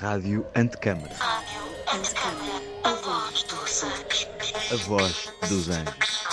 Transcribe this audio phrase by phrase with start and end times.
[0.00, 1.14] Rádio Antecâmara.
[1.18, 1.60] Rádio
[1.92, 2.62] Antecâmara.
[2.84, 4.28] A voz dos anjos.
[4.72, 6.24] A voz dos anjos.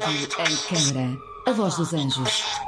[0.00, 1.18] Rádio Antecâmara.
[1.46, 2.61] A voz dos anjos.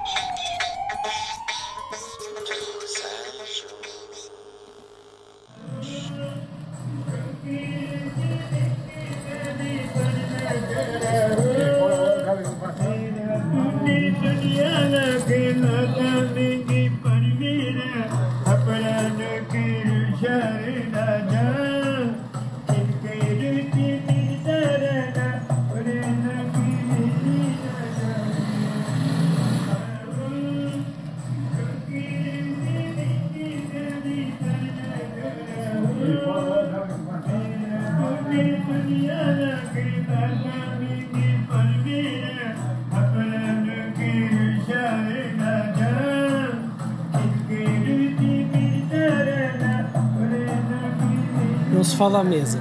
[52.14, 52.60] Fala à mesa,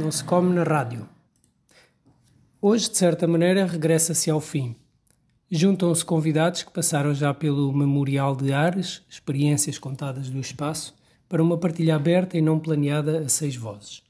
[0.00, 1.06] não se come na rádio.
[2.62, 4.74] Hoje, de certa maneira, regressa-se ao fim.
[5.50, 10.94] Juntam-se convidados que passaram já pelo Memorial de Ares, experiências contadas do espaço,
[11.28, 14.02] para uma partilha aberta e não planeada a seis vozes.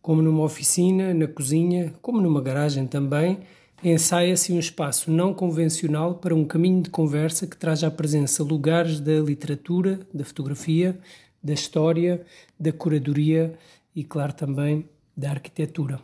[0.00, 3.40] Como numa oficina, na cozinha, como numa garagem também,
[3.84, 8.98] ensaia-se um espaço não convencional para um caminho de conversa que traz à presença lugares
[8.98, 10.98] da literatura, da fotografia,
[11.44, 12.24] da história,
[12.58, 13.58] da curadoria
[13.94, 16.00] e, claro, também da arquitetura.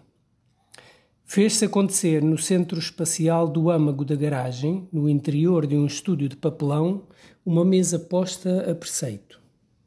[1.25, 6.37] Fez-se acontecer no centro espacial do âmago da garagem, no interior de um estúdio de
[6.37, 7.03] papelão,
[7.45, 9.41] uma mesa posta a preceito.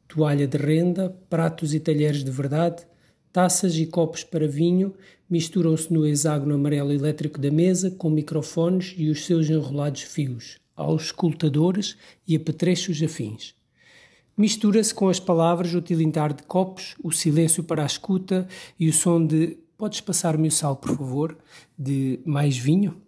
[0.06, 2.86] Toalha de renda, pratos e talheres de verdade,
[3.32, 4.94] taças e copos para vinho
[5.30, 11.04] misturam-se no hexágono amarelo elétrico da mesa com microfones e os seus enrolados fios, aos
[11.04, 13.54] escutadores e apetrechos afins.
[14.40, 18.92] Mistura-se com as palavras o tilintar de copos, o silêncio para a escuta e o
[18.92, 21.36] som de Podes passar-me o sal, por favor?
[21.78, 23.02] De mais vinho?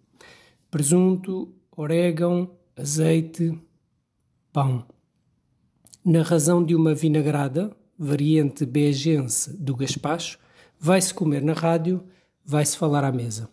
[0.71, 3.59] Presunto, orégão, azeite,
[4.53, 4.85] pão.
[6.05, 10.39] Na razão de uma vinagrada, variante beagense do gaspacho,
[10.79, 12.05] vai-se comer na rádio,
[12.45, 13.49] vai-se falar à mesa.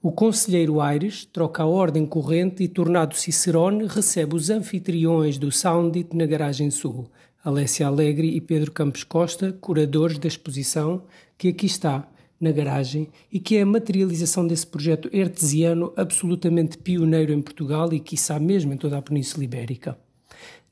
[0.00, 6.16] O conselheiro Aires troca a ordem corrente e, tornado Cicerone, recebe os anfitriões do Soundit
[6.16, 7.10] na Garagem Sul,
[7.44, 11.02] Alessia Alegre e Pedro Campos Costa, curadores da exposição,
[11.36, 12.08] que aqui está,
[12.40, 17.98] na garagem, e que é a materialização desse projeto artesiano absolutamente pioneiro em Portugal e,
[17.98, 19.98] quiçá mesmo em toda a Península Ibérica,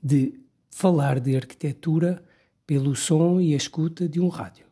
[0.00, 0.34] de
[0.70, 2.22] falar de arquitetura
[2.65, 4.66] pelo som e a escuta de um rádio.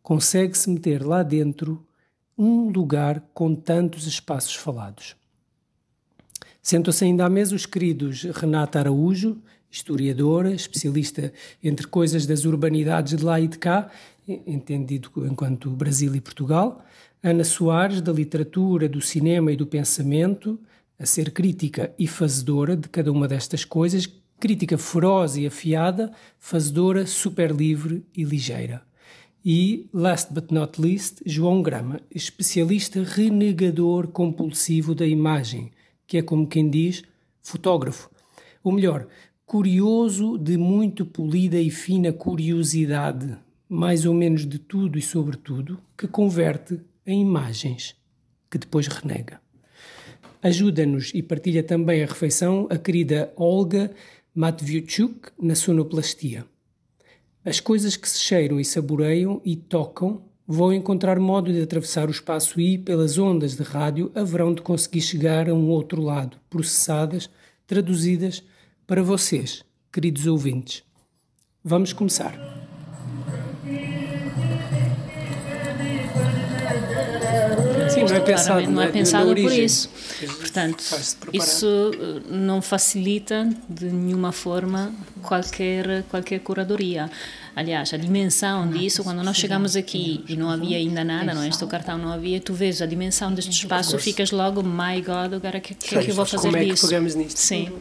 [0.00, 1.84] Consegue-se meter lá dentro
[2.36, 5.16] um lugar com tantos espaços falados.
[6.62, 9.38] Sentam-se ainda à mesa os queridos Renata Araújo,
[9.70, 13.90] historiadora, especialista entre coisas das urbanidades de lá e de cá,
[14.26, 16.84] entendido enquanto Brasil e Portugal,
[17.22, 20.58] Ana Soares, da literatura, do cinema e do pensamento,
[20.98, 24.08] a ser crítica e fazedora de cada uma destas coisas,
[24.38, 28.82] crítica feroz e afiada, fazedora, super livre e ligeira.
[29.46, 35.70] E, last but not least, João Grama, especialista renegador compulsivo da imagem,
[36.06, 37.02] que é como quem diz,
[37.42, 38.10] fotógrafo.
[38.62, 39.06] Ou melhor,
[39.44, 43.36] curioso de muito polida e fina curiosidade,
[43.68, 47.94] mais ou menos de tudo e sobre tudo, que converte em imagens,
[48.50, 49.42] que depois renega.
[50.42, 53.90] Ajuda-nos e partilha também a refeição a querida Olga
[54.34, 56.46] Matvichuk na sonoplastia.
[57.44, 62.10] As coisas que se cheiram e saboreiam e tocam vão encontrar modo de atravessar o
[62.10, 67.28] espaço e, pelas ondas de rádio, haverão de conseguir chegar a um outro lado, processadas,
[67.66, 68.42] traduzidas
[68.86, 69.62] para vocês,
[69.92, 70.82] queridos ouvintes.
[71.62, 72.34] Vamos começar.
[78.14, 79.90] Não é pensado, não é por isso.
[80.38, 80.84] Portanto,
[81.32, 84.92] isso eh, não facilita de nenhuma forma
[85.22, 87.10] qualquer, qualquer curadoria.
[87.56, 91.48] Aliás, a dimensão disso, quando nós chegamos aqui e não havia ainda nada, não é?
[91.48, 95.58] este cartão não havia, tu vês a dimensão deste espaço, ficas logo, my God, agora
[95.58, 97.16] o que, que é que eu vou fazer Como é que disso?
[97.16, 97.38] nisto?
[97.38, 97.72] Sim.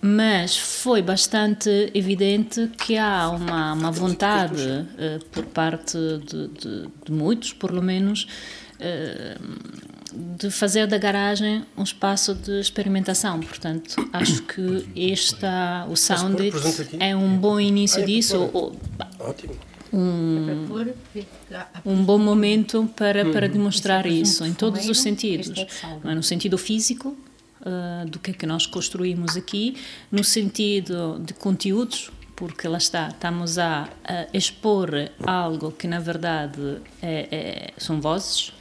[0.00, 7.12] Mas foi bastante evidente que há uma, uma vontade eh, por parte de, de, de
[7.12, 8.28] muitos, por lo menos,
[10.38, 13.40] de fazer da garagem um espaço de experimentação.
[13.40, 16.56] Portanto, acho que esta, o Soundit
[17.00, 18.76] é um bom início disso, ou- ou,
[19.20, 19.54] Ótimo.
[21.84, 25.48] um bom momento para, para demonstrar isso, em todos os sentidos.
[26.02, 26.14] Não é?
[26.14, 27.16] No sentido físico,
[27.64, 29.76] ah, do que é que nós construímos aqui,
[30.10, 34.90] no sentido de conteúdos, porque lá está, estamos a, a expor
[35.26, 38.52] algo que na verdade é, é, são vozes,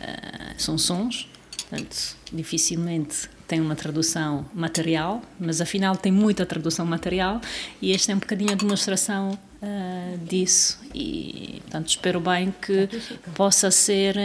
[0.00, 1.28] uh, são sons,
[1.68, 7.40] portanto, dificilmente tem uma tradução material, mas afinal tem muita tradução material
[7.80, 10.78] e este é um bocadinho a demonstração uh, disso.
[10.94, 12.88] E portanto espero bem que
[13.34, 14.16] possa ser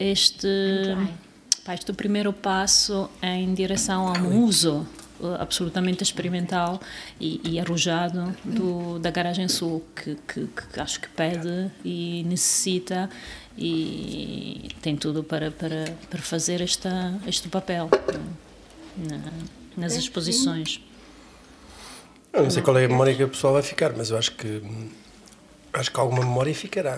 [0.00, 0.48] este,
[1.64, 4.84] pá, este o primeiro passo em direção a um uso
[5.38, 6.80] absolutamente experimental
[7.20, 13.08] e, e arrojado do, da Garagem Sul, que, que, que, acho que pede e necessita
[13.56, 17.88] e tem tudo para, para, para fazer esta, este papel
[18.96, 19.20] na,
[19.76, 20.80] nas exposições.
[22.32, 24.32] Eu não sei qual é a memória que a pessoa vai ficar, mas eu acho
[24.32, 24.60] que
[25.72, 26.94] acho que alguma memória ficará.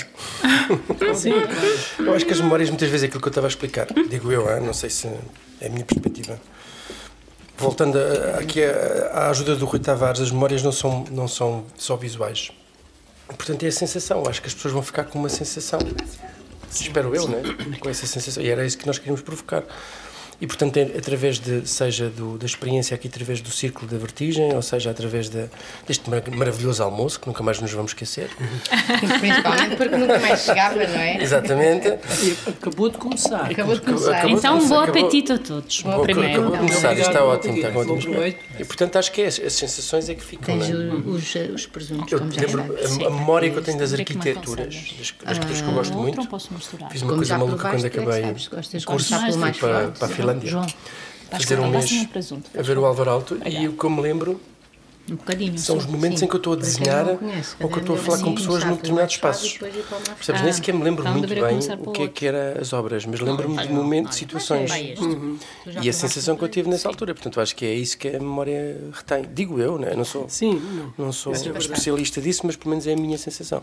[1.14, 1.32] Sim,
[1.98, 4.30] Eu acho que as memórias, muitas vezes, é aquilo que eu estava a explicar, digo
[4.30, 4.62] eu, hein?
[4.62, 5.08] não sei se
[5.60, 6.38] é a minha perspectiva.
[7.58, 11.96] Voltando a, aqui à ajuda do Rui Tavares, as memórias não são, não são só
[11.96, 12.50] visuais.
[13.28, 14.22] Portanto, é a sensação.
[14.28, 15.78] Acho que as pessoas vão ficar com uma sensação.
[16.80, 17.42] Espero eu, né?
[17.80, 18.42] Com essa sensação.
[18.42, 19.62] E era isso que nós queríamos provocar.
[20.40, 24.54] E, portanto, é através de, seja do, da experiência aqui, através do Círculo da Vertigem,
[24.54, 25.46] ou seja, através de,
[25.86, 28.28] deste maravilhoso almoço, que nunca mais nos vamos esquecer.
[29.20, 31.22] Principalmente porque nunca mais chegava, não é?
[31.22, 31.88] Exatamente.
[32.22, 33.50] E acabou de começar.
[33.50, 34.16] Acabou de começar.
[34.18, 35.80] Acabou- Então, bom acabou- apetite a todos.
[35.82, 36.32] Bom primeiro.
[36.42, 38.14] Acabou de começar, está ótimo, está bom com ótimo.
[38.58, 40.74] E, portanto, acho que é, as, sensações é que ficam, Tens é?
[40.74, 43.02] o- os, os presuntos, Eu como já sabes.
[43.02, 45.98] a, a memória que eu tenho das arquiteturas, das, das coisas que eu gosto Outro
[46.02, 46.90] muito, não posso misturar.
[46.90, 49.56] fiz uma coisa maluca quando é acabei gostas de o curso, começar pelo fui mais
[49.58, 50.50] para, para a Finlândia.
[50.50, 50.66] João,
[51.30, 52.08] fazer um mês
[52.58, 54.40] a ver o Álvaro Alto e o que eu me lembro
[55.10, 55.56] Um bocadinho.
[55.58, 56.24] são os momentos Sim.
[56.24, 58.30] em que eu estou a desenhar não conhece, ou que eu estou a falar com
[58.30, 59.52] um pessoas num pelo mais determinados suave e espaços.
[59.52, 60.40] depois ir para o mais Percebes?
[60.40, 63.06] Ah, Nem sequer me lembro então muito bem o que é que era as obras,
[63.06, 64.70] mas lembro-me de momentos, situações.
[64.98, 65.38] Uhum.
[65.82, 67.14] E a sensação que eu tive nessa altura.
[67.14, 69.24] Portanto, acho que é isso que a memória retém.
[69.32, 69.94] Digo eu, né?
[69.94, 70.54] Não sou, Sim,
[70.98, 71.06] não.
[71.06, 73.62] não sou é especialista disso, mas pelo menos é a minha sensação.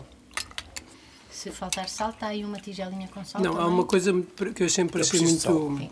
[1.30, 3.70] Se faltar sal, está aí uma tigelinha com sal Não, há também.
[3.74, 4.14] uma coisa
[4.54, 5.86] que eu sempre achei preciso de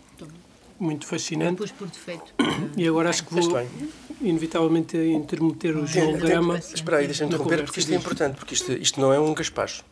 [0.79, 2.33] muito, fascinante pus por defeito.
[2.77, 3.67] e agora acho que vou
[4.21, 6.57] inevitavelmente intermeter o João Grama.
[6.57, 9.83] Espera aí, deixa-me interromper, porque isto é importante, porque isto, isto não é um gaspacho.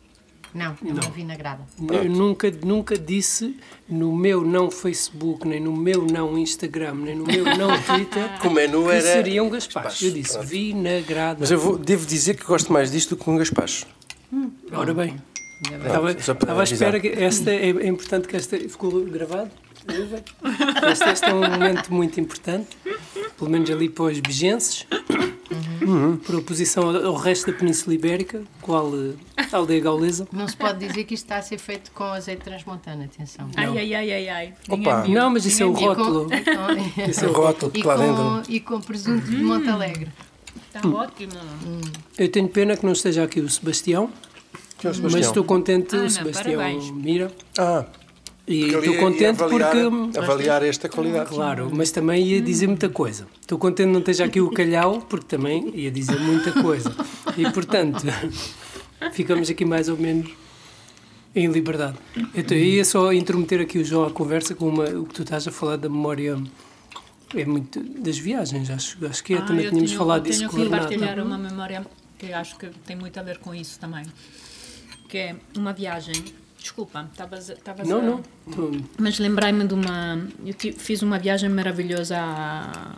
[0.54, 1.62] Não, é uma vinagrada.
[1.90, 3.56] Eu nunca, nunca disse
[3.88, 8.50] no meu não Facebook, nem no meu não Instagram, nem no meu não Twitter Que
[8.50, 9.00] menu que era...
[9.00, 10.04] seria um gaspacho.
[10.04, 10.46] Eu disse pronto.
[10.48, 11.38] vinagrada.
[11.40, 13.86] Mas eu vou- devo dizer que gosto mais disto do que um gaspacho.
[14.72, 15.16] Ora bem,
[15.62, 19.50] estava, só para estava à espera que esta é, é importante que esta ficou gravado.
[20.90, 22.68] Este, este é um momento muito importante,
[23.36, 24.86] pelo menos ali para os bigenses,
[26.24, 30.28] por oposição ao, ao resto da Península Ibérica, qual eh, a aldeia gaulesa.
[30.32, 33.50] Não se pode dizer que isto está a ser feito com azeite transmontano, atenção.
[33.56, 34.54] Ai, ai, ai, ai, ai.
[34.68, 35.04] Opa.
[35.08, 36.28] Não, mas isso é o com- rótulo.
[36.30, 37.96] com- Isso é o rótulo E dentro.
[37.96, 40.08] com, e com presunto de Montalegre.
[40.74, 41.32] Está ótimo.
[42.16, 44.10] Eu tenho pena que não esteja aqui o Sebastião,
[44.82, 45.28] Que é o mas Sebastião.
[45.30, 46.90] estou contente, Ana, o Sebastião parabéns.
[46.90, 47.86] Mira, Ah,
[48.46, 50.18] e que estou contente ia avaliar, porque...
[50.18, 51.30] Avaliar esta qualidade.
[51.30, 53.26] Claro, mas também ia dizer muita coisa.
[53.40, 56.94] Estou contente de não esteja aqui o Calhau, porque também ia dizer muita coisa.
[57.38, 58.02] E, portanto,
[59.12, 60.30] ficamos aqui mais ou menos
[61.34, 61.96] em liberdade.
[62.34, 65.22] Então, eu ia só intrometer aqui o João à conversa com uma, o que tu
[65.22, 66.36] estás a falar da memória
[67.34, 69.38] é muito das viagens, acho, acho que é.
[69.38, 70.88] Ah, também tínhamos tenho- falado disso tenho com que o Renato.
[70.88, 71.86] partilhar uma memória
[72.18, 74.04] que acho que tem muito a ver com isso também.
[75.12, 76.14] Que é uma viagem.
[76.58, 78.22] Desculpa, estavas estavas Não, a- não.
[78.50, 80.26] tu- Mas lembrei-me de uma.
[80.46, 82.96] Eu fiz uma viagem maravilhosa a-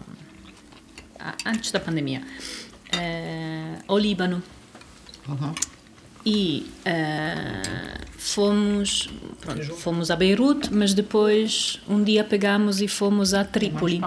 [1.18, 2.23] a- antes da pandemia
[2.92, 4.40] eh, ao Líbano.
[6.25, 7.62] E eh,
[8.16, 9.09] fomos,
[9.40, 14.00] pronto, fomos a Beirute, mas depois um dia pegamos e fomos a Trípoli.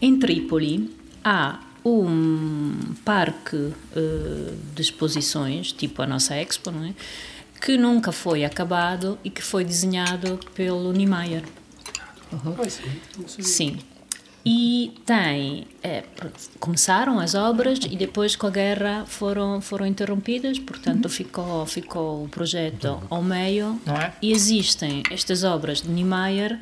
[0.00, 6.94] Em Trípoli há um parque eh, de exposições, tipo a nossa Expo, não é?
[7.64, 11.42] que nunca foi acabado e que foi desenhado pelo Niemeyer.
[12.30, 12.68] Ah,
[13.26, 13.78] sim.
[14.44, 15.66] E tem.
[15.82, 16.04] é,
[16.60, 22.28] começaram as obras e depois com a guerra foram, foram interrompidas, portanto ficou, ficou o
[22.28, 23.80] projeto ao meio.
[23.86, 24.12] Não é?
[24.20, 26.60] E existem estas obras de Niemeyer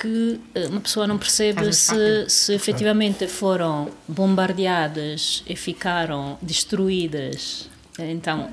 [0.00, 7.68] que eh, uma pessoa não percebe se, se efetivamente foram bombardeadas e ficaram destruídas.
[7.98, 8.50] Então,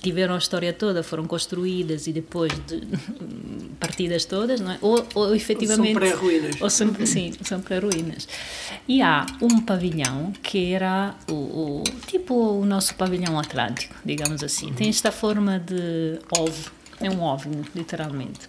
[0.00, 2.82] tiveram a história toda, foram construídas e depois de,
[3.78, 4.78] partidas todas, não é?
[4.80, 5.94] Ou, ou efetivamente.
[5.94, 6.60] pré-ruínas.
[6.60, 8.28] Ou são, sim, são pré-ruínas.
[8.86, 14.72] E há um pavilhão que era o, o- tipo o nosso pavilhão atlântico, digamos assim.
[14.72, 18.40] Tem esta forma de ovo, é um OVNI, literalmente.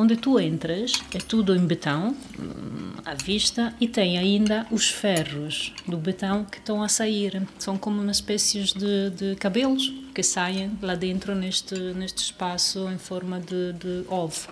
[0.00, 5.74] Onde tu entras é tudo em betão, hum, à vista, e tem ainda os ferros
[5.88, 7.42] do betão que estão a sair.
[7.58, 12.96] São como uma espécie de, de cabelos que saem lá dentro neste, neste espaço em
[12.96, 14.48] forma de, de ovo.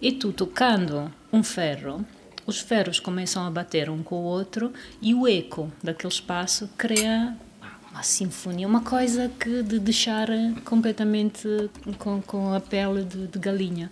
[0.00, 2.02] E tu tocando um ferro,
[2.46, 7.36] os ferros começam a bater um com o outro e o eco daquele espaço cria
[7.90, 10.28] uma sinfonia, uma coisa que de deixar
[10.64, 11.46] completamente
[11.98, 13.90] com, com a pele de, de galinha,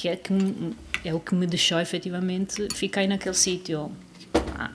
[0.00, 3.92] que é, que me- é o que me deixou efetivamente ficar naquele sítio
[4.58, 4.70] ah,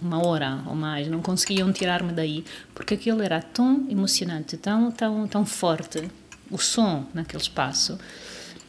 [0.00, 2.42] uma hora ou mais, não conseguiam tirar-me daí,
[2.74, 6.08] porque aquilo era tão emocionante, tão, tão, tão forte,
[6.50, 7.98] o som naquele espaço.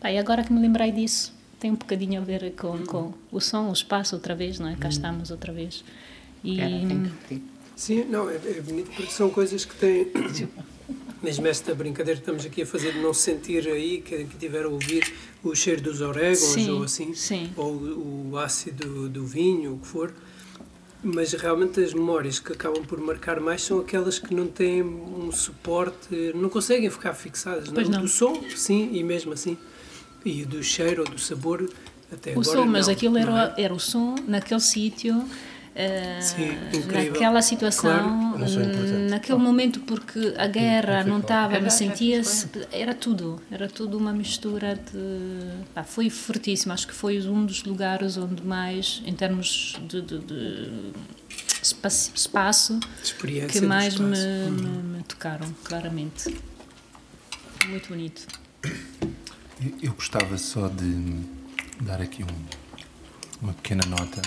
[0.01, 3.39] Pá, e agora que me lembrei disso, tem um bocadinho a ver com, com o
[3.39, 4.75] som, o espaço outra vez, não é?
[4.75, 5.85] Cá estamos outra vez.
[6.43, 6.59] E,
[7.77, 10.07] Sim, não, é, é bonito porque são coisas que têm.
[11.23, 14.65] Mesmo esta brincadeira que estamos aqui a fazer de não sentir aí, que, que tiver
[14.65, 17.51] a ouvir o cheiro dos orégãos Sim, ou assim, sim.
[17.57, 20.13] ou o, o ácido do vinho, o que for.
[21.03, 25.29] Mas realmente as memórias que acabam por marcar mais são aquelas que não têm um
[25.33, 27.67] suporte, não conseguem ficar fixadas.
[27.67, 28.01] Pois não.
[28.01, 29.57] Do som, sim, e mesmo assim.
[30.23, 31.69] E do cheiro ou do sabor,
[32.09, 32.45] até o agora.
[32.45, 33.63] som, mas não, aquilo não era, é?
[33.63, 35.25] era o som naquele sítio,
[35.75, 37.11] eh, Sim, incrível.
[37.13, 38.43] naquela situação, Claro.
[38.43, 43.97] É naquele momento, porque a guerra não estava, mas era sentia-se, era tudo, era tudo
[43.97, 45.63] uma mistura de.
[45.73, 50.19] pá, foi fortíssimo, acho que foi um dos lugares onde mais, em termos de, de-
[50.19, 50.71] de
[51.61, 52.79] espaço, espaço
[53.51, 54.27] que mais me, espaço.
[54.27, 54.51] Uhum.
[54.83, 56.35] me- me tocaram, claramente.
[57.67, 58.27] Muito bonito.
[59.61, 61.21] Eu- Eu gostava só de
[61.81, 62.45] dar aqui um-
[63.41, 64.21] uma pequena nota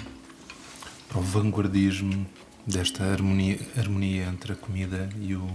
[1.17, 2.27] para o vanguardismo
[2.67, 5.49] desta harmonia, harmonia entre a comida e o,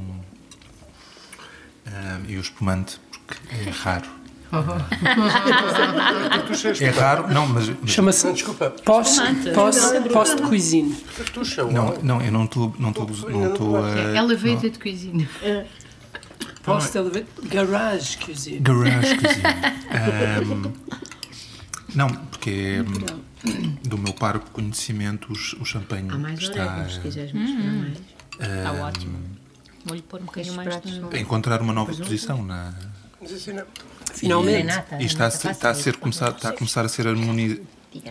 [1.86, 3.36] ah, e o espumante, porque
[3.68, 4.10] é raro.
[6.82, 7.70] É raro, não, mas.
[7.70, 8.70] mas- Chama-se Não, desculpa.
[8.84, 9.52] post, Espumante.
[9.52, 10.94] post, post cuisine.
[11.16, 15.30] Cartucha, não, não, eu não estou não estou não estou a Elevated de cozinha.
[16.64, 18.60] Post elevate garage cuisine.
[18.60, 19.42] Garage Cuisine.
[19.92, 20.74] Ahm,
[21.96, 22.08] não,
[22.42, 22.84] porque
[23.46, 27.34] hum, do meu parco de conhecimento os- o champanhe Há mais está orégãos, se quiseres
[27.34, 27.98] misturar mais.
[28.40, 29.20] Está ótimo.
[29.86, 31.20] Vou-lhe pôr um bocadinho mais de.
[31.20, 32.74] encontrar uma nova posição na.
[34.14, 34.58] Finalmente.
[34.58, 36.90] É nata, e está a, é ser- está a ser começar está a começar a
[36.90, 37.62] ser harmonia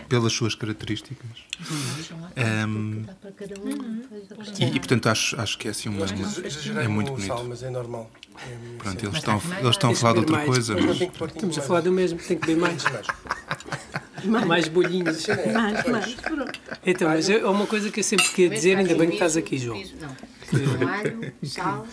[0.07, 1.27] pelas suas características
[2.37, 4.01] Ahm, Dá para cada um.
[4.59, 6.05] e, e, portanto acho acho que é assim uma
[6.81, 8.09] é muito com o sal, bonito mas é normal.
[8.37, 10.47] É pronto eles estão eles estão a falar de outra mais.
[10.49, 12.83] coisa Mas que Estamos a falar do mesmo, tem que beber mais.
[14.25, 14.45] Mais.
[14.45, 15.25] Mais bolinhos.
[15.53, 16.17] Mais, mais.
[16.85, 19.57] Então, mas é uma coisa que eu sempre queria dizer, ainda bem que estás aqui,
[19.57, 19.81] João.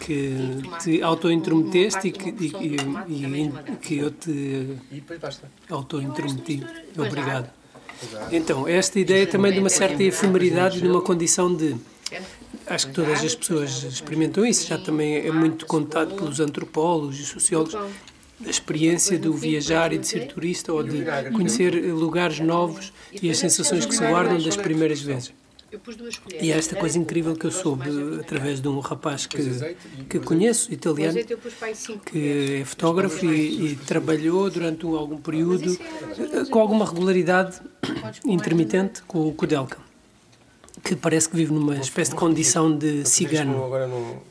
[0.01, 0.85] Que e tomate.
[0.85, 4.77] te auto-intrometeste e que, e, e- e que eu te
[5.71, 6.65] auto-intrometi.
[6.97, 7.51] Obrigado.
[8.31, 11.77] Então, esta ideia também de uma certa efemeridade, de uma condição de.
[12.67, 17.25] Acho que todas as pessoas experimentam isso, já também é muito contado pelos antropólogos e
[17.25, 17.75] sociólogos,
[18.45, 22.93] a experiência do viajar e de ser turista ou de conhecer lugares novos
[23.23, 25.33] e as sensações que se guardam das primeiras vezes.
[26.41, 27.85] E esta coisa incrível que eu soube
[28.21, 29.39] através de um rapaz que,
[30.09, 31.19] que conheço, italiano,
[32.07, 35.77] que é fotógrafo e, e trabalhou durante um- algum período
[36.19, 37.61] eh, com alguma regularidade
[38.25, 39.77] intermitente com o Kudelka,
[40.83, 43.55] que parece que vive numa espécie de condição de cigano.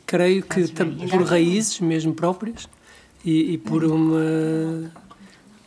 [0.08, 0.68] Creio que
[1.12, 2.68] por raízes mesmo próprias
[3.28, 4.92] e, e por uma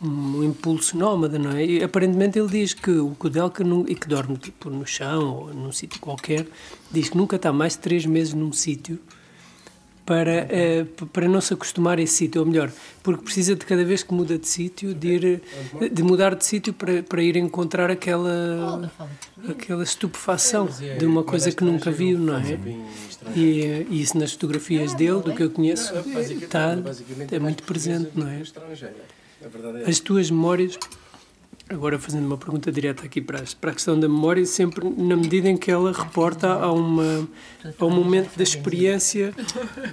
[0.03, 1.63] um impulso nómada, não é?
[1.63, 5.53] E aparentemente ele diz que o Kudelka, nu- e que dorme tipo no chão ou
[5.53, 6.47] num sítio qualquer,
[6.91, 8.97] diz que nunca está mais de três meses num sítio
[10.03, 12.71] para, eh, p- para não se acostumar a esse sítio, ou melhor,
[13.03, 15.41] porque precisa de cada vez que muda de sítio, de, ir,
[15.93, 18.91] de mudar de sítio para, para ir encontrar aquela,
[19.47, 22.57] aquela estupefação de uma coisa que nunca viu, não é?
[23.35, 25.93] E, e isso nas fotografias dele, do que eu conheço,
[26.43, 26.77] está,
[27.31, 28.41] é muito presente, não é?
[28.41, 28.95] Estrangeira.
[29.43, 30.77] A verdade é As tuas memórias,
[31.69, 35.15] agora fazendo uma pergunta direta aqui para, as- para a questão da memória, sempre na
[35.15, 37.27] medida em que ela reporta a, uma,
[37.79, 39.33] a um momento da experiência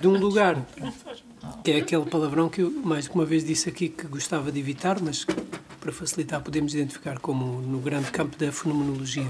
[0.01, 0.67] de um lugar.
[1.65, 4.59] Que é aquele palavrão que eu mais que uma vez disse aqui que gostava de
[4.59, 5.35] evitar, mas que,
[5.81, 9.29] para facilitar podemos identificar como no grande campo da fenomenologia.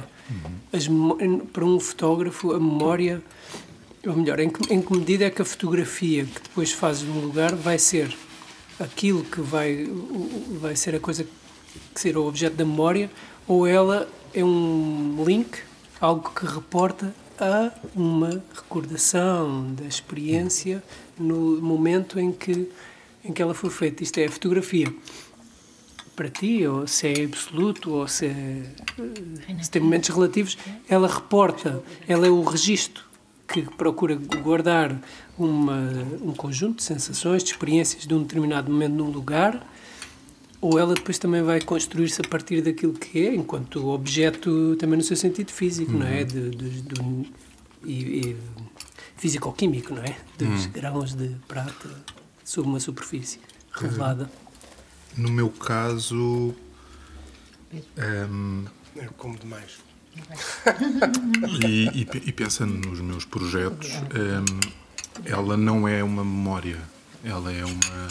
[0.72, 1.16] As memo-
[1.52, 3.22] para um fotógrafo, a memória,
[4.06, 7.20] ou melhor, em que, em que medida é que a fotografia que depois fazes num
[7.20, 8.16] lugar vai ser
[8.78, 9.88] aquilo que vai,
[10.60, 11.24] vai ser a coisa
[11.94, 13.10] que será o objeto da memória,
[13.46, 15.58] ou ela é um link,
[16.00, 20.82] algo que reporta a uma recordação da experiência
[21.18, 22.68] no momento em que,
[23.24, 24.02] em que ela foi feita.
[24.02, 24.92] Isto é a fotografia.
[26.14, 28.64] para ti, ou se é absoluto, ou se, é,
[29.62, 33.07] se tem momentos relativos, ela reporta, ela é o registro
[33.48, 35.00] que procura guardar
[35.38, 35.90] uma,
[36.20, 39.66] um conjunto de sensações, de experiências de um determinado momento num lugar,
[40.60, 45.04] ou ela depois também vai construir-se a partir daquilo que é, enquanto objeto também no
[45.04, 46.24] seu sentido físico, não é?
[46.24, 47.32] De, de, de,
[47.84, 48.36] e, e
[49.16, 50.16] físico-químico, não é?
[50.36, 51.88] Dos grãos de prata
[52.44, 53.40] sobre uma superfície
[53.72, 54.30] revelada.
[55.16, 56.54] No meu caso,
[57.96, 58.64] ehm,
[58.96, 59.78] Eu como demais.
[61.66, 64.60] E, e e pensando nos meus projetos, ehm,
[65.24, 66.80] ela não é uma memória,
[67.24, 68.08] ela é uma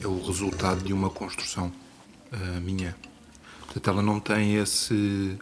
[0.00, 1.72] é o resultado de uma construção
[2.32, 2.96] eh, minha.
[3.60, 5.38] Portanto, ela não tem esse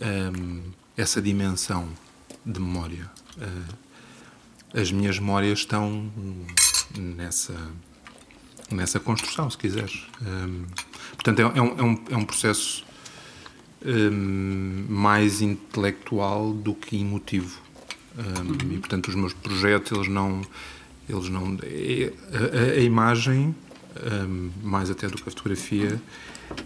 [0.00, 0.60] ehm,
[0.96, 1.88] essa dimensão
[2.44, 3.10] de memória.
[3.40, 6.10] Eh, as minhas memórias estão
[6.96, 7.54] nessa
[8.70, 10.06] nessa construção, se quiseres.
[10.22, 10.64] Ehm,
[11.12, 12.16] portanto, é, é um, é, um, é
[13.84, 17.60] um mais intelectual do que emotivo.
[18.16, 20.40] Hum, E portanto os meus projetos eles não
[21.08, 23.54] eles não a, a- imagem
[24.28, 26.00] hum, mais até do que a fotografia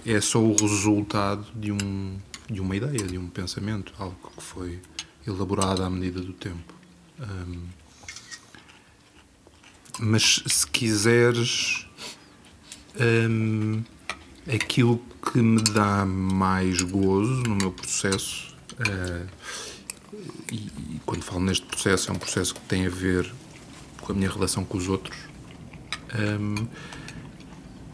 [0.06, 2.16] é só o resultado de um
[2.50, 4.78] de uma ideia de um pensamento algo que foi
[5.26, 6.72] elaborado à medida do tempo.
[7.20, 7.62] Hum,
[10.00, 11.86] mas se quiseres
[13.00, 13.82] hum,
[14.52, 15.00] aquilo
[15.30, 19.26] que me dá mais gozo no meu processo, eh,
[20.50, 23.30] e, e quando falo neste processo, é um processo que tem a ver
[24.00, 25.16] com a minha relação com os outros,
[26.40, 26.66] hum,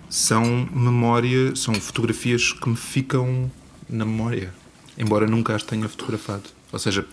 [0.09, 3.51] são memória, são fotografias que me ficam
[3.89, 4.55] na memória,
[4.97, 6.45] embora nunca as tenha fotografado.
[6.73, 7.05] Ou seja,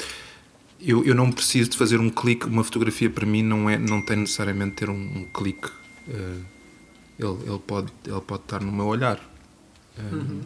[0.79, 4.01] eu, eu não preciso de fazer um clique, uma fotografia para mim não, é, não
[4.03, 5.69] tem necessariamente ter um, um clique.
[6.10, 6.38] eh,
[7.19, 9.19] ele, ele, pode, ele pode estar no meu olhar.
[10.12, 10.41] Um,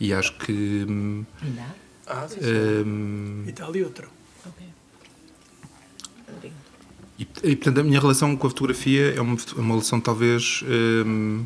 [0.00, 0.86] E acho que.
[0.88, 1.24] hum,
[2.06, 2.38] Ah, sim,
[2.86, 4.08] hum, E tal e outro.
[7.18, 10.62] e, e, portanto, a minha relação com a fotografia é uma, é uma relação talvez
[11.06, 11.44] hum,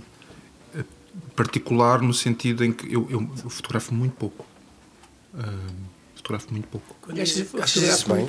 [1.36, 4.44] particular no sentido em que eu, eu, eu fotografo muito pouco.
[5.34, 5.40] Hum,
[6.30, 6.96] fotografo muito pouco.
[7.12, 8.28] Achas, achas isso bem?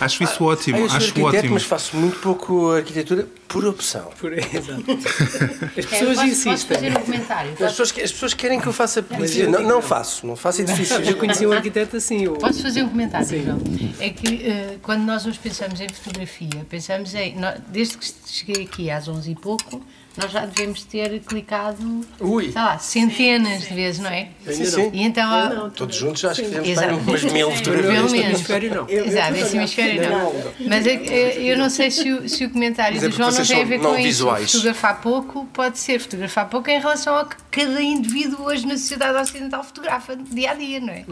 [0.00, 1.54] Acho isso ótimo, Ah, eu sou acho arquiteto, ótimo.
[1.54, 4.10] mas faço muito pouco arquitetura por opção.
[4.18, 4.84] Por exato.
[5.76, 6.76] As É, pessoas posso insistem.
[6.76, 7.52] fazer um comentário?
[7.52, 9.04] As pessoas, as pessoas querem que eu faça.
[9.48, 11.06] Não, não faço, não faço edifícios.
[11.06, 12.26] Eu conheci um arquiteto assim.
[12.26, 12.32] O...
[12.34, 13.44] posso fazer um comentário, Sim.
[13.44, 13.58] João?
[14.00, 17.36] É que eh, quando nós hoje pensamos em fotografia, pensamos em.
[17.36, 19.80] nó- desde que cheguei aqui às 11 e pouco,
[20.16, 22.44] nós já devemos ter clicado, Ui.
[22.44, 24.28] sei lá, centenas de vezes, não é?
[24.46, 24.90] Sim, sim.
[24.92, 25.70] E então.
[25.70, 26.88] Todos juntos já acho que fizemos Exato.
[26.88, 28.12] bem umas mil Pelo fotografias.
[28.12, 28.12] menos.
[28.30, 28.88] hemisfério não.
[28.88, 30.32] Exato, esse hemisfério não.
[30.68, 33.30] Mas é eh, eu não sei se o, se o comentário Mas é do João
[33.30, 34.26] não tem a ver não com isso.
[34.28, 39.18] Fotografar pouco pode ser fotografar pouco em relação ao que cada indivíduo hoje na sociedade
[39.18, 41.04] ocidental fotografa dia a dia, não é?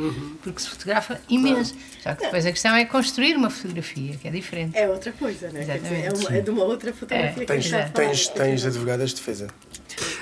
[0.42, 1.74] Porque se fotografa imenso.
[2.02, 4.76] Só que depois a questão é construir uma fotografia, que é diferente.
[4.76, 5.64] É outra coisa, né?
[5.64, 6.26] Quer dizer, é, Exatamente.
[6.26, 9.48] uma- é de uma outra fotografia que a Tens, tens, tens advogadas de defesa.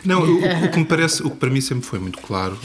[0.04, 2.58] Não, o, o que me parece, o que para mim sempre foi muito claro,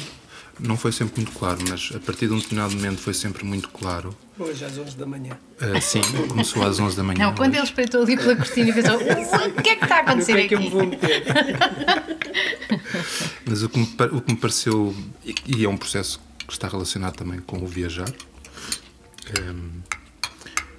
[0.60, 3.70] não foi sempre muito claro, mas a partir de um determinado momento foi sempre muito
[3.70, 4.16] claro.
[4.38, 5.38] Hoje às 11 da manhã.
[5.60, 7.26] Ah, sim, começou às 11 da manhã.
[7.26, 7.60] Não, quando hoje.
[7.60, 10.10] ele espreitou ali pela cortina e pensou: "Ui, o que é que está a No
[10.10, 10.68] acontecer que é que eu aqui?
[10.68, 11.24] me vou meter?
[13.46, 14.96] Mas o que me, o que me pareceu,
[15.46, 18.12] e, é um processo que está relacionado também com o viajar,
[19.38, 19.70] ehm,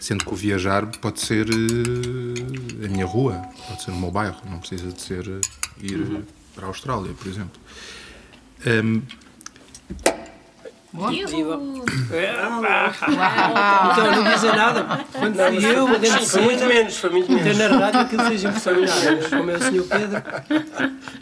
[0.07, 4.37] sendo que o viajar pode ser eh, a minha rua, pode ser o meu bairro,
[4.49, 5.41] não precisa de ser eh,
[5.83, 6.21] ir eh,
[6.55, 7.61] para a Austrália, por exemplo.
[8.65, 9.03] Ehm,
[13.93, 15.05] Então não dizem nada.
[15.13, 17.59] Quando fui eu, dentro de Foi muito cena, menos, foi muito até menos.
[17.59, 19.29] na rádio aquilo fez impressão nada.
[19.29, 20.23] Como é o senhor Pedro.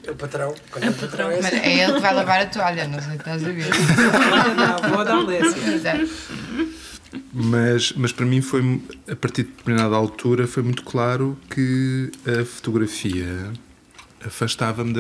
[0.07, 0.55] É o patrão.
[0.71, 1.57] Quando é o patrão é Mas assim.
[1.57, 3.71] é ele que vai lavar a toalha, não sei se estás a ver.
[4.61, 5.73] A avó da Alessia.
[5.75, 6.09] Exato.
[7.37, 12.45] Mas, mas para mim foi, a partir de determinada altura, foi muito claro que a
[12.45, 13.53] fotografia
[14.25, 14.93] afastava-me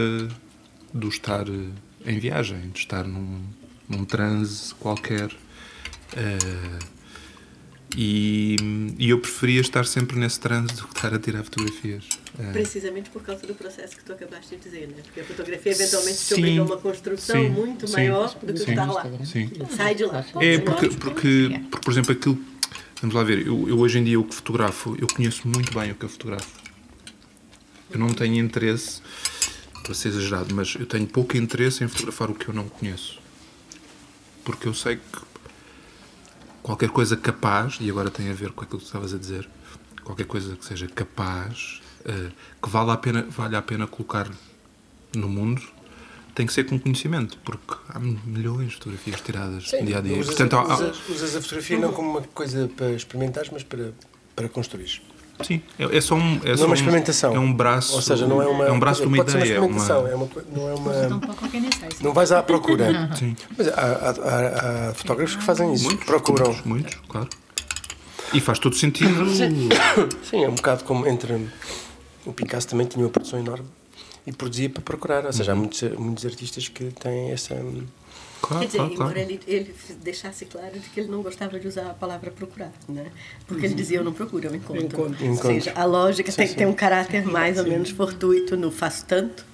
[0.92, 3.40] do estar eh, em viagem, de estar num,
[3.88, 5.30] num transe qualquer.
[6.16, 6.78] Eh,
[7.96, 8.56] e,
[8.98, 12.08] e eu preferia estar sempre nesse transe do que estar a tirar fotografias.
[12.38, 15.02] Eh, Precisamente por causa do processo que tu acabaste de dizer, né?
[15.04, 16.34] Porque a fotografia eventualmente te Sim.
[16.34, 19.06] obriga a uma construção Sim, muito sim, maior do que sim, estar lá.
[19.24, 19.50] Sim.
[19.76, 20.24] Sai de lá.
[20.40, 22.38] É, porque, porque, porque, por exemplo, aquilo.
[23.00, 25.92] Vamos lá ver, eu, eu hoje em dia o que fotografo, eu conheço muito bem
[25.92, 26.48] o que eu fotografo.
[27.90, 29.02] Eu não tenho interesse,
[29.82, 33.20] para ser exagerado, mas eu tenho pouco interesse em fotografar o que eu não conheço.
[34.42, 35.20] Porque eu sei que
[36.62, 39.46] qualquer coisa capaz, e agora tem a ver com aquilo que tu estavas a dizer,
[40.02, 42.28] qualquer coisa que seja capaz eh,
[42.62, 44.28] que vale a pena, vale a pena colocar
[45.14, 45.62] no mundo,
[46.34, 50.14] tem que ser com conhecimento, porque há milhões de fotografias tiradas Sim, dia a dia.
[50.18, 53.92] Usas, Portanto, há- usas, usas a fotografia não como uma coisa para experimentares, mas para,
[54.34, 55.00] para construir.
[55.44, 56.40] sim, é, é só um.
[56.44, 57.34] É não só é uma um- experimentação.
[57.34, 57.94] É um braço.
[57.94, 58.64] Ou seja, não é uma.
[58.66, 59.54] É um braço de uma ideia.
[59.54, 60.92] é Uma experimentação, uma- é uma, co- não é uma.
[60.92, 61.88] Sei.
[62.02, 63.14] Não vais à procura.
[63.16, 63.36] Sim.
[63.56, 66.46] Mas há, há- há- há fotógrafos que fazem isso, que procuram.
[66.46, 67.28] Muitos, muitos, claro.
[68.32, 69.24] E faz todo sentido.
[69.30, 69.68] Sim,
[70.44, 71.46] é um bocado como entre.
[72.26, 73.66] O Picasso também tinha uma produção enorme
[74.26, 75.26] e produzia para procurar.
[75.26, 77.54] Ou seja, há muitos, muitos artistas que têm essa.
[78.40, 79.30] Claro, Quer dizer, claro, embora claro.
[79.30, 83.06] ele, ele deixasse claro de que ele não gostava de usar a palavra procurar, né?
[83.46, 84.84] Porque ele dizia, eu não procuro, eu encontro.
[84.84, 85.26] Encontro.
[85.28, 89.46] Ou seja, a lógica tem, tem um caráter mais ou menos fortuito no faço tanto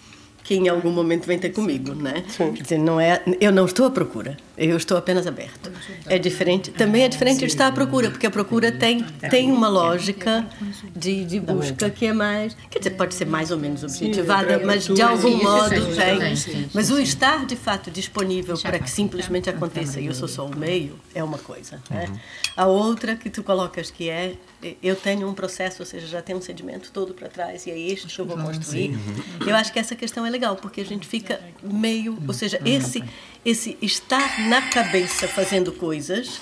[0.42, 2.24] que em algum momento vem ter comigo, né?
[2.36, 4.36] Quer dizer, não é, eu não estou à procura,
[4.68, 5.72] eu estou apenas aberto.
[6.06, 9.68] É diferente, também é diferente de estar à procura, porque a procura tem, tem uma
[9.68, 10.46] lógica
[10.94, 14.86] de, de busca que é mais, quer dizer, pode ser mais ou menos objetivada, mas
[14.86, 16.68] de algum modo tem.
[16.74, 20.54] Mas o estar de fato disponível para que simplesmente aconteça e eu sou só o
[20.54, 22.06] meio é uma coisa, né?
[22.54, 24.34] A outra que tu colocas que é
[24.82, 27.78] eu tenho um processo, ou seja, já tem um sedimento todo para trás e é
[27.78, 28.98] este que eu vou construir.
[29.46, 33.02] Eu acho que essa questão é legal, porque a gente fica meio, ou seja, esse
[33.44, 36.38] esse estar na cabeça fazendo coisas,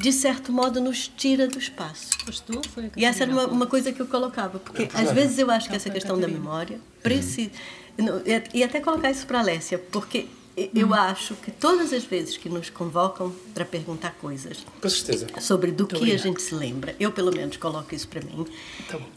[0.00, 2.18] de certo modo nos tira do espaço.
[2.24, 5.50] Postou, foi E essa era uma, uma coisa que eu colocava, porque às vezes eu
[5.50, 7.50] acho que essa questão da memória precisa.
[8.54, 10.26] E até colocar isso para a Alessia, porque
[10.74, 15.26] eu acho que todas as vezes que nos convocam para perguntar coisas Com certeza.
[15.40, 18.44] sobre do que a gente se lembra, eu pelo menos coloco isso para mim,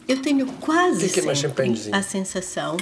[0.08, 2.76] eu tenho quase sempre a sensação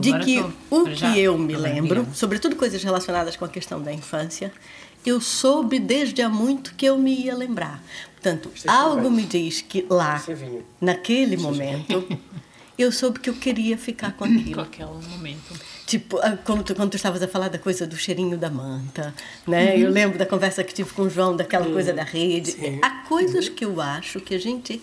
[0.00, 3.80] de que tô- o que eu me tô lembro, sobretudo coisas relacionadas com a questão
[3.80, 4.52] da infância,
[5.06, 7.82] eu soube desde há muito que eu me ia lembrar.
[8.14, 12.04] Portanto, algo me diz que lá, é naquele momento,
[12.82, 14.60] eu soube que eu queria ficar com Com aquilo.
[14.60, 15.54] aquele momento.
[15.86, 19.14] Tipo, ah, como tu, quando tu estavas a falar da coisa do cheirinho da manta,
[19.46, 19.76] né?
[19.78, 22.56] Eu lembro da conversa que tive com o João, daquela coisa da rede.
[22.82, 24.80] Há coisas que eu acho que a gente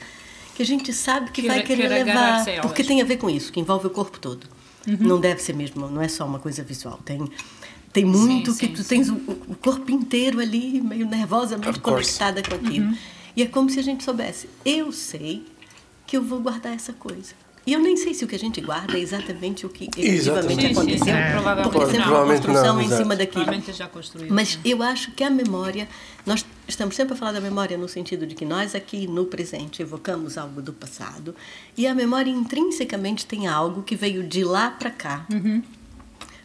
[0.55, 3.29] que a gente sabe que Quer- vai querer quer levar, porque tem a ver com
[3.29, 4.45] isso, que envolve o corpo todo.
[4.85, 6.99] Não deve ser mesmo, não é só uma coisa visual.
[7.05, 7.19] Tem
[7.93, 9.13] tem muito que sim, tu tens o,
[9.47, 12.19] o corpo inteiro ali meio nervosamente Of course.
[12.19, 12.93] conectada com aquilo.
[13.35, 15.43] E é como se a gente soubesse, eu sei
[16.05, 17.33] que eu vou guardar essa coisa.
[17.69, 20.15] E eu nem sei se o que a gente guarda é exatamente o que efetivamente
[20.15, 20.55] Exatamente.
[20.55, 23.01] Sim, sim, aconteceu, sim, provavelmente porque sempre uma Provavelmente não, construção em exato.
[23.03, 23.43] cima daquilo.
[23.45, 24.34] Provavelmente já construído.
[24.34, 25.88] Mas eu acho que a memória,
[26.25, 29.84] nós estamos sempre a falar da memória no sentido de que nós aqui no presente
[29.84, 31.36] evocamos algo do passado
[31.77, 35.27] e a memória intrinsecamente tem algo que veio de lá para cá.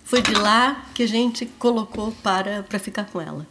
[0.05, 3.47] Foi de lá que a gente colocou para, para ficar com ela.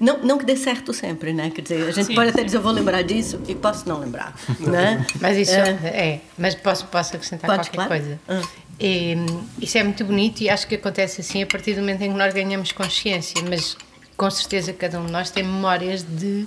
[0.00, 1.50] Não, não que dê certo sempre, né?
[1.50, 2.44] Quer dizer, a gente Sim, pode até sim.
[2.46, 5.04] dizer, eu vou lembrar disso e posso não lembrar, né?
[5.20, 5.70] Mas isso É.
[5.86, 8.02] é, mas posso, posso acrescentar Podes, qualquer claro.
[8.04, 8.20] coisa.
[8.28, 8.42] Ah.
[8.80, 9.14] E,
[9.60, 12.18] isso é muito bonito e acho que acontece assim a partir do momento em que
[12.18, 13.76] nós ganhamos consciência, mas
[14.16, 16.46] com certeza cada um de nós tem memórias de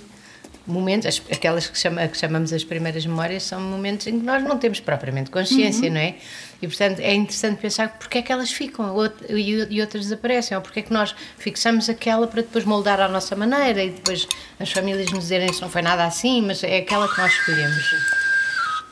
[0.66, 4.42] momentos, as- aquelas que, chama, que chamamos as primeiras memórias são momentos em que nós
[4.42, 6.14] não temos propriamente consciência, não é?
[6.60, 10.56] E portanto é interessante pensar porque é que elas ficam out- e, e outras desaparecem,
[10.56, 14.26] ou porque é que nós fixamos aquela para depois moldar à nossa maneira e depois
[14.58, 17.94] as famílias nos dizerem isso não foi nada assim, mas é aquela que nós escolhemos.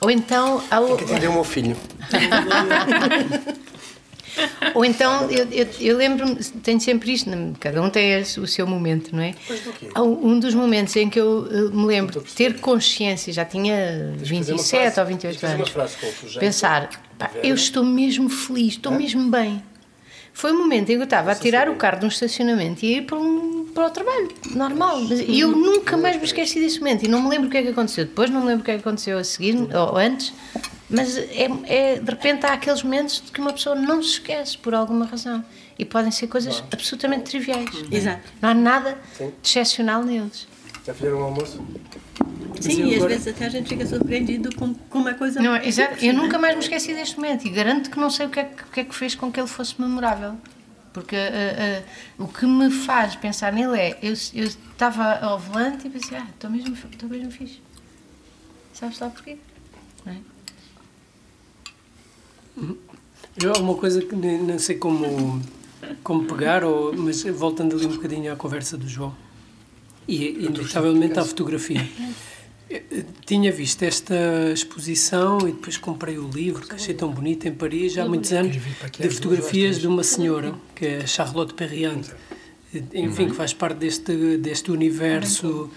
[0.00, 1.76] Ou então, há o- Que atendeu o meu filho.
[4.74, 9.14] ou então eu, eu, eu lembro-me, tenho sempre isto, cada um tem o seu momento,
[9.14, 9.34] não é?
[9.96, 14.34] Um dos momentos em que eu eh, me lembro de ter consciência, já tinha fazer
[14.34, 15.00] uma 27 frase.
[15.00, 15.96] ou Tens de 28 fazer uma anos, frase
[16.38, 19.62] pensar, pá, eu estou mesmo feliz, estou mesmo bem.
[20.34, 22.94] Foi o momento em que eu estava a tirar o carro de um estacionamento e
[22.94, 25.00] a ir para, um, para o trabalho, normal.
[25.02, 27.04] Mas E eu nunca mais me esqueci desse momento.
[27.04, 28.72] E não me lembro o que é que aconteceu depois, não me lembro o que
[28.72, 30.32] é que aconteceu a seguir ou antes.
[30.90, 34.58] Mas é, é- de repente há aqueles momentos de que uma pessoa não se esquece
[34.58, 35.42] por alguma razão.
[35.78, 37.70] E podem ser coisas absolutamente triviais.
[37.90, 38.22] Exato.
[38.42, 39.32] Não há nada Sim.
[39.40, 40.46] de excepcional neles.
[40.84, 41.62] Já fizeram o almoço?
[42.60, 45.40] Sim, e às vezes até a gente fica surpreendido com, com uma coisa.
[45.40, 45.66] Não, é?
[45.66, 46.04] exato.
[46.04, 48.44] Eu nunca mais me esqueci deste momento e garanto que não sei o que é
[48.44, 50.36] que, o que, é que fez com que ele fosse memorável.
[50.92, 55.88] Porque ah, ah, o que me faz pensar nele é: eu eu estava ao volante
[55.88, 57.60] e pensei, ah, estou mesmo, estou mesmo fixe.
[58.72, 59.36] Sabes lá porquê?
[60.04, 60.18] Não é?
[63.42, 65.42] Eu há uma coisa que nem, não sei como,
[66.04, 69.14] como pegar, ou, mas voltando ali um bocadinho à conversa do João,
[70.06, 71.86] e inevitavelmente à fotografia.
[72.70, 74.14] Eu Tinha visto esta
[74.52, 78.32] exposição e depois comprei o livro, que achei tão bonito, em Paris, já há muitos
[78.32, 78.56] anos,
[78.98, 82.02] de fotografias de uma senhora, que é Charlotte Perriand,
[82.92, 85.70] enfim, que faz parte deste, deste universo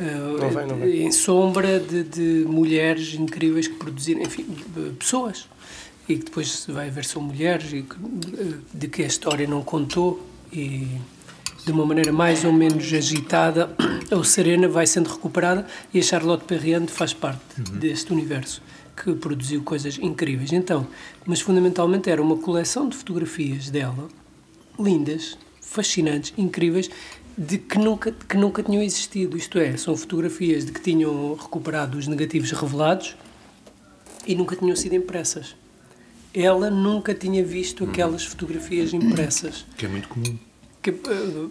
[0.00, 0.90] eh, vai.
[0.90, 5.48] em sombra de, de mulheres incríveis que produziram, enfim, eh, pessoas.
[6.08, 9.62] E que depois vai ver são mulheres e que, eh, de que a história não
[9.62, 10.24] contou.
[10.52, 10.86] E
[11.64, 13.74] de uma maneira mais ou menos agitada
[14.10, 18.62] ou serena vai sendo recuperada e a Charlotte Perriand faz parte deste universo
[18.96, 20.52] que produziu coisas incríveis.
[20.52, 20.86] Então,
[21.26, 24.08] mas fundamentalmente era uma coleção de fotografias dela,
[24.78, 26.90] lindas, fascinantes, incríveis,
[27.36, 29.36] de que nunca, que nunca tinham existido.
[29.36, 33.16] Isto é, são fotografias de que tinham recuperado os negativos revelados
[34.26, 35.56] e nunca tinham sido impressas.
[36.32, 39.64] Ela nunca tinha visto aquelas fotografias impressas.
[39.76, 40.36] Que é muito comum.
[40.84, 41.46] Que, eh,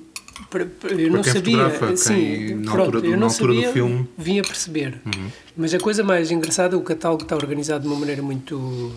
[0.49, 3.59] para- para- eu não quem sabia, sim, na pronto, altura do- eu não altura do
[3.59, 3.93] sabia, filme.
[3.95, 4.07] Uhum.
[4.17, 5.01] vim a perceber.
[5.57, 8.91] Mas a coisa mais engraçada, o catálogo está organizado de uma maneira muito,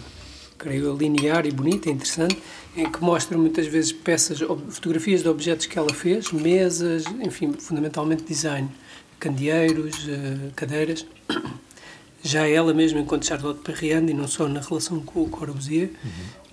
[0.58, 2.36] creio linear e bonita, interessante,
[2.76, 4.38] em que mostra muitas vezes peças,
[4.70, 8.68] fotografias de objetos que ela fez, mesas, enfim, fundamentalmente design,
[9.18, 11.06] candeeiros, eh, cadeiras.
[12.22, 15.90] Já ela mesma, enquanto Charlotte Perriand, e não só na relação com o Corbusier,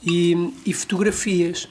[0.06, 1.67] e, e fotografias.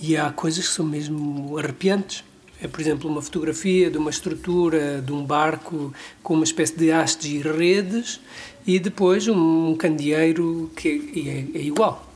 [0.00, 2.24] E há coisas que são mesmo arrepiantes.
[2.62, 6.90] É, por exemplo, uma fotografia de uma estrutura de um barco com uma espécie de
[6.90, 8.20] hastes e redes
[8.66, 12.10] e depois um candeeiro que é, é igual.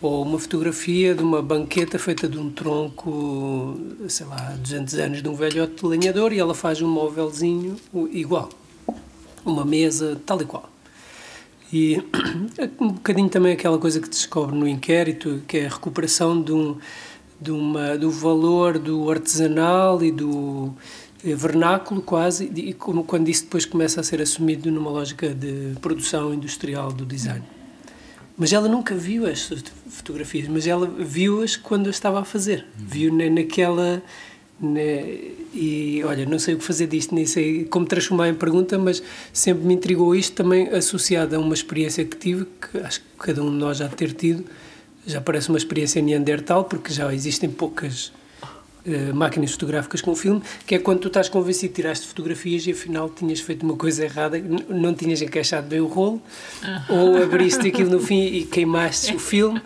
[0.00, 5.28] Ou uma fotografia de uma banqueta feita de um tronco, sei lá, 200 anos de
[5.28, 7.76] um velhote lenhador e ela faz um móvelzinho
[8.10, 8.48] igual.
[9.44, 10.70] Uma mesa tal e qual.
[11.72, 12.02] E
[12.80, 16.78] um bocadinho também aquela coisa que descobre no inquérito, que é a recuperação de um,
[17.40, 20.72] de uma, do valor do artesanal e do
[21.24, 25.74] eh, vernáculo quase, e como quando isso depois começa a ser assumido numa lógica de
[25.80, 27.44] produção industrial do design.
[28.36, 29.52] Mas ela nunca viu as
[29.88, 32.66] fotografias, mas ela viu-as quando eu estava a fazer.
[32.74, 34.02] Viu na, naquela.
[34.58, 34.80] Na,
[35.52, 39.02] e olha, não sei o que fazer disto, nem sei como transformar em pergunta, mas
[39.30, 43.42] sempre me intrigou isto também associado a uma experiência que tive, que acho que cada
[43.42, 44.46] um de nós já ter tido,
[45.06, 48.12] já parece uma experiência neandertal, porque já existem poucas
[48.86, 53.08] uh, máquinas fotográficas com filme, que é quando tu estás convencido, tiraste fotografias e afinal
[53.08, 56.22] tinhas feito uma coisa errada, não tinhas encaixado bem o rolo,
[56.88, 59.60] ou abriste aquilo no fim e queimaste o filme.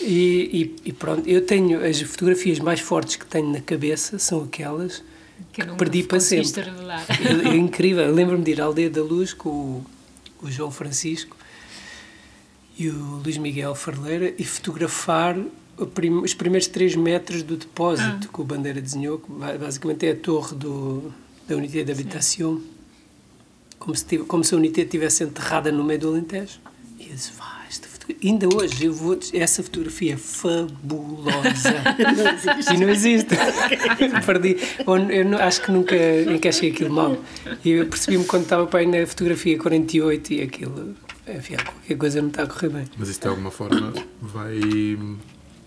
[0.00, 4.42] E, e, e, pronto, eu tenho as fotografias mais fortes que tenho na cabeça são
[4.42, 5.02] aquelas
[5.52, 6.62] que, que perdi para sempre.
[6.62, 8.12] É, é incrível.
[8.12, 9.86] Lembro-me de ir à Aldeia da Luz com o,
[10.42, 11.36] o João Francisco
[12.78, 15.36] e o Luís Miguel Farleira e fotografar
[16.22, 18.32] os primeiros 3 metros do depósito ah.
[18.32, 21.12] que o Bandeira desenhou, que basicamente é a torre do,
[21.48, 22.60] da unidade de habitação,
[23.78, 26.60] como se, tive, como se a unidade estivesse enterrada no meio do Alentejo.
[26.98, 31.70] E eu disse, vá, esta fotografia, ainda hoje eu vou, essa fotografia é fabulosa.
[32.14, 33.34] não e não existe.
[34.24, 34.56] Perdi.
[35.10, 35.96] Eu não, acho que nunca
[36.30, 37.16] encaixei aquilo mal.
[37.64, 40.94] E eu percebi-me quando estava para aí na fotografia 48 e aquilo,
[41.26, 42.84] enfim, qualquer coisa não está a correr bem.
[42.96, 45.18] Mas isso de alguma forma vai o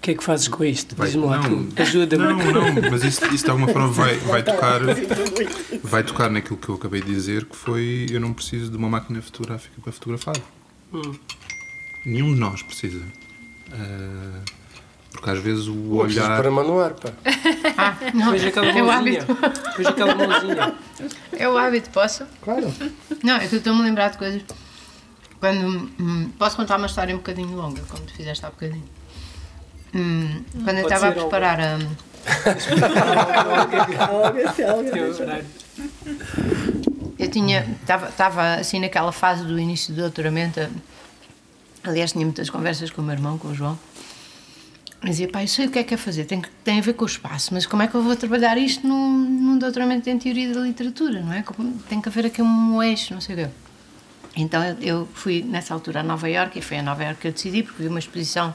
[0.05, 0.95] que é que fazes com isto?
[0.95, 1.39] Diz-me lá,
[1.77, 2.23] ajuda-me.
[2.25, 4.79] Não, não, mas isso, isso de alguma forma vai, vai tocar
[5.83, 8.87] vai tocar naquilo que eu acabei de dizer, que foi eu não preciso de uma
[8.87, 10.35] máquina fotográfica para fotografar.
[10.93, 11.15] Hum.
[12.05, 12.99] Nenhum de nós precisa.
[13.69, 14.43] Uh,
[15.11, 16.39] porque às vezes o olhar.
[16.39, 17.09] para manuar, pá.
[17.77, 19.21] Ah, não, Veja aquela é o mãozinha.
[19.23, 19.37] hábito.
[19.77, 20.75] Veja aquela mãozinha.
[21.31, 22.25] É o hábito, posso?
[22.41, 22.71] Claro.
[23.23, 24.43] Não, é que eu estou-me a lembrar de coisas.
[25.39, 25.89] Quando.
[25.99, 28.83] Hum, posso contar uma história um bocadinho longa, como tu fizeste há bocadinho.
[29.93, 31.77] Hum, quando eu Pode estava a preparar a.
[37.17, 40.59] Eu tinha, estava, estava assim naquela fase do início do doutoramento,
[41.83, 43.77] aliás tinha muitas conversas com o meu irmão, com o João,
[45.03, 46.81] e dizia, pá, eu sei o que é que é fazer, tem, que- tem a
[46.81, 50.09] ver com o espaço, mas como é que eu vou trabalhar isto num, num doutoramento
[50.09, 51.41] em teoria da literatura, não é?
[51.41, 53.47] Como- Tem que haver aqui um eixo, não sei o quê.
[54.35, 57.27] Então eu, eu fui nessa altura a Nova Iorque e foi a Nova Iorque que
[57.27, 58.53] eu decidi, porque vi uma exposição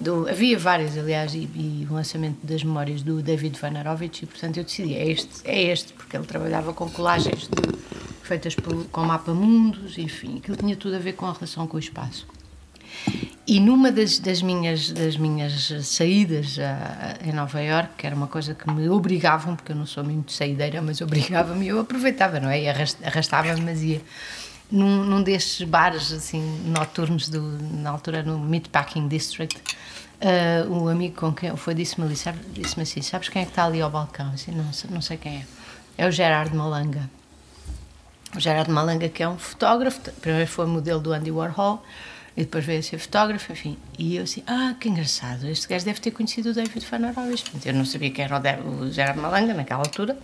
[0.00, 4.56] do, havia várias, aliás, e, e o lançamento das memórias do David Vanarovich, e portanto
[4.56, 7.78] eu decidi, é este, é este, porque ele trabalhava com colagens de-
[8.22, 11.80] feitas por, com mapa-mundos, enfim, aquilo tinha tudo a ver com a relação com o
[11.80, 12.26] espaço.
[13.46, 18.14] E numa das, das minhas, das minhas saídas a, a- em Nova Iorque, que era
[18.14, 22.38] uma coisa que me obrigavam, porque eu não sou muito saideira, mas obrigava-me, eu aproveitava,
[22.38, 22.68] não é?
[22.68, 24.00] Arras- arrastava-me, mas ia
[24.70, 27.40] num, num destes bares assim noturnos do,
[27.80, 29.60] na altura no Meatpacking District
[30.20, 33.50] ah, o amigo com quem fui disse-me ali, sabe- disse-me assim sabes quem é que
[33.52, 34.30] está ali ao balcão?
[34.30, 35.46] Disse, não, não sei quem é.
[35.96, 37.08] É o Gerard Malanga.
[38.36, 41.82] O Gerard Malanga que é um fotógrafo primeiro foi modelo do Andy Warhol
[42.36, 43.76] e depois veio a ser fotógrafo, enfim.
[43.98, 47.72] E eu assim, ah que engraçado este gajo deve ter conhecido o David Fanarovich eu
[47.74, 50.16] não sabia quem era o, De- o Gerard Malanga naquela altura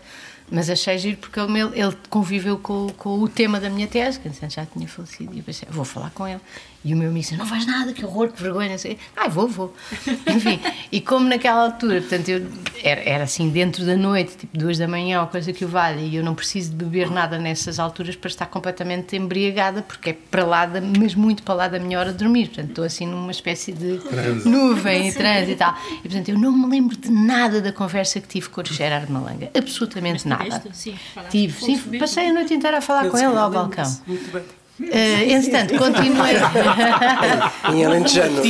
[0.51, 4.29] Mas achei giro porque ele, ele conviveu com, com o tema da minha tese, que
[4.49, 6.41] já tinha falecido, e eu pensei, vou falar com ele.
[6.85, 8.99] E o meu amigo disse, não vais nada, que horror, que vergonha, não sei.
[9.17, 9.75] Ah, vou, vou.
[10.29, 10.61] Enfim,
[10.93, 12.47] e como naquela altura, portanto, eu,
[12.83, 16.01] era, era assim, dentro da noite, tipo duas da manhã ou coisa que o valha,
[16.01, 20.13] e eu não preciso de beber nada nessas alturas para estar completamente embriagada, porque é
[20.13, 22.49] para lá, da, mas muito para lá da minha hora de dormir.
[22.49, 24.01] Portanto, estou assim numa espécie de
[24.45, 25.75] nuvem e trânsito e tal.
[26.05, 29.11] E portanto, eu não me lembro de nada da conversa que tive com o Gerard
[29.11, 30.63] Malanga, absolutamente nada.
[30.73, 30.95] Sim,
[31.31, 33.91] Tive, sim, passei a noite inteira a falar com ele ao balcão.
[34.07, 34.64] Muito bem.
[34.81, 36.35] Uh, entretanto, continuei.
[37.73, 38.43] Em Alentejano.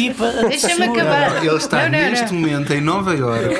[0.49, 1.45] Deixa-me acabar.
[1.45, 2.11] Ele está Não, não, não.
[2.11, 3.55] neste momento em Nova Iorque.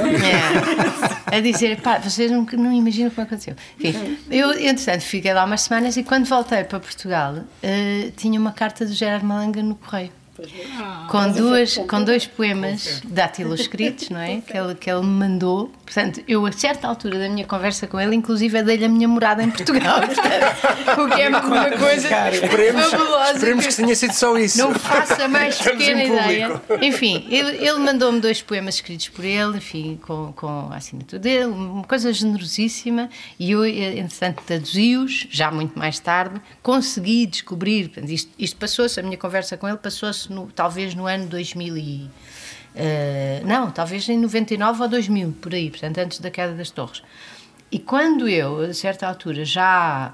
[1.31, 3.55] É, a dizer, pá, vocês não, não imaginam como aconteceu.
[3.79, 8.53] Enfim, eu, entretanto, fiquei lá umas semanas e quando voltei para Portugal, eh, tinha uma
[8.53, 10.11] carta do Gerard Malanga no correio.
[11.11, 14.41] Com, duas, com dois poemas dátiloscritos, não é?
[14.47, 15.71] Que ele, que ele me mandou.
[15.85, 19.43] Portanto, eu, a certa altura da minha conversa com ele, inclusive, dei-lhe a minha morada
[19.43, 20.01] em Portugal.
[20.07, 23.33] Portanto, o que é uma coisa Esperemos, fabulosa.
[23.35, 24.59] esperemos que tenha sido só isso.
[24.59, 26.63] Não faço a mais pequena ideia.
[26.81, 31.47] Enfim, ele, ele mandou-me dois poemas escritos por ele, enfim, com, com a assinatura dele,
[31.47, 38.57] uma coisa generosíssima, e eu, entretanto, traduzi-os, já muito mais tarde, consegui descobrir, isto, isto
[38.57, 42.11] passou-se, a minha conversa com ele passou-se talvez no ano 2000 e...
[42.75, 47.03] eh, não, talvez em 99 ou 2000, por aí, portanto, antes da queda das torres.
[47.75, 50.13] E quando eu, a certa altura, já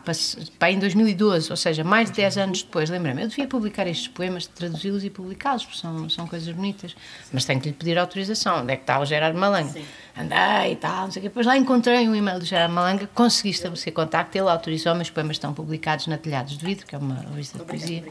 [0.59, 4.09] pá, em 2012, ou seja, mais de 10 anos depois, lembrei-me, eu devia publicar estes
[4.09, 6.97] poemas, traduzi-los e publicá-los, porque são, são coisas bonitas,
[7.31, 8.63] mas tenho que lhe pedir autorização.
[8.63, 9.75] Onde é que está o Gerardo Malanga?
[10.17, 11.29] Andei e tal, não sei o quê.
[11.29, 15.37] Depois lá encontrei um e-mail do Gerardo Malanga, consegui estabelecer contacto, ele autorizou, meus poemas
[15.37, 18.05] estão publicados na Telhados de Vidro, que é uma revista de poesia.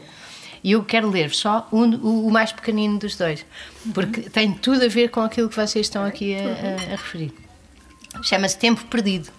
[0.62, 3.44] E eu quero ler só um- o, o mais pequenino dos dois,
[3.94, 7.32] porque tem tudo a ver com aquilo que vocês estão aqui a, a- a referir.
[8.22, 9.30] Chama-se Tempo Perdido.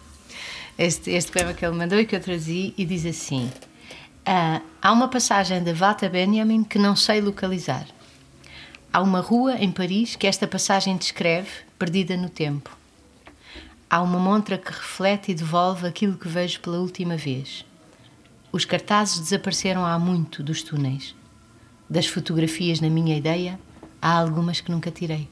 [0.77, 3.51] Este, este poema que ele mandou e que eu traduzi e diz assim:
[4.25, 7.85] ah, Há uma passagem de Walter Benjamin que não sei localizar.
[8.91, 12.75] Há uma rua em Paris que esta passagem descreve, perdida no tempo.
[13.89, 17.63] Há uma montra que reflete e devolve aquilo que vejo pela última vez.
[18.51, 21.15] Os cartazes desapareceram há muito dos túneis.
[21.89, 23.59] Das fotografias na minha ideia,
[24.01, 25.27] há algumas que nunca tirei.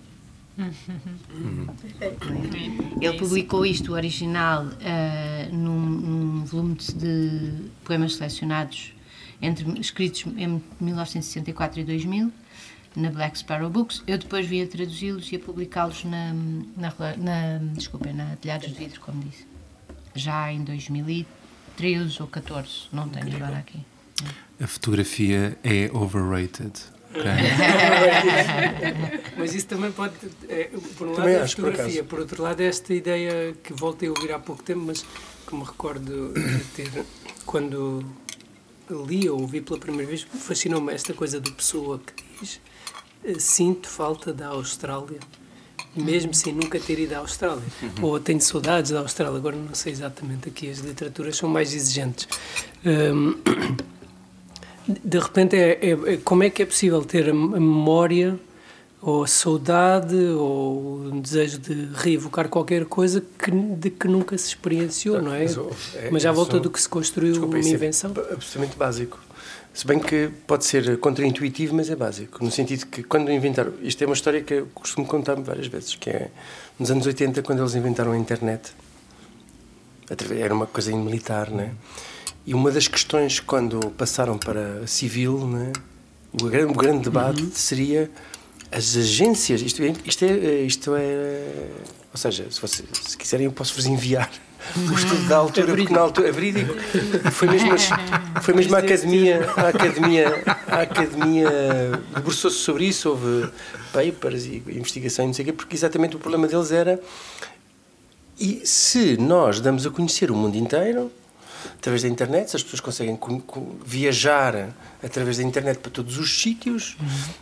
[3.02, 8.94] Ele publicou isto, o original, eh, num, num volume de, poemas selecionados
[9.42, 12.32] entre, escritos em 1964 e 2000,
[12.96, 14.04] na Black Sparrow Books.
[14.06, 16.34] Eu depois vim a traduzi-los e a publicá-los na,
[16.76, 17.60] na, na,
[18.14, 19.48] na Telhados de Vidro, como disse.
[20.14, 20.64] Já em
[21.80, 23.80] 2013 ou 14, não tenho agora aqui.
[24.62, 26.74] A fotografia é overrated.
[27.12, 27.24] ok?
[29.38, 30.14] Mas isso também pode.
[30.50, 30.66] é,
[30.98, 32.04] por um lado, Também é a por fotografia, acaso.
[32.06, 35.06] por, outro lado, é esta ideia que voltei a ouvir há pouco tempo, mas
[35.48, 37.06] que me recordo de ter.
[37.46, 38.06] Quando
[39.08, 42.60] li ou ouvi pela primeira vez, fascinou-me esta coisa do Pessoa que diz:
[43.24, 45.20] eh, Sinto falta da Austrália,
[45.96, 47.64] mesmo sem nunca ter ido à Austrália.
[48.02, 52.28] Ou tenho saudades da Austrália, agora não sei exatamente aqui, as literaturas são mais exigentes.
[52.86, 53.36] Hum,
[54.88, 58.40] de repente, é, é- é- como é que é possível ter a, memória
[59.02, 64.48] ou a saudade ou um desejo de reevocar qualquer coisa que, de que nunca se
[64.50, 65.44] experienciou, não é?
[65.44, 65.58] Mas,
[65.96, 68.12] é- Mas já é volta só- do que se construiu Desculpa, uma é invenção.
[68.12, 69.20] b- absolutamente básico.
[69.74, 72.44] Se bem que pode ser contraintuitivo, mas é básico.
[72.44, 73.74] No sentido que quando inventaram.
[73.82, 76.30] Isto é uma história que eu costumo contar várias vezes, que é
[76.78, 78.74] nos anos 80, quando eles inventaram a internet.
[80.38, 81.74] Era uma coisa militar, né?
[82.46, 85.72] E uma das questões, quando passaram para civil, né?
[86.34, 88.10] o, grande, o grande debate seria
[88.72, 89.62] as agências.
[89.62, 91.70] Isto é, isto é, isto é
[92.12, 94.32] ou seja, se, você, se quiserem, eu posso vos enviar
[94.76, 96.74] o estudo da altura, porque na altura é verídico.
[97.32, 97.90] Foi mesmo, as-
[98.44, 101.50] foi mesmo a academia, a academia, a academia
[102.16, 103.50] debruçou-se sobre isso, houve
[103.94, 107.00] papers e investigação e não sei o quê, porque exatamente o problema deles era
[108.40, 111.12] e se nós damos a conhecer o mundo inteiro,
[111.78, 114.70] através da internet, se as pessoas conseguem co- co- viajar
[115.04, 116.96] através da internet para todos os sítios,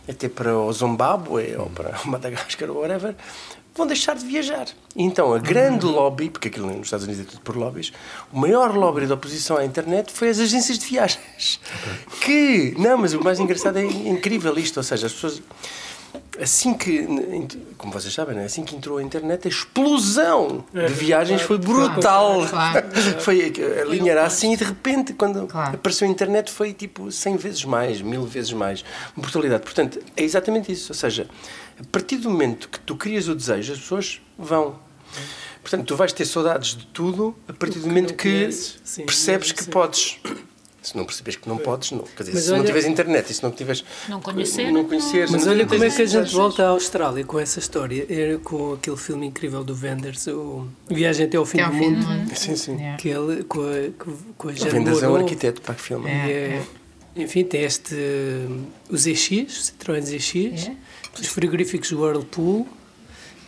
[0.08, 3.14] até para o Zimbábue ou para Madagascar ou whatever,
[3.78, 4.66] vão deixar de viajar.
[4.94, 7.92] E então a grande lobby, porque aquilo nos Estados Unidos é tudo por lobbies,
[8.32, 11.60] o maior lobby da oposição à internet foi as agências de viagens.
[12.20, 15.40] Que, não, mas o mais engraçado é incrível isto, ou seja, as pessoas
[16.40, 17.04] assim que,
[17.76, 18.44] como vocês sabem, né?
[18.44, 22.46] assim que entrou a internet, a explosão de viagens foi brutal.
[22.48, 22.86] claro.
[23.20, 23.52] Foi,
[23.82, 25.74] a linha era assim e de repente, quando Claro.
[25.74, 28.84] apareceu a internet, foi tipo 100 vezes mais, mil vezes mais.
[29.16, 29.62] Brutalidade.
[29.64, 30.92] Portanto, é exatamente isso.
[30.92, 31.28] Ou seja,
[31.80, 34.78] a partir do momento que tu crias o desejo, as pessoas vão.
[35.62, 39.52] Portanto, tu vais ter saudades de tudo a partir do momento não que sim, percebes
[39.52, 39.70] que sim.
[39.70, 40.18] podes.
[40.80, 41.98] Se não percebes que não podes, não.
[42.00, 43.84] Quer dizer, Mas se não olha- tiveres internet e se não tiveres.
[44.08, 45.30] Não conhecer, Não conheceres.
[45.30, 48.06] Mas não olha como é que a gente volta à Austrália com essa história.
[48.08, 52.00] Era com aquele filme incrível do Wenders, o Viagem até ao Fim do Mundo.
[52.00, 52.36] do mundo.
[52.36, 52.76] Sim, sim.
[52.76, 52.96] Yeah.
[52.96, 54.04] Que ele, com a,
[54.38, 56.08] com, a O Vendas é um arquiteto para que filme.
[56.08, 56.62] E é-
[57.16, 57.94] enfim, tem este.
[58.88, 60.76] Os EX, Citroën EX, É.
[61.18, 62.66] os frigoríficos Whirlpool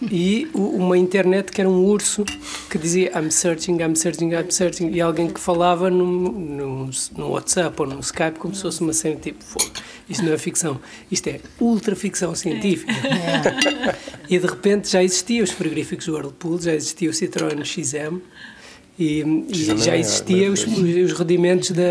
[0.03, 2.25] e uma internet que era um urso
[2.71, 7.29] que dizia I'm searching, I'm searching, I'm searching e alguém que falava num, num, num
[7.31, 9.71] WhatsApp ou num Skype como se fosse uma cena tipo fogo.
[10.09, 10.81] Isto não é ficção,
[11.11, 12.93] isto é ultra ficção científica.
[14.31, 18.21] E de repente já existiam os frigoríficos Whirlpool, já existia o Citroën XM
[19.03, 21.05] e, e já é existiam os, maravilhoso.
[21.13, 21.83] os rudimentos da,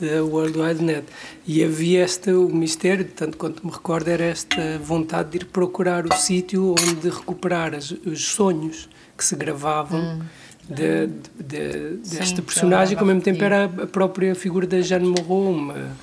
[0.00, 1.04] da World Wide Net.
[1.46, 6.04] E havia este, o mistério, tanto quanto me recordo, era esta vontade de ir procurar
[6.04, 10.20] o sítio onde recuperar as- os sonhos que se gravavam
[10.68, 14.80] de, de- de- desta Sim, personagem, que ao mesmo tempo era a própria figura da
[14.80, 15.96] Jeanne Moreau, uma,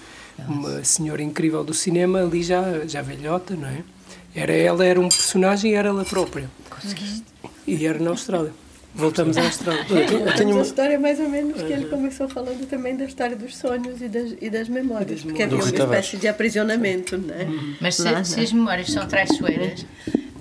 [0.48, 3.84] uma senhora incrível do cinema, ali já, já velhota, não é?
[4.34, 6.50] Era ela, era um personagem e era ela própria.
[7.68, 8.52] E era na Austrália.
[8.94, 9.42] Voltamos à.
[9.44, 10.62] Eu tenho a uma.
[10.62, 14.34] história mais ou menos que ele começou falando também da história dos sonhos e das,
[14.42, 17.48] e das memórias, porque havia uma espécie de aprisionamento, né?
[17.80, 18.44] Mas se, Lá, se né?
[18.44, 19.86] as memórias são traiçoeiras,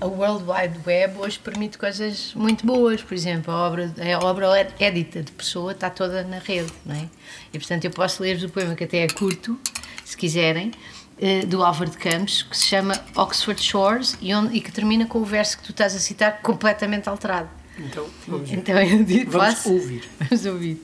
[0.00, 3.02] a World Wide Web hoje permite coisas muito boas.
[3.02, 4.46] Por exemplo, a obra, a obra
[4.80, 7.04] édita de pessoa está toda na rede, não é?
[7.52, 9.58] E portanto eu posso ler-vos o poema que até é curto,
[10.04, 10.72] se quiserem,
[11.20, 15.04] eh, do Álvaro de Campos, que se chama Oxford Shores e, onde- e que termina
[15.06, 17.48] com o verso que tu estás a citar completamente alterado.
[17.78, 18.50] Então, vamos.
[18.52, 20.02] Então eu digo, Vamos ouvir.
[20.18, 20.82] Vamos ouvir.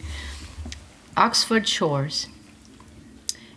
[1.17, 2.31] Oxford Shores.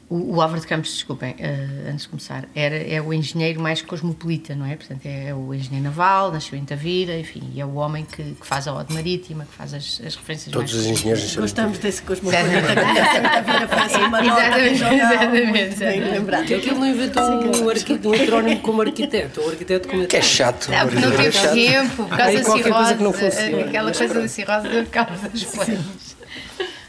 [0.09, 3.81] O, o Álvaro de Campos, desculpem, eh, antes de começar, era, é o engenheiro mais
[3.81, 4.77] cosmopolita, não é?
[4.77, 8.47] Portanto, é o engenheiro naval, nasceu em Tavira, enfim, e é o homem que, que
[8.47, 11.77] faz a ode marítima, que faz as, as referências Todos os mais engenheiros nasceram Gostamos
[11.79, 14.95] desse cosmopolita que a vida foi assim, uma nota Exatamente, jogada,
[15.35, 16.39] exatamente, bem lembrado.
[16.39, 17.23] Porque aquilo não inventou
[17.65, 20.71] um, arqui- um heterónimo como arquiteto, ou arquiteto como Que é chato.
[20.71, 21.53] Não, porque não é teve chato.
[21.53, 23.65] tempo, por causa da cirrose, funciona.
[23.65, 26.15] aquela coisa da cirrose deu cabo das planos.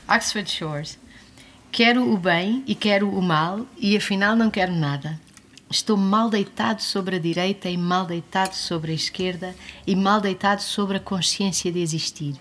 [0.08, 0.98] Oxford Shores.
[1.70, 5.20] Quero o bem e quero o mal, e afinal não quero nada.
[5.70, 9.54] Estou mal deitado sobre a direita e mal deitado sobre a esquerda
[9.86, 12.34] e mal deitado sobre a consciência de existir.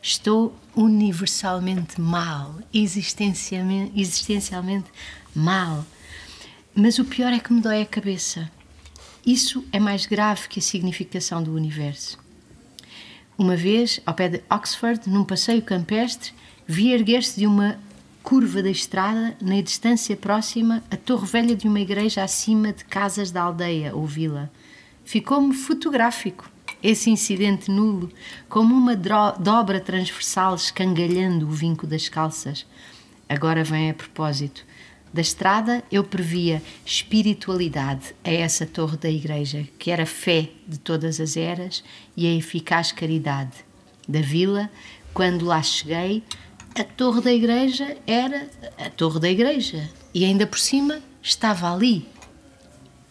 [0.00, 4.90] Estou universalmente mal, existencialmente, existencialmente
[5.34, 5.84] mal.
[6.74, 8.50] Mas o pior é que me dói a cabeça.
[9.26, 12.18] Isso é mais grave que a significação do universo.
[13.36, 16.32] Uma vez, ao pé de Oxford, num passeio campestre,
[16.66, 17.76] vi erguer-se de uma
[18.22, 23.30] curva da estrada, na distância próxima, a torre velha de uma igreja acima de casas
[23.30, 24.50] da aldeia ou vila.
[25.04, 26.50] Ficou-me fotográfico
[26.82, 28.10] esse incidente nulo,
[28.48, 32.66] como uma dobra transversal escangalhando o vinco das calças.
[33.28, 34.64] Agora vem a propósito.
[35.12, 41.20] Da estrada eu previa espiritualidade a essa torre da igreja, que era fé de todas
[41.20, 41.84] as eras
[42.16, 43.52] e a eficaz caridade.
[44.08, 44.70] Da vila,
[45.12, 46.24] quando lá cheguei,
[46.74, 48.48] a torre da igreja era
[48.78, 52.08] a torre da igreja e ainda por cima estava ali.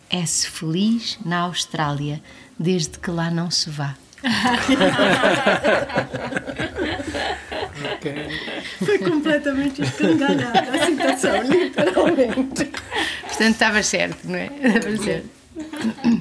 [0.10, 2.22] É-se feliz na Austrália,
[2.60, 3.96] desde que lá não se vá.
[8.84, 12.66] Foi completamente escangalhada a situação, literalmente.
[13.22, 14.48] Portanto, estava certo, não é?
[14.48, 15.30] Estava certo.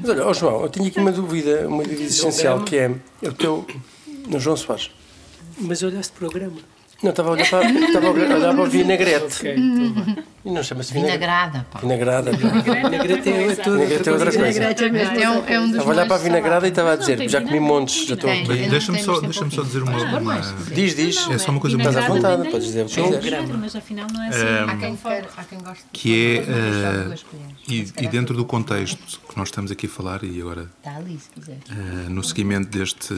[0.00, 2.90] Mas olha, ó João, eu tinha aqui uma dúvida, uma dúvida essencial, que é
[3.22, 3.66] o teu.
[4.26, 4.90] No João Soares.
[5.58, 6.58] Mas olha este programa.
[7.02, 9.38] Não, estava a olhar para, estava a olhar para o vinagrete.
[9.38, 9.54] Ok,
[9.94, 10.24] vai.
[10.42, 11.18] E não chama-se vinagrete.
[11.18, 11.78] Vinagrada, pá.
[11.80, 12.32] Vinagrada.
[12.32, 14.52] Vinagrete é tudo Vinagrete é outra coisa.
[14.52, 16.92] Vinagrete é é um, é um dos Estava a olhar para a vinagrada e estava
[16.92, 18.34] a dizer, já comi montes, já estou.
[18.34, 20.18] Não Deixa-me só, deixa só dizer uma.
[20.18, 20.40] Uma-.
[20.72, 21.28] Diz, diz.
[21.30, 23.48] É só uma coisa Estás à vontade, podes dizer o que quiseres.
[23.50, 24.70] Mas afinal não é assim.
[24.70, 25.84] Há quem, quer, há quem goste.
[25.92, 27.14] que é, eh,
[27.68, 31.30] e, dentro do contexto que nós estamos aqui a falar, e agora Está ali, se
[31.30, 31.58] quiser.
[31.70, 33.14] eh, no seguimento deste,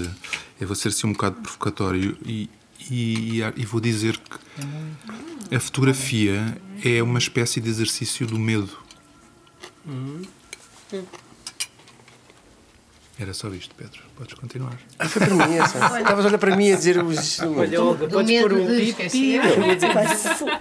[0.61, 2.49] eu vou ser assim um bocado provocatório e,
[2.93, 8.77] e, e vou dizer que a fotografia é uma espécie de exercício do medo.
[13.19, 14.01] Era só isto, Pedro.
[14.17, 14.79] Podes continuar.
[14.99, 15.79] Ah, foi para mim essa.
[16.01, 17.41] Estavas a olhar para mim a dizer os.
[17.41, 18.87] Olha, Olga, Do podes pôr medo um.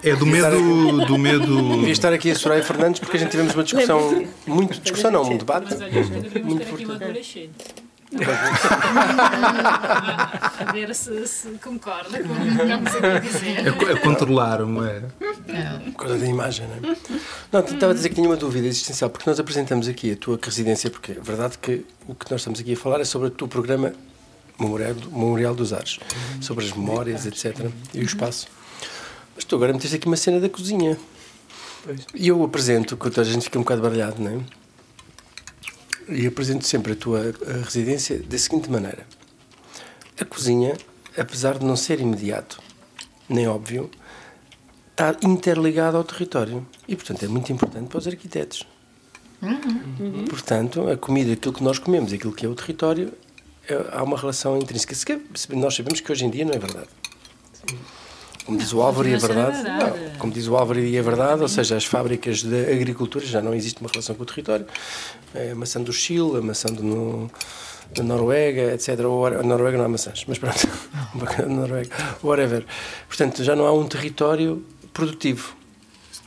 [0.03, 1.05] É do medo.
[1.05, 4.25] Do medo Devia estar aqui a Soraya Fernandes porque a gente tivemos uma discussão.
[4.47, 5.65] Muito discussão, não, um debate.
[5.69, 7.90] Mas olha, aqui um adolescente.
[10.67, 13.69] A ver se, se concorda com o que estamos aqui a dizer.
[13.69, 15.01] a, co- a controlar, não é?
[15.97, 16.95] Causa da imagem, não é?
[17.51, 20.39] Não, estava a dizer que tinha uma dúvida existencial, porque nós apresentamos aqui a tua
[20.41, 23.31] residência, porque é verdade que o que nós estamos aqui a falar é sobre o
[23.31, 23.93] teu programa
[24.59, 25.99] Memorial, Memorial dos Ares,
[26.39, 27.67] sobre as memórias, etc.
[27.93, 28.47] E o espaço.
[29.35, 30.97] Mas tu agora meteste aqui uma cena da cozinha.
[32.13, 34.60] E eu apresento, que a gente fica um bocado baralhado, não é?
[36.09, 37.33] E apresento sempre a tua
[37.63, 39.05] residência da seguinte maneira:
[40.19, 40.75] a cozinha,
[41.17, 42.61] apesar de não ser imediato,
[43.29, 43.89] nem óbvio,
[44.91, 46.65] está interligada ao território.
[46.87, 48.67] E, portanto, é muito importante para os arquitetos.
[50.29, 53.11] Portanto, a comida, aquilo que nós comemos, aquilo que é o território,
[53.67, 54.93] é- há uma relação intrínseca.
[55.33, 56.87] Se Nós sabemos que hoje em dia não é verdade.
[58.45, 59.63] Como diz o Álvaro, e é a verdade.
[59.63, 63.41] Não, como diz o Álvaro, e é verdade, ou seja, as fábricas de agricultura já
[63.41, 64.65] não existe uma relação com o território.
[65.33, 67.31] É a maçã do Chile, a maçã do, no,
[67.93, 68.99] da Noruega, etc.
[69.01, 70.67] Ou, a Noruega não há maçãs, mas pronto,
[71.39, 71.89] a Noruega,
[72.23, 72.65] whatever.
[73.07, 75.55] Portanto, já não há um território produtivo.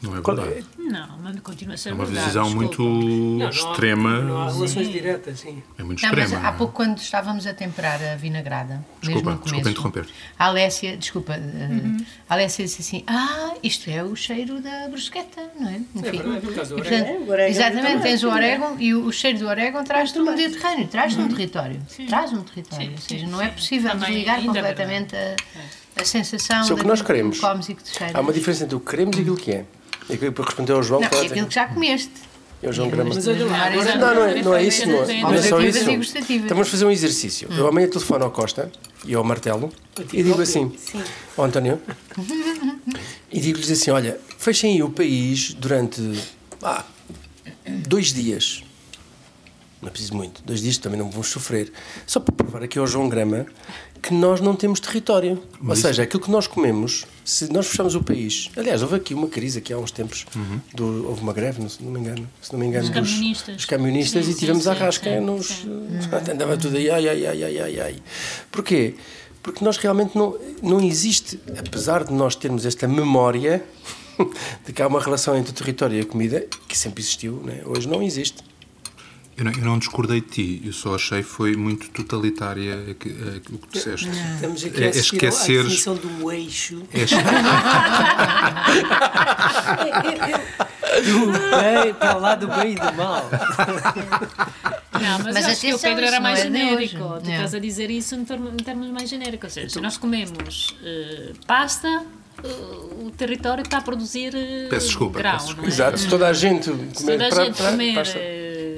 [0.02, 0.66] Não é Qual verdade.
[0.85, 2.26] Não, mas continua a ser É uma verdade.
[2.32, 2.55] desculpa.
[2.55, 4.20] muito há- extrema.
[4.20, 5.62] Não há relações diretas, sim.
[5.78, 6.49] É muito Não, mas extrema.
[6.49, 10.07] há pouco, quando estávamos a temperar a vinagrada, Desculpa, mesmo no desculpa começo, interromper.
[10.39, 15.43] A Alessia, desculpa, eh, a Alessia disse assim: Ah, isto é o cheiro da brusqueta,
[15.59, 15.76] não é?
[15.95, 16.01] Enfim.
[16.18, 17.24] verdade, por causa do E, portanto, orégano.
[17.26, 18.37] O orégano exatamente, tens o não é?
[18.37, 21.80] orégano e o, o cheiro do orégano traz-te um Mediterrâneo, traz-te um território.
[22.09, 22.91] Traz um território.
[22.93, 25.35] Ou seja, não é possível Também desligar é completamente a,
[26.01, 27.37] a sensação Isso é o que nós queremos.
[27.37, 28.14] que comes e que te cheiras.
[28.14, 29.64] Há uma diferença entre o que queremos e aquilo que é.
[30.09, 32.12] E para responder ao João, Não, é aquilo que já comeste.
[32.62, 33.14] é o João Grama.
[33.14, 35.57] Mas olha lá, agora Não, não é, não é isso, não é, não é só
[35.57, 35.90] Olfativas isso.
[35.90, 36.44] e gustativas.
[36.44, 37.48] Então vamos fazer um exercício.
[37.50, 38.70] Eu amanhã telefono ao Costa
[39.05, 39.70] e ao Martelo
[40.12, 40.72] e digo assim:
[41.36, 41.80] Ó António,
[43.30, 46.00] e digo-lhes assim: olha, fechem aí o país durante
[46.62, 46.84] ah,
[47.66, 48.62] dois dias.
[49.85, 51.70] Não é preciso muito, dois dias também não vamos sofrer.
[52.07, 53.45] Só para provar aqui ao João Grama
[54.01, 55.43] que nós não temos território.
[55.66, 58.51] Ou seja, aquilo que nós comemos, se nós fecharmos o país.
[58.57, 60.24] Aliás, houve aqui uma crise aqui há uns tempos,
[60.74, 63.57] do- houve uma greve, não, se não me engano, se não me engano, Dos camionistas.
[63.57, 65.47] dos camionistas Sim, e sim, tivemos a sim, rasca sim, nos.
[65.49, 65.91] sim.
[66.32, 67.97] Andava tudo aí, ai, ai, ai, ai, ai, ai.
[68.51, 68.95] Porquê?
[69.43, 73.62] Porque nós realmente não, não existe, apesar de nós termos esta memória
[74.66, 77.61] de que há uma relação entre o território e a comida, que sempre existiu, né?
[77.66, 78.43] hoje não existe.
[79.37, 83.09] Eu não, eu não discordei de ti, eu só achei foi muito totalitária a que-
[83.11, 84.09] a- o que disseste.
[84.09, 86.82] Estamos aqui É a assistir à esqueceres- definição do eixo.
[86.93, 87.05] É
[91.03, 93.28] Do bem, para lá do bem e do mal.
[94.93, 96.99] Não, mas, Mas acho que o Pedro era mais não é de genérico.
[96.99, 97.32] Tu Não.
[97.32, 99.45] estás a dizer isso em termos, mais genéricos.
[99.45, 101.89] Ou seja, se nós comemos eh, pasta,
[102.45, 102.49] eh,
[103.05, 105.66] o território está a produzir eh, Peço desculpa, grau, peço não é?
[105.66, 108.18] Exato, se toda a gente Se comer toda a pra- gente pra- comer, pasta-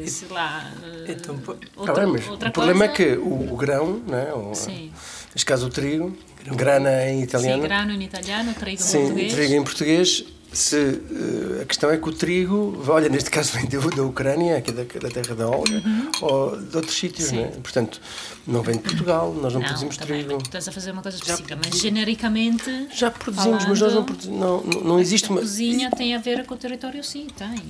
[0.08, 3.52] sei lá, eh, Então, Tá outra, bem, mas outra o problema coisa, é que o,
[3.52, 4.90] o grão, né, o, Sim.
[5.34, 6.16] neste caso o trigo,
[6.54, 9.32] grana em Sim, italiano, grano em italiano, trigo em sim, português.
[9.32, 13.66] trigo em português, se, eh, a questão é que o trigo, olha, neste caso vem
[13.66, 15.82] da, da Ucrânia, aqui da, da terra da Olga,
[16.22, 17.36] ou de outros sítios, Uhum.
[17.36, 17.42] Sim.
[17.42, 17.52] né?
[17.62, 18.00] portanto,
[18.46, 20.38] não vem de Portugal, nós não, Não, produzimos trigo.
[20.38, 22.88] tu estás a fazer uma coisa específica, mas genericamente.
[22.94, 25.40] Já produzimos, mas nós não, falando, produzimos, não, não, não existe A uma...
[25.40, 27.62] cozinha tem a ver com o território, sim, tem.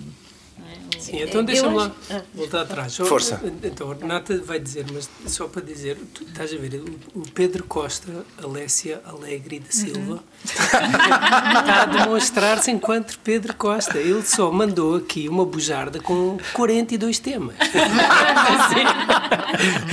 [0.95, 0.99] É?
[0.99, 2.23] Sim, então deixa-me lá acho- ah.
[2.35, 2.93] voltar atrás.
[2.93, 3.41] Só- Força.
[3.63, 6.83] Então, a Renata vai dizer, mas só para dizer, tu estás a ver,
[7.15, 13.99] o, Pedro Costa, Alessia Alegre da Silva, está a demonstrar-se enquanto Pedro Costa.
[13.99, 17.57] Ele só mandou aqui uma bujarda com 42 temas.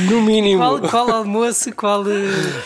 [0.10, 0.62] No mínimo.
[0.62, 2.04] Qual, qual almoço, qual.
[2.08, 2.14] eh,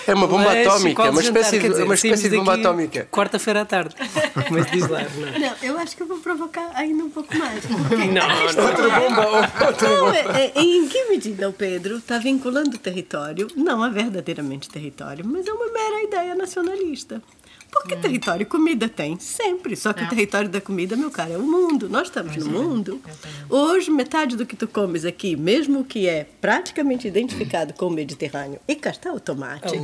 [0.08, 3.08] É uma bomba lanche, atómica, é uma espécie dizer, uma espécie de bomba atómica.
[3.12, 3.96] Quarta-feira à tarde.
[4.52, 5.40] Mas diz lá, Renata.
[5.40, 7.64] Não, eu acho que eu vou provocar ainda um pouco mais.
[7.66, 9.28] porque- Não, Outra bomba,
[9.68, 10.18] outra Não, bomba.
[10.38, 15.26] é- é- em que medida o Pedro está vinculando o território, não é verdadeiramente território,
[15.26, 17.22] mas é uma mera ideia nacionalista.
[17.70, 19.76] Porque território comida tem, sempre.
[19.76, 21.90] Só que o território da comida, meu cara, é o mundo.
[21.90, 23.02] Nós estamos no mundo.
[23.50, 28.60] Hoje, metade do que tu comes aqui, mesmo que é praticamente identificado com o Mediterrâneo,
[28.68, 29.76] e está o tomate,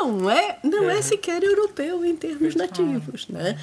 [0.00, 3.58] não é, não é sequer europeu em termos nativos, né?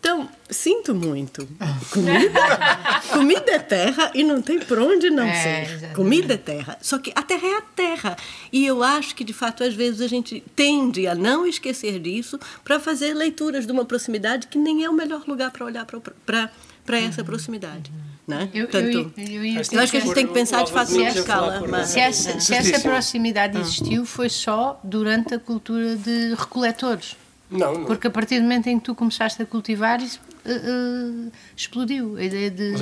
[0.00, 1.46] Então, sinto muito.
[1.90, 2.40] Comida,
[3.12, 5.62] comida é terra e não tem por onde não É, ser.
[5.74, 5.94] exatamente.
[5.94, 6.78] Comida é terra.
[6.80, 8.16] Só que a terra é a terra.
[8.50, 12.40] E eu acho que, de fato, às vezes a gente tende a não esquecer disso
[12.64, 16.98] para fazer leituras de uma proximidade que nem é o melhor lugar para olhar para
[16.98, 17.92] essa proximidade.
[18.26, 18.48] Né?
[18.54, 20.72] Eu, eu, Portanto, eu, eu, ia eu acho que a gente tem que pensar de
[20.72, 21.64] fato falar escala.
[21.68, 27.16] mas- Se essa, se essa proximidade existiu, foi só durante a cultura de recoletores.
[27.50, 27.84] Não, não.
[27.84, 32.16] Porque a partir do momento em que tu começaste a cultivar, isso eh, eh, explodiu.
[32.16, 32.74] A ideia de,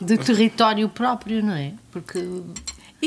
[0.00, 1.72] de território próprio, não é?
[1.90, 2.20] Porque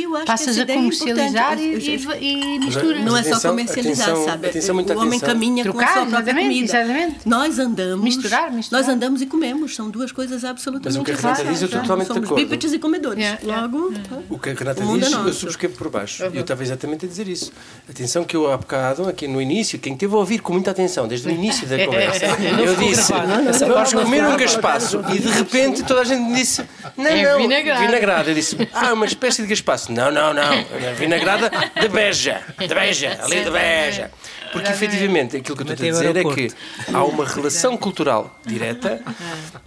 [0.04, 2.24] Eu acho que Passas essa a ideia é comercializar e, importante.
[2.24, 3.04] e, e misturas.
[3.06, 4.48] Não é só Atenção, comercializar, atenção, sabe?
[4.48, 5.30] atenção, muita o homem atenção.
[5.30, 6.66] caminha com a Trocar, sua própria exatamente, comida.
[6.80, 7.18] exatamente.
[7.26, 8.04] Nós andamos.
[8.04, 8.82] Misturar, misturar.
[8.84, 9.76] Nós andamos e comemos.
[9.76, 11.54] São duas coisas absolutamente Mas o que a Renata diferentes.
[11.54, 12.36] diz, eu estou totalmente de acordo.
[12.36, 13.20] bípedes e comedores.
[13.20, 13.62] Yeah, yeah.
[13.68, 13.94] Logo,
[14.30, 16.24] O que a Renata O mundo diz, é eu subscrevo por baixo.
[16.32, 17.52] E eu estava exatamente a dizer isso.
[17.90, 21.08] Atenção que eu há bocado, aqui no início, quem teve a ouvir com muita atenção,
[21.08, 23.14] desde o início da conversa, eu disse,
[23.66, 25.02] vamos comer um gaspaço.
[25.14, 26.64] E de repente toda a gente me disse,
[26.98, 28.30] não, É não, vinagrada.
[28.30, 29.87] Eu disse, ah, uma espécie de gaspaço.
[29.90, 34.12] Não, não, não, é vinagrada de beja, de beja, ali de beja.
[34.52, 36.52] Porque efetivamente aquilo que eu estou a dizer é que
[36.94, 39.02] há uma relação cultural direta,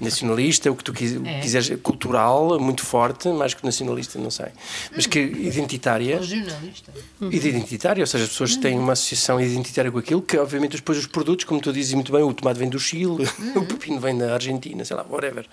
[0.00, 4.46] nacionalista, o que tu que quiseres, cultural, muito forte, mais que nacionalista, não sei,
[4.94, 6.92] mas que identitária, Regionalista.
[7.20, 11.06] identitária, ou seja, as pessoas têm uma associação identitária com aquilo, que obviamente depois os
[11.06, 14.34] produtos, como tu dizes muito bem, o tomate vem do Chile, o pepino vem da
[14.34, 15.46] Argentina, sei lá, whatever.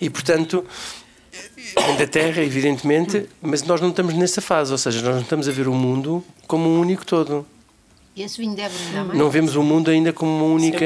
[0.00, 0.66] E portanto,
[1.98, 5.52] da terra, evidentemente, mas nós não estamos nessa fase, ou seja, nós não estamos a
[5.52, 7.46] ver o mundo como um único todo.
[8.14, 9.18] E esse vinho deve mais?
[9.18, 10.84] Não vemos o mundo ainda como uma única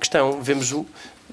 [0.00, 0.40] questão.
[0.40, 0.86] Vemos, o-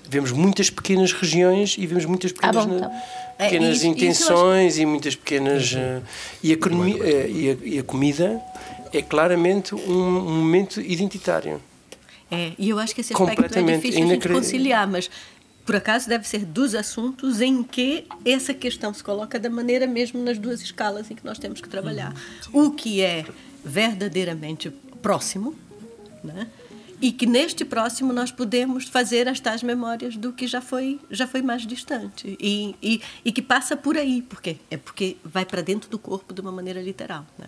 [0.09, 2.95] vemos muitas pequenas regiões e vemos muitas pequenas, bom, tá bom.
[3.39, 5.73] É, pequenas isso- isso eu intenções e muitas pequenas.
[5.73, 6.01] eh,
[6.43, 8.41] e, a economia, eh, e, a, e a comida
[8.91, 11.61] é claramente um, um momento identitário.
[12.29, 15.09] É, e eu acho que esse aspecto é difícil inacre- conciliar, mas
[15.65, 20.23] por acaso deve ser dos assuntos em que essa questão se coloca da maneira mesmo
[20.23, 22.13] nas duas escalas em que nós temos que trabalhar.
[22.51, 23.25] O que é
[23.63, 25.55] verdadeiramente próximo,
[26.23, 26.47] né?
[27.01, 31.25] e que neste próximo nós podemos fazer as tais memórias do que já foi já
[31.25, 35.61] foi mais distante e, e, e que passa por aí porque é porque vai para
[35.61, 37.47] dentro do corpo de uma maneira literal né?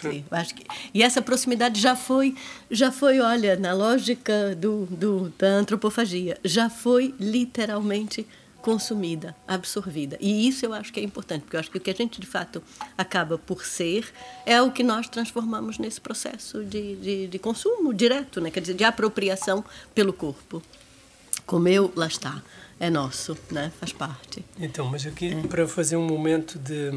[0.00, 2.34] Sim, eu acho que, e essa proximidade já foi
[2.70, 8.26] já foi olha na lógica do, do da antropofagia já foi literalmente
[8.60, 11.90] consumida absorvida e isso eu acho que é importante porque eu acho que o que
[11.90, 12.62] a gente de fato
[12.96, 14.12] acaba por ser
[14.44, 18.50] é o que nós transformamos nesse processo de, de, de consumo direto, né?
[18.50, 20.62] quer dizer, de apropriação pelo corpo.
[21.46, 22.42] Comeu, lá está,
[22.78, 23.72] é nosso, né?
[23.78, 24.44] faz parte.
[24.58, 26.90] Então, mas aqui para fazer um momento de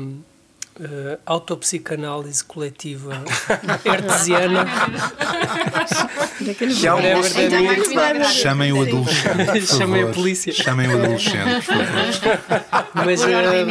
[0.80, 3.24] eh, autopsicanálise coletiva
[3.90, 4.66] artesiana,
[6.42, 7.88] Daquele Que há um Whatever gosto that de means.
[7.88, 8.24] mim.
[8.34, 9.68] Chamem o adolescente.
[9.68, 10.54] Chamem a polícia.
[10.54, 11.68] Chamem o adolescente,
[12.94, 13.22] mas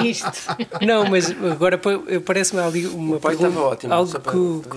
[0.02, 0.30] nisto.
[0.86, 1.90] não, mas agora pa-
[2.24, 4.76] parece-me ali uma pai pergunta, estava ótimo, algo que, para o- que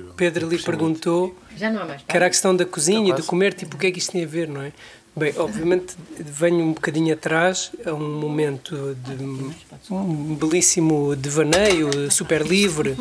[0.00, 0.12] o.
[0.16, 2.02] Pedro lhe perguntou Já não há mais.
[2.02, 4.24] que era a questão da cozinha de comer, tipo, o que é que isto tem
[4.24, 4.72] a ver, não é?
[5.18, 12.96] Bem, obviamente venho um bocadinho atrás a um momento de um belíssimo devaneio, super livre,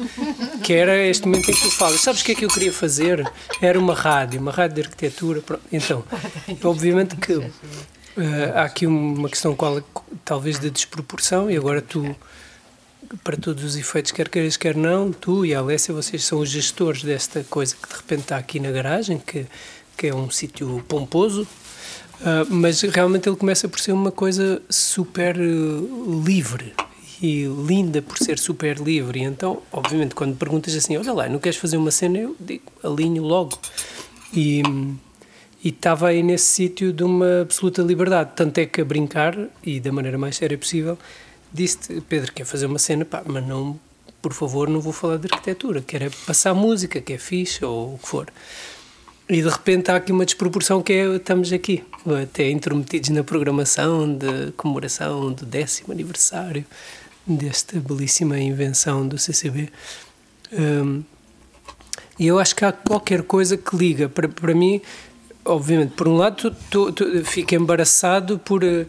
[0.63, 2.74] que era este momento em que tu falas, sabes o que é que eu queria
[2.74, 3.24] fazer?
[3.61, 5.41] Era uma rádio, uma rádio de arquitetura.
[5.41, 5.61] pronto.
[5.72, 6.03] Então,
[6.63, 9.80] obviamente que eh, há aqui uma questão qual,
[10.26, 12.15] talvez de desproporção, e agora tu
[13.24, 16.49] para todos os efeitos, quer queiras, quer não, tu e a Alessia, vocês são os
[16.49, 19.45] gestores desta coisa que de repente está aqui na garagem, que,
[19.95, 21.47] que é um sítio pomposo,
[22.24, 26.74] ah, mas realmente ele começa por ser uma coisa super eh, livre
[27.22, 29.20] e linda por ser super livre.
[29.20, 32.72] E então, obviamente, quando perguntas assim, olha lá, não queres fazer uma cena, eu digo,
[32.84, 33.57] alinho logo.
[34.34, 34.61] E,
[35.63, 38.32] estava aí nesse sítio de uma absoluta liberdade.
[38.36, 40.97] Tanto é que a brincar, e da maneira mais séria possível,
[41.51, 43.78] disse Pedro, quer fazer uma cena, pá, mas não,
[44.22, 47.95] por favor, não vou falar de arquitetura, quero é passar música, que é fixe, ou
[47.95, 48.28] o que for.
[49.30, 51.84] E de repente há aqui uma desproporção que é, estamos aqui,
[52.24, 56.64] até intrometidos na programação de comemoração do décimo aniversário
[57.26, 59.68] desta belíssima invenção do CCB.
[60.54, 61.04] Hum,
[62.18, 64.08] e eu acho que há qualquer coisa que liga.
[64.08, 64.80] Para, para mim,
[65.44, 66.56] obviamente, por um lado,
[67.26, 68.86] fico embaraçado por, eh,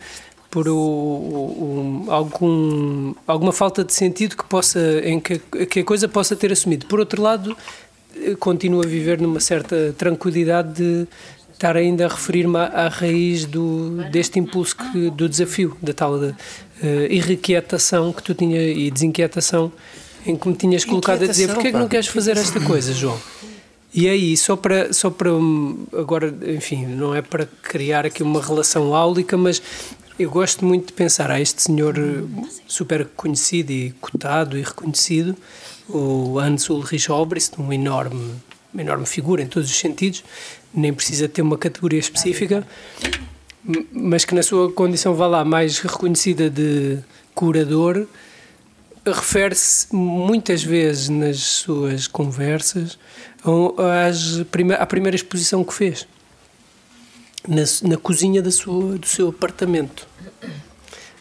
[0.49, 6.07] por o, o- algum, alguma falta de sentido que, possa, em que, que a coisa
[6.09, 6.87] possa ter assumido.
[6.87, 7.57] Por outro lado,
[8.39, 11.09] continuo a viver numa certa tranquilidade de
[11.53, 16.19] estar ainda a referir-me à, à raiz do, deste impulso que, do desafio, da tal
[16.19, 16.35] de,
[16.81, 19.73] eh, irrequietação que tu tinha e desinquietação
[20.25, 22.93] em que me tinhas colocado a dizer porque é que não queres fazer esta coisa,
[22.93, 23.19] João?
[23.93, 28.41] E aí, só para, só para hum, agora, enfim, não é para criar aqui uma
[28.41, 29.61] relação áulica, mas
[30.19, 32.23] eu gosto muito de pensar, há este senhor eh,
[32.69, 35.35] super conhecido e cotado e reconhecido,
[35.89, 38.35] o Hans Ulrich Obrist, um enorme,
[38.73, 40.23] uma enorme figura em todos os sentidos,
[40.75, 42.67] nem precisa ter uma categoria específica,
[43.93, 46.99] mas que na sua condição, vá lá, mais reconhecida de
[47.35, 48.07] curador,
[49.07, 52.99] refere-se muitas vezes nas suas conversas
[54.07, 56.07] às prime- à primeira exposição que fez
[57.47, 60.07] na, na cozinha da sua, do seu apartamento.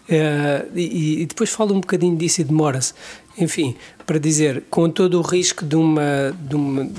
[0.09, 2.93] Eh, e, e depois fala um bocadinho disso e demora-se.
[3.37, 3.75] Enfim,
[4.05, 6.89] para dizer, com todo o risco de uma, de uma,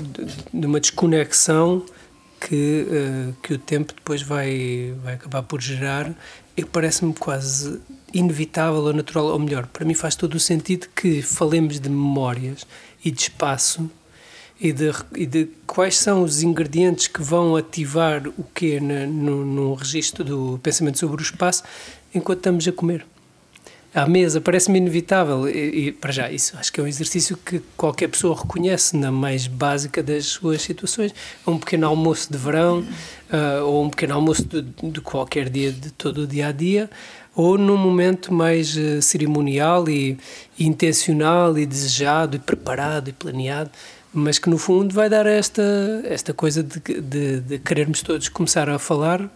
[0.53, 1.85] de uma desconexão
[2.39, 6.13] que, uh, que o tempo depois vai, vai acabar por gerar,
[6.71, 7.79] parece-me quase
[8.13, 12.65] inevitável ou natural, ou melhor, para mim faz todo o sentido que falemos de memórias
[13.03, 13.89] e de espaço
[14.59, 19.45] e de, e de quais são os ingredientes que vão ativar o quê no, no,
[19.45, 21.63] no registro do pensamento sobre o espaço
[22.13, 23.05] enquanto estamos a comer
[23.93, 25.47] à mesa, parece-me inevitável.
[25.47, 29.11] E, e, para já, isso acho que é um exercício que qualquer pessoa reconhece na
[29.11, 31.13] mais básica das suas situações.
[31.45, 35.91] Um pequeno almoço de verão, uh, ou um pequeno almoço de, de, qualquer dia, de
[35.91, 36.89] todo o dia a dia,
[37.35, 40.17] ou num momento mais uh, cerimonial e,
[40.57, 43.71] e, intencional e desejado e preparado e planeado.
[44.11, 45.61] Mas que no fundo vai dar esta,
[46.03, 49.29] esta coisa de, de, de querermos todos começar a falar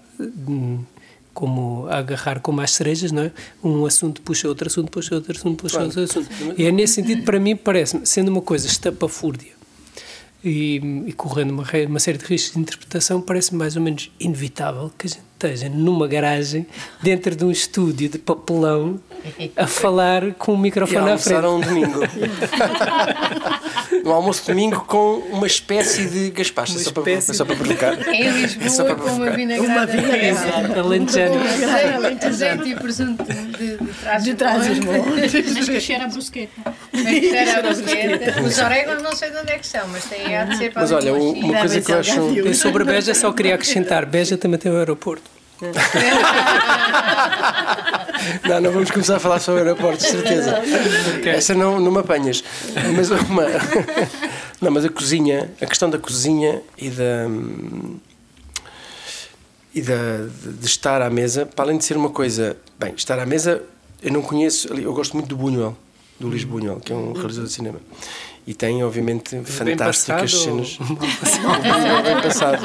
[1.34, 3.32] como agarrar como as cerejas, não é?
[3.64, 5.88] Um assunto puxa outro assunto, puxa outro assunto, puxa claro.
[5.88, 6.30] outro assunto.
[6.58, 9.54] E é nesse sentido, para mim, parece-me, sendo uma coisa estapafúrdia
[10.44, 14.92] e, e correndo uma, uma série de riscos de interpretação, parece mais ou menos inevitável
[14.98, 16.66] que a gente esteja numa garagem,
[17.02, 19.00] dentro de um estúdio de papelão,
[19.56, 21.46] a falar com o microfone e à frente.
[21.46, 22.00] um domingo.
[24.06, 28.08] um almoço de domingo com uma espécie de gaspacha, só, para, só para provocar.
[28.10, 29.72] Em Lisboa, só para com uma vinagrada.
[29.72, 30.80] Uma vinagrada.
[30.80, 31.42] Alentejano.
[32.26, 35.34] Azeite e presunto de, de trás de trás dos montes.
[35.54, 36.62] Mas que cheira a brusqueta.
[36.92, 38.42] Mas que cheira a brusqueta.
[38.42, 40.82] Os orégãos não sei de onde é que são, mas tem a de ser para
[40.82, 42.54] Mas olha, uma coisa que eu acho...
[42.56, 45.33] Sobre Beja só queria acrescentar, Beja também tem o aeroporto.
[48.48, 50.62] Não, não vamos começar a falar sobre aeroportos, certeza.
[51.26, 52.44] Essa não, não me apanhas.
[52.96, 53.46] Mas uma.
[54.62, 57.28] Não, mas a cozinha, a questão da cozinha e da.
[59.76, 60.28] e da,
[60.60, 62.56] de estar à mesa, para além de ser uma coisa.
[62.80, 63.62] Bem, estar à mesa,
[64.02, 64.74] eu não conheço.
[64.74, 65.76] Eu gosto muito do Buñuel,
[66.20, 67.80] do Luís Buñuel, que é um realizador de cinema.
[68.46, 70.78] E tem, obviamente, fantásticas cenas.
[70.80, 70.88] Ou...
[72.04, 72.62] bem passado.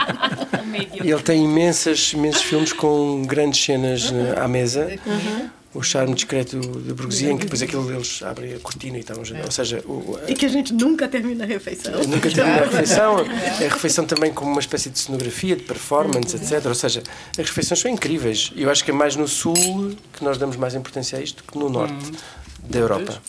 [0.95, 4.99] Ele tem imensas, imensos filmes com grandes cenas à mesa.
[5.07, 5.51] Uhum.
[5.74, 9.18] O charme discreto de burguesia, em que depois aquilo eles abrem a cortina e tal.
[9.18, 11.93] Ou seja, o, e que a gente nunca termina a refeição.
[12.09, 13.18] Nunca termina a refeição.
[13.18, 16.66] A refeição também como uma espécie de cenografia, de performance, etc.
[16.66, 17.03] Ou seja,
[17.39, 18.51] as refeições são incríveis.
[18.57, 21.45] E eu acho que é mais no sul que nós damos mais importância a isto
[21.45, 22.12] que no norte uhum.
[22.68, 23.22] da Europa.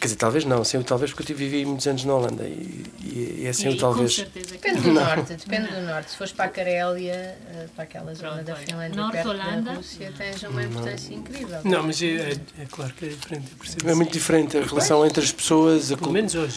[0.00, 2.86] Quer dizer, talvez não, sem o talvez, porque eu vivi muitos anos na Holanda e,
[3.00, 4.26] e, e é sem o talvez.
[4.50, 6.12] Depende do norte, depende do norte.
[6.12, 9.60] Se fores para a Carélia, eh, para aquela zona Pronto, da Finlândia, norte perto Holanda.
[9.60, 11.18] da Rússia, tens uma importância não.
[11.18, 11.60] incrível.
[11.64, 13.50] Não, mas é, é, é, claro que é diferente.
[13.84, 16.10] É muito diferente a relação entre as pessoas, a, com,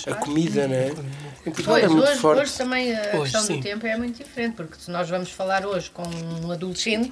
[0.10, 0.94] a comida, não é?
[1.46, 2.42] Em Portugal pois, é muito hoje, forte.
[2.42, 3.58] Hoje também a hoje, questão sim.
[3.58, 7.12] do tempo é muito diferente, porque se nós vamos falar hoje com um adolescente,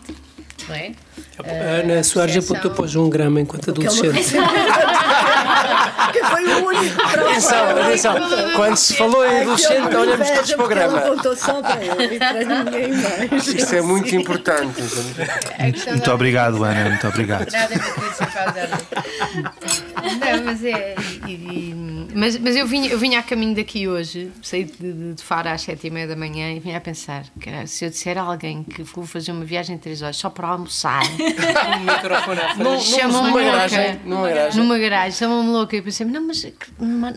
[0.70, 0.92] não é?
[1.40, 4.34] A Ana Soares apontou para um grama enquanto adolescente.
[6.12, 8.16] que foi o único Atenção, atenção.
[8.56, 10.98] Quando se falou em adolescente, olhamos todos para o grama.
[11.00, 13.48] apontou só para ele e para ninguém mais.
[13.48, 14.82] Isto é muito importante.
[15.90, 17.52] Muito obrigado, Ana, muito obrigado.
[17.52, 17.76] Nada,
[20.04, 20.96] Não, mas é.
[21.28, 21.74] E,
[22.16, 25.62] mas, mas eu, vinha, eu vinha a caminho daqui hoje, saí de, de Faro às
[25.62, 28.64] sete e meia da manhã e vinha a pensar: que se eu disser a alguém
[28.64, 31.04] que vou fazer uma viagem de três horas só para almoçar,
[32.82, 34.00] chamam-me louca.
[34.06, 34.62] Numa garagem.
[34.62, 35.76] Numa garagem, chamam-me louca.
[35.76, 36.46] E eu pensei: não, mas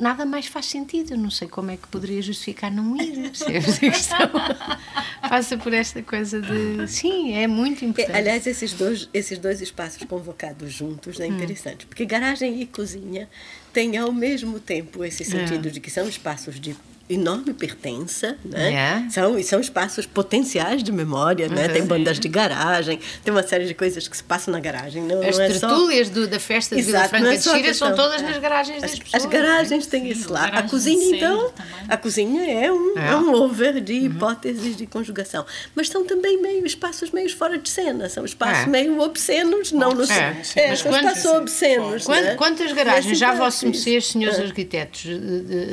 [0.01, 1.15] nada mais faz sentido.
[1.15, 3.33] Eu não sei como é que poderia justificar não ir.
[5.29, 6.87] Passa por esta coisa de.
[6.89, 8.17] Sim, é muito importante.
[8.17, 11.29] Aliás, esses dois, esses dois espaços convocados juntos é hum.
[11.29, 11.89] interessante, hum.
[11.89, 13.29] porque garagem e cozinha
[13.75, 15.71] têm ao mesmo tempo esse sentido é.
[15.71, 16.77] de que são espaços de
[17.09, 18.69] enorme pertença, né?
[18.69, 19.11] Yeah.
[19.11, 21.69] São, são espaços potenciais de memória, né?
[21.69, 25.03] Tem bandas de garagem, tem uma série de coisas que se passam na garagem.
[25.03, 26.15] Não, as não é tertúlias só...
[26.15, 28.25] do, da festa de Exato, Vila Franca é de Xira são todas é.
[28.25, 29.25] nas garagens as, das pessoas.
[29.25, 30.47] As garagens têm isso lá.
[30.47, 31.53] A cozinha, então,
[31.89, 33.13] a cozinha é um, é.
[33.13, 34.07] é um over de uhum.
[34.07, 35.45] hipóteses de conjugação.
[35.75, 38.67] Mas são também meio espaços meio fora de cena, são espaços é.
[38.67, 40.37] meio obscenos, não no é.
[40.57, 42.09] é, Mas são espaços obscenos.
[42.09, 42.35] Né?
[42.37, 45.05] Quantas garagens já vossos senhores arquitetos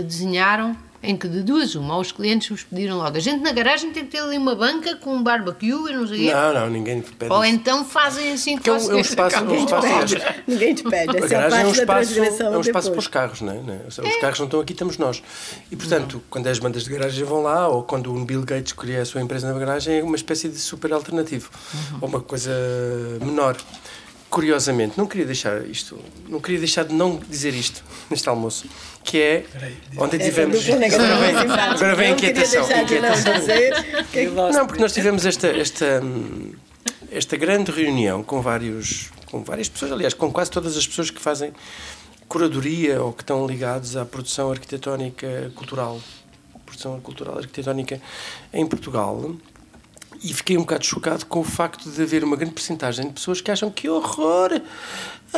[0.03, 3.17] desenharam em que de duas uma, os clientes vos pediram logo.
[3.17, 6.07] A gente na garagem tem que ter ali uma banca com um barbecue e não
[6.07, 7.31] sei Não, não, ninguém te pede.
[7.31, 9.87] Ou então fazem assim que é um, é um espaço, é um espaço
[10.47, 11.17] Ninguém te pede.
[11.17, 13.87] A garagem é um espaço, é um espaço para os carros, não é?
[13.87, 14.19] Os é.
[14.19, 15.23] carros não estão aqui, estamos nós.
[15.71, 16.23] E portanto, não.
[16.29, 19.21] quando as bandas de garagem vão lá, ou quando o Bill Gates cria a sua
[19.21, 21.49] empresa na garagem, é uma espécie de super alternativo.
[21.73, 21.97] Uhum.
[22.01, 22.51] Ou uma coisa
[23.19, 23.57] menor
[24.31, 28.65] curiosamente, não queria deixar isto, não queria deixar de não dizer isto neste almoço,
[29.03, 29.45] que é
[29.97, 30.67] onde tivemos.
[30.67, 32.63] Agora vem, agora vem inquietação.
[32.81, 33.33] inquietação.
[34.53, 36.01] Não, porque nós tivemos esta, esta,
[37.11, 41.21] esta grande reunião com vários com várias pessoas, aliás, com quase todas as pessoas que
[41.21, 41.53] fazem
[42.27, 46.01] curadoria ou que estão ligados à produção arquitetónica cultural,
[46.65, 48.01] produção cultural arquitetónica
[48.53, 49.35] em Portugal.
[50.23, 53.41] E fiquei um bocado chocado com o facto de haver uma grande porcentagem de pessoas
[53.41, 54.61] que acham que horror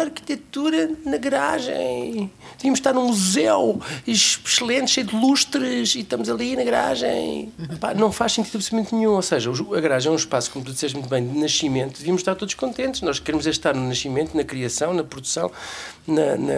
[0.02, 2.32] arquitetura na garagem.
[2.58, 7.52] Tínhamos de estar num museu excelente, cheio de lustres, e estamos ali na garagem.
[7.80, 9.12] Pá, não faz sentido absolutamente nenhum.
[9.12, 11.98] Ou seja, a garagem é um espaço, como tu disseste muito bem, de nascimento.
[11.98, 13.02] Devíamos estar todos contentes.
[13.02, 15.52] Nós queremos é estar no nascimento, na criação, na produção,
[16.08, 16.54] na, na,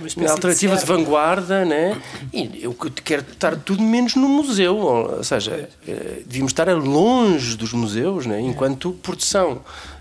[0.00, 0.86] na de alternativa de, certo.
[0.86, 2.00] vanguarda, né?
[2.32, 4.76] E eu que- quero estar tudo menos no museu.
[4.76, 8.40] Ou seja, eh, devíamos estar longe dos museus, né?
[8.40, 9.60] enquanto produção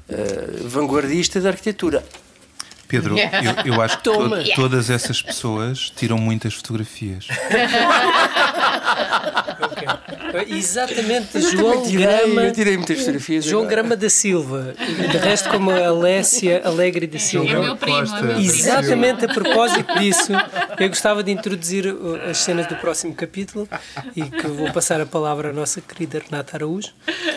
[0.10, 2.04] eh, vanguardista da arquitetura.
[2.88, 3.16] Pedro,
[3.66, 7.28] eu, eu acho que to- todas essas pessoas tiram muitas fotografias.
[10.48, 12.42] Exatamente, Eu João tirei, Grama.
[12.44, 13.46] eu tirei muitas fotografias.
[13.46, 13.76] João agora.
[13.82, 14.74] Grama da Silva.
[14.80, 17.50] E de resto, como a Alessia Alegre da Silva.
[17.50, 18.40] É meu primo, é meu primo.
[18.40, 20.34] Exatamente a propósito disso,
[20.78, 21.86] eu gostava de introduzir
[22.30, 23.68] as cenas do próximo capítulo
[24.16, 26.90] e que vou passar a palavra à nossa querida Renata Araújo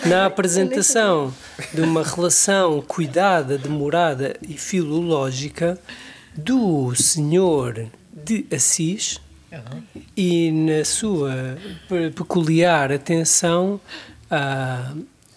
[0.07, 1.32] na apresentação
[1.72, 5.38] de uma relação cuidada, demorada e filológica
[6.34, 9.18] do senhor de Assis
[10.16, 11.57] e na sua
[11.89, 13.80] pe- peculiar atenção
[14.30, 14.93] à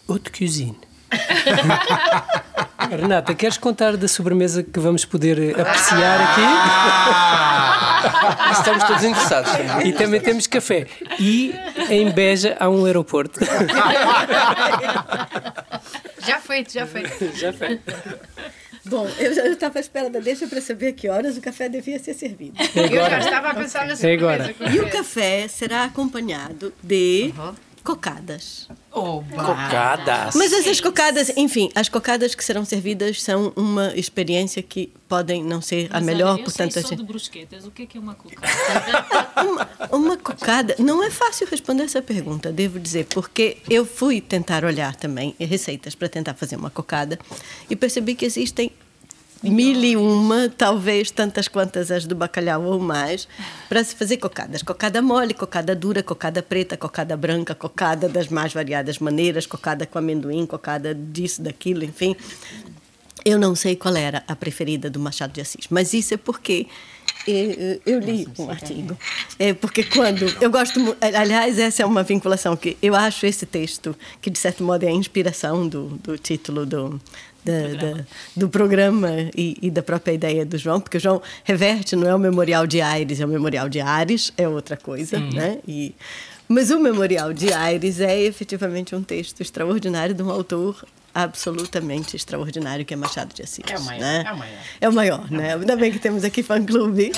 [0.07, 0.77] haute cuisine.
[2.89, 6.41] Renata, queres contar da sobremesa que vamos poder apreciar aqui?
[8.57, 9.51] Estamos todos interessados.
[9.85, 10.87] E também temos café.
[11.19, 11.53] E
[11.89, 13.39] em Beja há um aeroporto.
[16.25, 17.37] Já feito, já feito.
[17.37, 17.79] Já foi.
[18.85, 21.69] Bom, eu já estava à espera da deixa para saber a que horas o café
[21.69, 22.55] devia ser servido.
[22.75, 24.47] Eu já estava a pensar na É agora.
[24.47, 24.75] sobremesa.
[24.75, 27.31] E o café será acompanhado de
[27.81, 28.67] cocadas.
[28.91, 29.43] Oba!
[29.43, 30.35] Cocadas.
[30.35, 35.61] Mas essas cocadas, enfim, as cocadas que serão servidas são uma experiência que podem não
[35.61, 37.65] ser a Mas melhor, olha, eu portanto, sei a só gente- de brusquetas.
[37.65, 39.05] O que é que é uma cocada?
[39.91, 40.75] uma, uma cocada.
[40.79, 45.95] Não é fácil responder essa pergunta, devo dizer, porque eu fui tentar olhar também receitas
[45.95, 47.17] para tentar fazer uma cocada
[47.69, 48.71] e percebi que existem
[49.43, 53.27] mil e uma, talvez tantas quantas as do bacalhau ou mais,
[53.67, 54.61] para se fazer cocadas.
[54.61, 59.97] Cocada mole, cocada dura, cocada preta, cocada branca, cocada das mais variadas maneiras, cocada com
[59.97, 62.15] amendoim, cocada disso, daquilo, enfim.
[63.23, 66.65] Eu não sei qual era a preferida do Machado de Assis, mas isso é porque
[67.27, 68.97] eh, eu li um artigo.
[69.37, 73.45] É porque quando eu gosto, mu- aliás, essa é uma vinculação que eu acho esse
[73.45, 76.99] texto que de certo modo é a inspiração do, do título do
[77.43, 78.03] da- da-
[78.35, 82.15] do programa e, e da própria ideia do João, porque o João reverte, não é
[82.15, 85.57] o memorial de Aires, é o memorial de Ares, é outra coisa, né?
[85.67, 85.93] E,
[86.47, 92.85] mas o memorial de Aires é efetivamente um texto extraordinário de um autor absolutamente extraordinário
[92.85, 93.63] que é Machado de Assis.
[93.69, 94.23] É o maior, né?
[94.25, 94.57] é o maior.
[94.79, 95.53] É o maior, né?
[95.55, 97.11] Ainda bem que temos aqui fã-clube.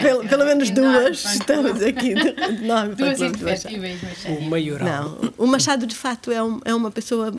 [0.00, 2.10] pelo, pelo menos duas estamos aqui.
[2.62, 5.18] Enorme Duas fã-clube do O maioral.
[5.22, 7.34] Não, o Machado de fato é, um, é uma pessoa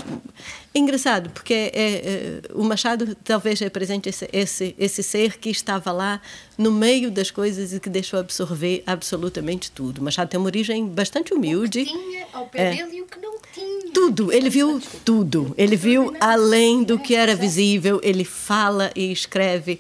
[0.74, 6.22] engraçado, porque é, é, o Machado talvez represente esse, esse, esse ser que estava lá
[6.58, 10.00] no meio das coisas e que deixou absorver absolutamente tudo.
[10.00, 11.86] O Machado tem uma origem bastante humilde.
[11.86, 12.76] tinha ao pé É.
[12.84, 13.92] dele e o que não tinha.
[13.94, 15.54] Tudo, ele viu tudo.
[15.58, 19.80] Ele viu além do que era visível, ele fala e escreve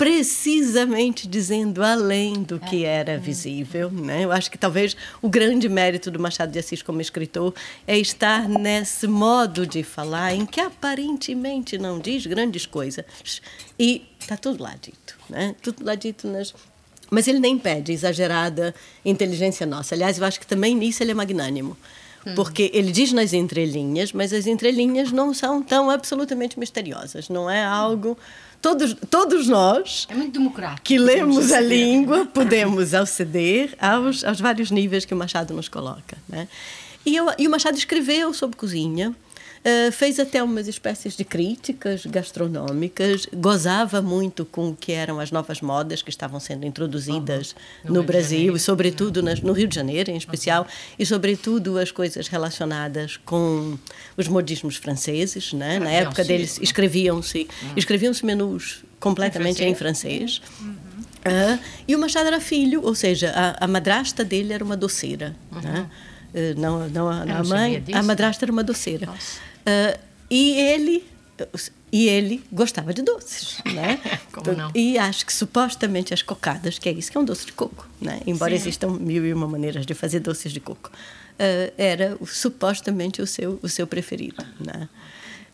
[0.00, 4.24] precisamente dizendo além do que era visível, né?
[4.24, 7.52] Eu acho que talvez o grande mérito do Machado de Assis como escritor
[7.86, 13.04] é estar nesse modo de falar em que aparentemente não diz grandes coisas
[13.78, 15.54] e está tudo lá dito, né?
[15.60, 16.54] Tudo lá dito nas
[17.10, 18.74] mas ele nem pede exagerada
[19.04, 19.94] inteligência nossa.
[19.94, 21.76] Aliás, eu acho que também nisso ele é magnânimo.
[22.36, 27.28] Porque ele diz nas entrelinhas, mas as entrelinhas não são tão absolutamente misteriosas.
[27.28, 28.16] Não é algo.
[28.60, 30.14] Todos, todos nós É
[30.84, 36.18] que lemos a língua podemos aceder aos, aos vários níveis que o Machado nos coloca.
[36.28, 36.46] Né?
[37.04, 39.14] E, eu, e o Machado escreveu sobre cozinha,
[39.64, 45.30] eh, fez até umas espécies de críticas gastronômicas, gozava muito com o que eram as
[45.30, 47.54] novas modas que estavam sendo introduzidas
[47.84, 50.66] No no, de Brasil, e sobretudo nas- no Rio de Janeiro, em especial,
[50.98, 53.78] e sobretudo as coisas relacionadas com
[54.16, 55.52] os modismos franceses.
[55.52, 55.78] Né?
[55.78, 57.46] Na Cravião época deles escreviam-se
[57.76, 60.40] escreviam-se menus completamente em francês.
[61.24, 65.36] Ah, e o Machado era filho, ou seja, a, a madrasta dele era uma doceira.
[65.52, 65.86] Né?
[66.32, 69.04] Eh, não, não, a, não a mãe, a madrasta era uma doceira.
[69.06, 69.49] Nossa.
[69.70, 69.98] Ah,
[70.30, 71.04] e ele
[71.92, 73.98] e ele gostava de doces, né?
[74.30, 74.70] Como não?
[74.74, 77.88] E acho que supostamente as cocadas, que é isso que é um doce de coco,
[78.00, 78.20] né?
[78.26, 78.56] Embora Sim.
[78.56, 80.90] existam mil e uma maneiras de fazer doces de coco,
[81.38, 84.88] ah, era supostamente o seu o seu preferido, né?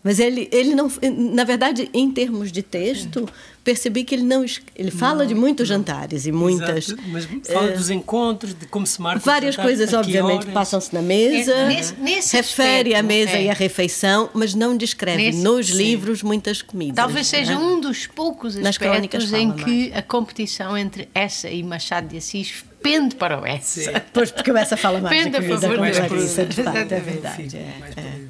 [0.06, 0.88] Mas ele, ele não.
[1.16, 3.28] Na verdade, em termos de texto,
[3.64, 4.44] percebi que ele não.
[4.76, 6.90] Ele fala de muitos jantares e muitas.
[6.90, 9.18] Exato, mas fala dos encontros, de como se marca.
[9.18, 13.42] Várias jantar, coisas, obviamente, passam-se na mesa, É, nesse- nesse refere aspecto, a mesa é.
[13.46, 15.72] e a refeição, mas não descreve Nesse- nos sim.
[15.76, 16.94] livros muitas comidas.
[16.94, 17.60] Talvez seja né?
[17.60, 22.18] um dos poucos Nas crónicas aspectos em que a competição entre essa e Machado de
[22.18, 24.00] Assis pende para o essa.
[24.12, 26.92] Pois, porque o essa fala mais Pende da a favor com das Larissa, de facto,
[26.92, 27.56] é verdade.
[27.56, 28.25] é, é.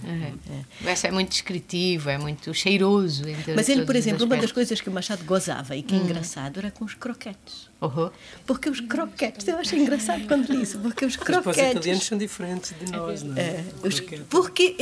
[0.84, 3.22] O essa é muito descritivo, é muito cheiroso.
[3.54, 5.98] Mas ele, por exemplo, uma das coisas que o Machado gozava e que Hum.
[6.00, 7.66] é engraçado era com os croquetes.
[7.80, 8.10] Uhum.
[8.46, 11.70] Porque os croquetes, eu achei engraçado quando li isso, porque os Mas para os croquetes.
[11.72, 13.40] italianos são diferentes de nós, não é?
[13.40, 14.74] É, os- porque,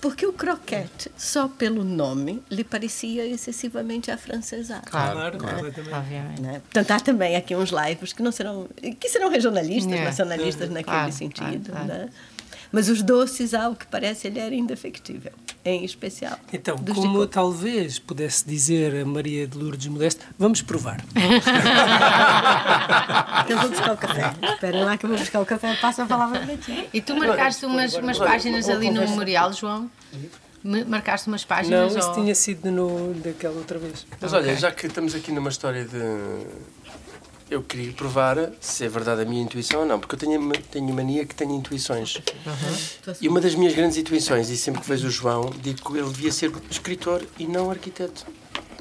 [0.00, 4.90] porque o croquete, só pelo nome, lhe parecia excessivamente afrancesado.
[4.90, 5.92] Claro, completamente.
[5.94, 6.40] Obviamente.
[6.40, 6.60] né?
[6.60, 8.66] Portanto, há também aqui uns lives que não serão,
[8.98, 10.04] que serão regionalistas, É.
[10.04, 11.70] nacionalistas naquele Claro, sentido.
[11.70, 12.02] claro, claro.
[12.04, 12.08] Né?
[12.70, 15.32] Mas os doces, ao que parece, ele era indefectível,
[15.64, 16.38] em especial.
[16.52, 21.00] Então, como talvez pudesse dizer a Maria de Lourdes Modesto, vamos provar.
[23.44, 24.32] Então vou buscar o café.
[24.54, 25.74] Esperem lá que eu vou buscar o café.
[25.76, 26.88] Passa a palavra para ti.
[26.92, 29.90] E tu marcaste umas, umas páginas ali no memorial, João?
[30.86, 31.96] Marcaste umas Não, páginas?
[31.96, 34.06] isso ou- tinha sido no, daquela outra vez.
[34.20, 35.98] Mas olha, já que estamos aqui numa história de.
[37.50, 40.94] Eu queria provar se é verdade a minha intuição ou não, porque eu tenho, tenho
[40.94, 42.18] mania que tenho intuições.
[43.20, 46.08] E uma das minhas grandes intuições, e sempre que vejo o João, digo que ele
[46.10, 48.26] devia ser escritor e não arquiteto.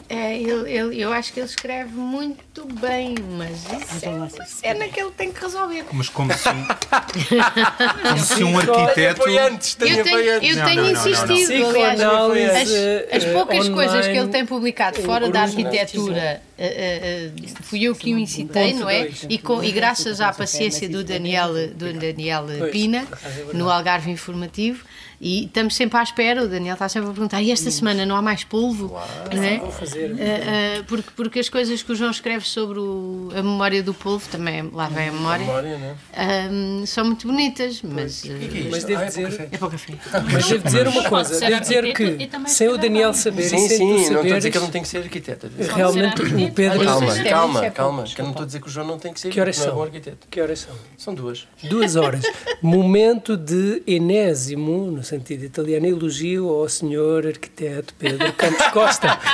[0.10, 4.88] É, ele, ele- eu acho que ele escreve muito bem, mas isso é uma cena
[4.88, 5.86] que ele tem que resolver.
[5.92, 6.66] Mas como se um,
[8.10, 9.22] como se um arquiteto.
[9.28, 11.36] Eu tenho, eu Não, tenho não, não, não, não.
[11.36, 12.70] insistido, aliás, as,
[13.18, 17.84] as eh, poucas coisas que ele tem publicado fora da arquitetura, eh, eh, eh, fui
[17.84, 19.10] eu que o incitei, não é?
[19.30, 23.06] E, com, e graças à paciência do Daniel, do Daniel Pina,
[23.54, 24.86] no Algarve Informativo,
[25.20, 28.16] e estamos sempre à espera, o Daniel está sempre a perguntar, e esta semana não
[28.16, 28.96] há mais polvo?
[29.34, 29.58] Não é?
[29.58, 30.16] Vou fazer.
[30.20, 33.94] Eh, eh, porque, porque as coisas que o João escreve sobre o- a memória do
[33.94, 35.96] polvo, também lá vem a memória, Memória, não é?
[36.16, 38.26] ahm, são muito bonitas, mas.
[38.26, 39.94] eh, Mas devo Ah, é dizer, é para o café.
[40.32, 43.70] mas devo dizer uma coisa, devo dizer arquiteto que sem o Daniel saber Sim, sem
[43.70, 45.50] sim, tu não estou a dizer que ele não tem que ser arquiteto.
[45.76, 46.84] realmente o Pedro...
[46.86, 49.00] Calma, é- calma, é calma, que eu não estou a dizer que o João não
[49.00, 49.82] tem que ser Que horas não é são?
[49.84, 50.28] arquiteto.
[50.30, 50.76] Que horas são?
[50.98, 51.48] São duas.
[51.64, 52.24] Duas horas.
[52.62, 59.18] Momento de enésimo, no sentido italiano, elogio ao senhor arquiteto Pedro Campos Costa.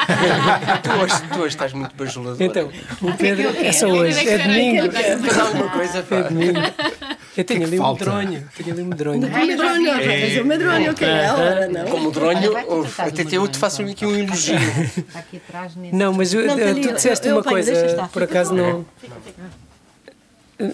[0.83, 2.41] Tu hoje, tu hoje estás muito bajulador.
[2.41, 2.69] Então,
[3.01, 4.91] o Pedro, ele é só hoje, é domingo.
[4.91, 6.15] Faz alguma coisa, pá.
[6.17, 6.59] É domingo.
[7.35, 8.49] Eu tenho que ali um medronho.
[8.55, 9.21] Tenho ali um medronho.
[9.21, 10.39] Medronho, é.
[10.39, 11.85] o medronho, que é não?
[11.85, 12.51] Como o dronho,
[12.99, 14.55] até eu te faço aqui um elogio.
[15.15, 15.73] Aqui atrás.
[15.91, 18.85] Não, mas tu disseste uma coisa, por acaso não.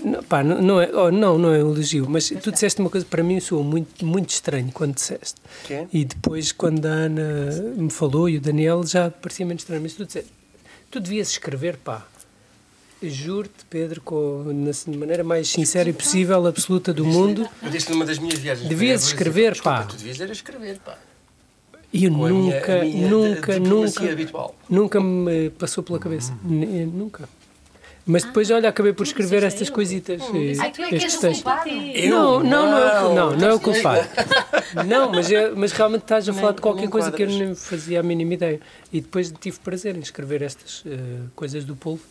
[0.04, 2.90] Não, pá, não, não é, oh, não, não é um elogio, mas tu disseste uma
[2.90, 5.36] coisa para mim soou muito, muito estranho quando disseste.
[5.66, 5.88] Que é?
[5.94, 9.82] E depois, quando a Ana me falou e o Daniel, já parecia menos estranho.
[9.82, 10.30] Mas tu disseste,
[10.92, 12.06] tu devias escrever, pá.
[13.02, 17.48] Juro-te, Pedro, com, na s- maneira mais sincera e possível, absoluta do mundo.
[17.64, 18.68] Eu disse numa das minhas viagens.
[18.68, 19.84] Devias escrever, desculpa, pá.
[19.86, 20.98] Tu devias era escrever, pá.
[21.94, 24.56] E eu minha- nunca, a minha nunca, nunca, habitual.
[24.70, 26.38] nunca me passou pela cabeça.
[26.44, 27.28] N- Nunca.
[28.12, 30.20] Mas depois, olha, acabei por escrever estas coisitas.
[30.34, 31.70] eh, Ai, tu é que és culpado.
[32.10, 34.10] Não, não, não, é o- não, não é o culpado.
[34.88, 37.54] Não, mas, é- mas realmente estás a falar de qualquer nem coisa que eu nem
[37.54, 38.60] fazia a mínima ideia.
[38.92, 40.98] E depois tive prazer em escrever estas eh,
[41.36, 42.02] coisas do polvo.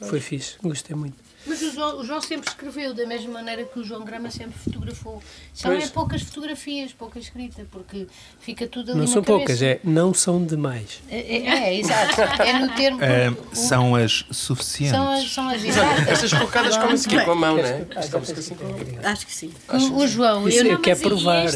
[0.00, 1.16] Foi fixe, gostei muito.
[1.46, 4.58] Mas o João, o João sempre escreveu da mesma maneira que o João Grama sempre
[4.58, 5.22] fotografou.
[5.54, 5.84] São Pois.
[5.84, 8.06] é poucas fotografias, pouca escrita, porque
[8.40, 9.38] fica tudo ali Não na são cabeça.
[9.38, 11.00] poucas, é não são demais.
[11.08, 12.20] É, é, é, exato.
[12.42, 13.02] É no termo.
[13.02, 14.94] eh, o- são as suficientes.
[14.94, 15.64] são as, são as
[16.08, 17.86] estas colocadas comem-se aqui com a mão, não é?
[17.96, 19.10] Ah.
[19.10, 19.50] Acho que sim.
[19.68, 21.46] O, o João, Isso eu é não que é Mas e provar.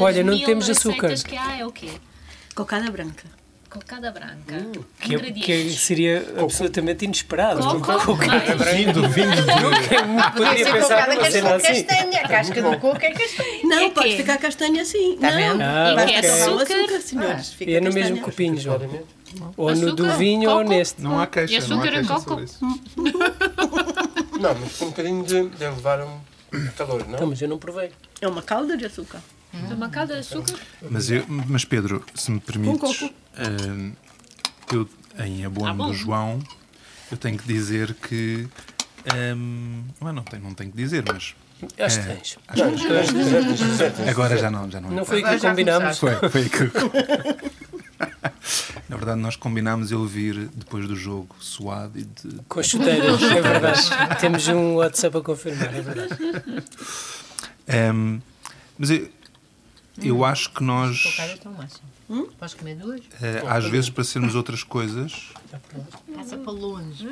[0.00, 1.14] Olha, não temos açúcar.
[1.14, 1.90] que há é o quê?
[2.54, 3.24] Cocada branca.
[3.70, 4.36] Cocada branca.
[4.46, 5.80] Que, é- que Ingredientes.
[5.80, 7.60] seria absolutamente inesperado.
[7.80, 8.42] Coco, mais.
[8.74, 10.32] Vindo, vindo de.
[10.36, 11.84] Podia ser pensar numa cena assim.
[11.84, 12.20] castanha.
[12.20, 13.60] A casca do coco é castanha.
[13.64, 14.16] Não, É pode quê?
[14.16, 15.18] ficar castanha assim.
[15.20, 15.62] Tá não, vendo?
[15.62, 16.74] Ah, torrar o Açúcar.
[16.74, 17.52] açúcar, senhores.
[17.52, 18.04] Fica E é no castanha.
[18.10, 18.80] mesmo copinho, João.
[19.58, 20.70] Ou no do vinho ou coco.
[20.70, 21.02] neste.
[21.02, 21.52] Não há queixa.
[21.54, 22.40] E não há açúcar em queixa coco?
[24.40, 26.18] Não, mas com um bocadinho de, de levar um
[26.76, 27.14] calor, não?
[27.16, 27.90] Então, mas eu não provei.
[28.20, 29.20] É uma calda de açúcar.
[29.52, 30.54] Uma calda de açúcar.
[30.90, 33.12] Mas, eu, mas Pedro, se me permites, coco.
[33.36, 33.92] eh,
[34.72, 34.88] eu,
[35.24, 35.86] em abono Ah, bom.
[35.88, 36.38] do João,
[37.10, 38.46] eu tenho que dizer que.
[39.06, 41.34] ehm, não, não, tenho, não tenho que dizer, mas.
[41.78, 42.38] Acho que eh, tens.
[44.08, 44.90] Agora já não, já não.
[44.90, 45.98] Não foi o que combinámos.
[45.98, 46.70] Foi, foi que.
[48.88, 52.40] Na verdade, nós combinámos eu vir depois do jogo suado e de.
[52.48, 53.80] Com chuteiras, é verdade.
[54.20, 56.14] Temos um WhatsApp a confirmar, é verdade.
[57.66, 58.20] Ehm,
[58.78, 59.08] mas eu,
[60.02, 62.28] eu acho que nós, é máximo.
[62.38, 63.00] Podes comer duas?
[63.20, 65.28] eh, às vezes, para sermos outras coisas,
[66.14, 67.06] Passa para longe.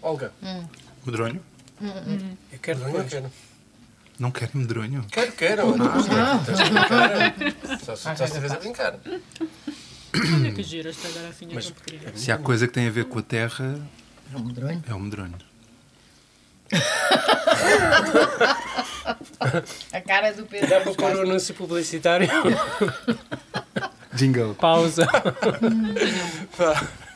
[0.00, 0.32] Olga,
[1.04, 1.40] medronho.
[2.52, 3.30] eu quero, não, eu quero.
[4.18, 5.04] Não querem medronho?
[5.10, 5.62] Quero, quero.
[5.70, 7.78] Estás a brincar?
[7.84, 8.98] Só se estás a brincar.
[10.34, 12.16] Olha que gira esta garrafinha Mas- tão pequenina.
[12.16, 13.80] Se há coisa que tem a ver com a terra,
[14.32, 14.82] É um medronho.
[14.88, 15.34] é o medronho.
[19.92, 20.68] A cara do Pedro.
[20.68, 22.28] Dá para pôr o anúncio publicitário?
[24.12, 24.54] Jingle.
[24.54, 25.06] Pausa.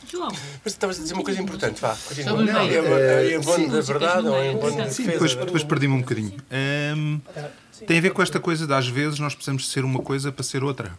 [0.09, 0.29] João,
[0.63, 1.97] Mas estavas a dizer uma coisa importante, vá.
[2.07, 2.43] continua.
[2.43, 2.85] Não, meio.
[2.85, 5.11] é, é bom da verdade ou é bom da Sim, defesa?
[5.11, 6.37] depois, depois perdi-me um bocadinho.
[6.51, 7.19] Ahm,
[7.87, 10.43] tem a ver com esta coisa de às vezes nós precisamos ser uma coisa para
[10.43, 10.91] ser outra.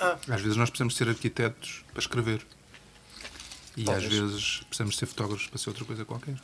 [0.00, 0.16] Ah.
[0.28, 2.40] Às vezes nós precisamos ser arquitetos para escrever.
[3.76, 6.34] E às vezes precisamos ser fotógrafos para ser outra coisa qualquer.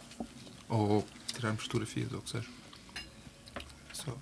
[0.69, 1.05] Ou
[1.41, 2.47] tirarmos fotografias, ou o que seja.
[3.93, 4.17] Só.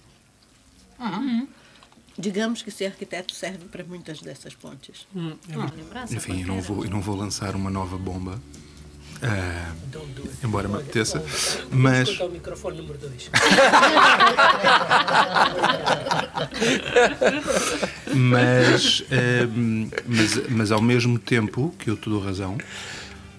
[2.16, 5.06] Digamos que ser arquiteto serve para muitas dessas pontes.
[6.10, 8.40] Enfim, eu não, vou, eu não vou lançar uma nova bomba.
[9.22, 9.72] ah,
[10.42, 11.22] embora me apeteça.
[11.70, 12.08] Mas.
[12.20, 13.30] O microfone número 2.
[18.14, 22.58] mas, ehm, mas, mas ao mesmo tempo que eu te dou razão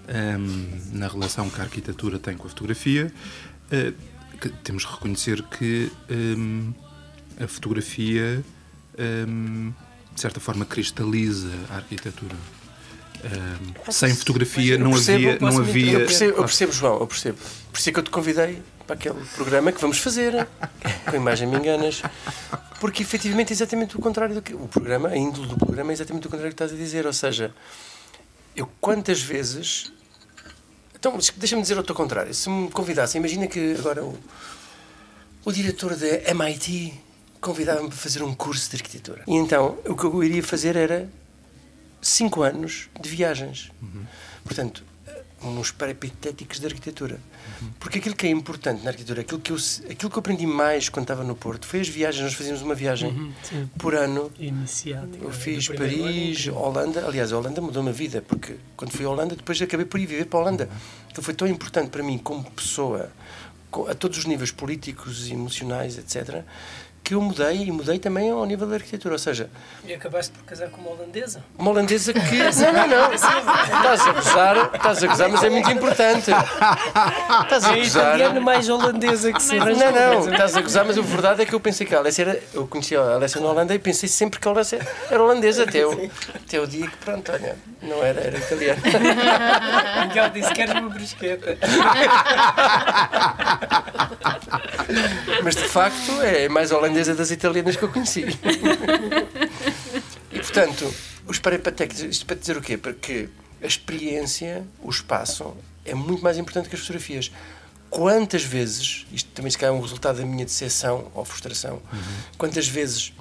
[0.08, 3.12] ehm, na relação que a arquitetura tem com a fotografia,
[3.70, 3.92] eh,
[4.40, 6.72] que temos de reconhecer que ehm,
[7.42, 8.42] a fotografia
[8.96, 9.70] ehm,
[10.14, 12.36] de certa forma cristaliza a arquitetura.
[13.22, 15.92] Ehm, sem fotografia não percebo, havia, não havia.
[15.92, 17.38] Eu percebo, eu percebo, João, eu percebo.
[17.70, 20.46] Por isso é que eu te convidei para aquele programa que vamos fazer.
[21.04, 22.02] Com a imagem me enganas.
[22.80, 24.54] Porque efetivamente é exatamente o contrário do que.
[24.54, 27.06] O programa, a índole do programa é exatamente o contrário do que estás a dizer.
[27.06, 27.54] Ou seja,
[28.56, 29.92] eu quantas vezes.
[31.00, 32.32] Então, deixa-me dizer outro contrário.
[32.34, 34.16] Se me convidassem, imagina que agora o,
[35.46, 36.92] o diretor da MIT
[37.40, 39.24] convidava-me para fazer um curso de arquitetura.
[39.26, 41.08] E então, o que eu iria fazer era
[42.02, 43.72] cinco anos de viagens.
[44.44, 44.84] Portanto,
[45.42, 47.18] uns peripatéticos de arquitetura.
[47.78, 49.56] Porque aquilo que é importante na arquitetura, aquilo que, eu,
[49.90, 52.22] aquilo que eu aprendi mais quando estava no Porto, foi as viagens.
[52.22, 53.68] Nós fazíamos uma viagem sim.
[53.78, 54.30] por ano.
[54.38, 55.18] Iniciado.
[55.20, 57.06] Eu fiz Paris, Holanda.
[57.06, 60.06] Aliás, a Holanda mudou-me a vida, porque quando fui à Holanda, depois acabei por ir
[60.06, 60.68] viver para a Holanda.
[61.10, 63.10] Então foi tão importante para mim, como pessoa,
[63.88, 66.44] a todos os níveis políticos, emocionais, etc.,
[67.10, 69.14] que eu mudei e mudei também ao nível da arquitetura.
[69.14, 69.50] Ou seja,
[69.84, 71.42] E acabaste por casar com uma holandesa?
[71.58, 72.20] uma holandesa que.
[72.60, 73.12] Não, não, não.
[73.12, 76.30] Estás a gozar, estás a gozar, mas é muito importante.
[76.30, 78.40] Estás a É a italiana gozar.
[78.42, 81.58] mais holandesa que se Não, não, estás a gozar, mas a verdade é que eu
[81.60, 82.40] pensei que a Alessia era.
[82.54, 84.78] Eu conhecia a Alessia na Holanda e pensei sempre que a Alessia
[85.10, 88.80] era holandesa, até o, até o dia que, pronto, olha, não era, era italiana.
[90.06, 91.56] Miguel disse que era uma brusqueta.
[95.42, 98.24] Mas de facto é mais holandesa das italianas que eu conheci.
[100.32, 100.94] E portanto,
[101.26, 102.76] os peripatéticos, isto para dizer o quê?
[102.76, 103.28] Porque
[103.60, 107.32] a experiência, o espaço, é muito mais importante que as fotografias.
[107.90, 111.82] Quantas vezes, isto também se calhar é um resultado da minha decepção ou frustração,
[112.38, 113.12] quantas vezes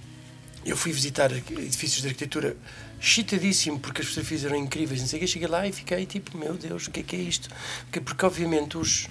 [0.64, 2.56] eu fui visitar edifícios de arquitetura
[3.02, 6.38] excitadíssimo porque as fotografias eram incríveis, não sei o quê, cheguei lá e fiquei tipo,
[6.38, 7.50] meu Deus, o que é que é isto?
[7.86, 9.08] Porque, porque obviamente os,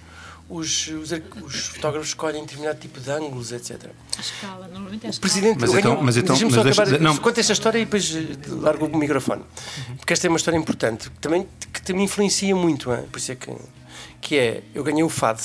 [0.49, 1.11] os, os,
[1.45, 3.91] os fotógrafos escolhem determinado tipo de ângulos, etc.
[4.17, 6.63] a escala, normalmente é a O presidente, Mas eu então- ganho- mas então- mas só
[6.63, 7.17] deixa- acabar, não.
[7.19, 9.43] conta esta história e depois eh, largo o microfone.
[9.99, 13.05] Porque esta é uma história importante, que também, que também influencia muito, hein?
[13.13, 13.55] por isso é que,
[14.21, 15.41] que é, eu ganhei o FAD,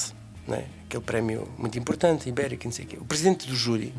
[0.47, 0.65] né?
[0.87, 2.97] aquele prémio muito importante, ibérico, não sei o quê.
[3.01, 3.93] O presidente do júri,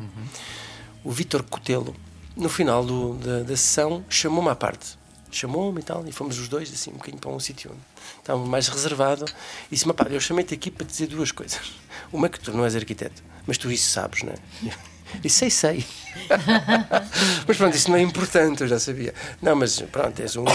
[1.03, 1.95] o Vítor Cotelo,
[2.35, 4.97] no final do, da, da sessão, chamou-me à parte.
[5.35, 7.81] Chamou-me e tal, e fomos os dois, assim, um bocadinho para um sítio onde
[8.19, 9.25] estava mais reservado.
[9.69, 11.73] E disse-me, pá, eu chamei-te aqui para dizer duas coisas.
[12.11, 14.37] Uma é que tu não és arquiteto, mas tu isso sabes, não é?
[15.23, 15.85] E sei, sei.
[17.47, 19.13] mas pronto, isso não é importante, eu já sabia.
[19.41, 20.45] Não, mas pronto, és, um,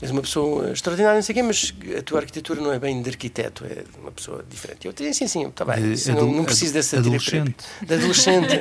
[0.00, 3.02] és uma pessoa extraordinária, não sei o quê, mas a tua arquitetura não é bem
[3.02, 4.86] de arquiteto, é de uma pessoa diferente.
[4.86, 7.64] Eu disse, sim, sim, está bem, De não, não preciso dessa adolescente.
[7.82, 8.56] De adolescente.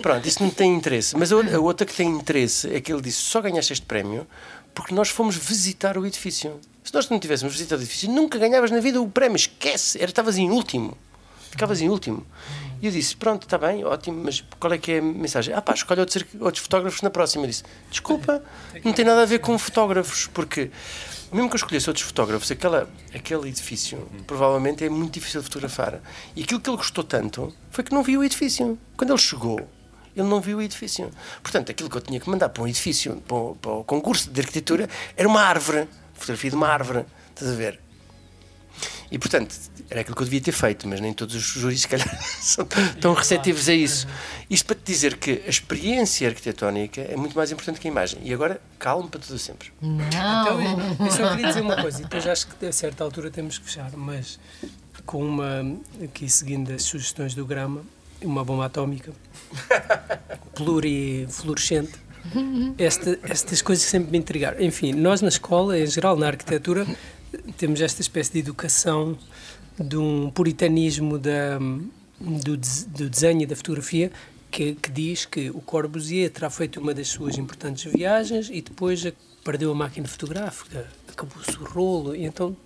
[0.00, 1.16] Pronto, isso não tem interesse.
[1.16, 4.26] Mas a outra que tem interesse é que ele disse: só ganhaste este prémio
[4.74, 6.60] porque nós fomos visitar o edifício.
[6.82, 9.36] Se nós não tivéssemos visitado o edifício, nunca ganhavas na vida o prémio.
[9.36, 10.96] Esquece, era, estavas em último.
[11.50, 12.26] Ficavas em último.
[12.82, 15.54] E eu disse: pronto, está bem, ótimo, mas qual é que é a mensagem?
[15.54, 17.44] Ah, pá, escolhe outros, outros fotógrafos na próxima.
[17.44, 18.42] Eu disse: desculpa,
[18.84, 20.70] não tem nada a ver com fotógrafos, porque.
[21.32, 26.00] Mesmo que eu escolhesse outros fotógrafos, aquela, aquele edifício provavelmente é muito difícil de fotografar.
[26.36, 28.78] E aquilo que ele gostou tanto foi que não viu o edifício.
[28.96, 29.68] Quando ele chegou,
[30.16, 31.10] ele não viu o edifício.
[31.42, 34.30] Portanto, aquilo que eu tinha que mandar para um edifício, para o, para o concurso
[34.30, 35.88] de arquitetura, era uma árvore.
[36.14, 37.04] Fotografia de uma árvore.
[37.34, 37.80] Estás a ver?
[39.10, 39.54] E, portanto,
[39.88, 42.08] era aquilo que eu devia ter feito, mas nem todos os júris, se calhar,
[42.40, 42.66] são
[43.00, 44.08] tão receptivos a isso.
[44.50, 48.18] Isto para te dizer que a experiência arquitetónica é muito mais importante que a imagem.
[48.24, 49.70] E agora, calme para tudo sempre.
[49.80, 50.00] Não.
[50.08, 53.30] Então, eu- eu só queria dizer uma coisa, e depois acho que a certa altura
[53.30, 54.40] temos que fechar, mas
[55.06, 55.60] com uma,
[56.02, 57.82] aqui seguindo as sugestões do Grama,
[58.24, 59.12] uma bomba atómica
[60.54, 61.92] plurifluorescente.
[62.78, 64.60] Esta, estas coisas sempre me intrigaram.
[64.60, 66.86] Enfim, nós na escola, em geral, na arquitetura,
[67.56, 69.18] temos esta espécie de educação
[69.78, 71.58] de um puritanismo da,
[72.20, 74.10] do, do desenho e da fotografia
[74.50, 79.04] que, que diz que o Corbusier terá feito uma das suas importantes viagens e depois
[79.42, 82.56] perdeu a máquina fotográfica, acabou-se o rolo e então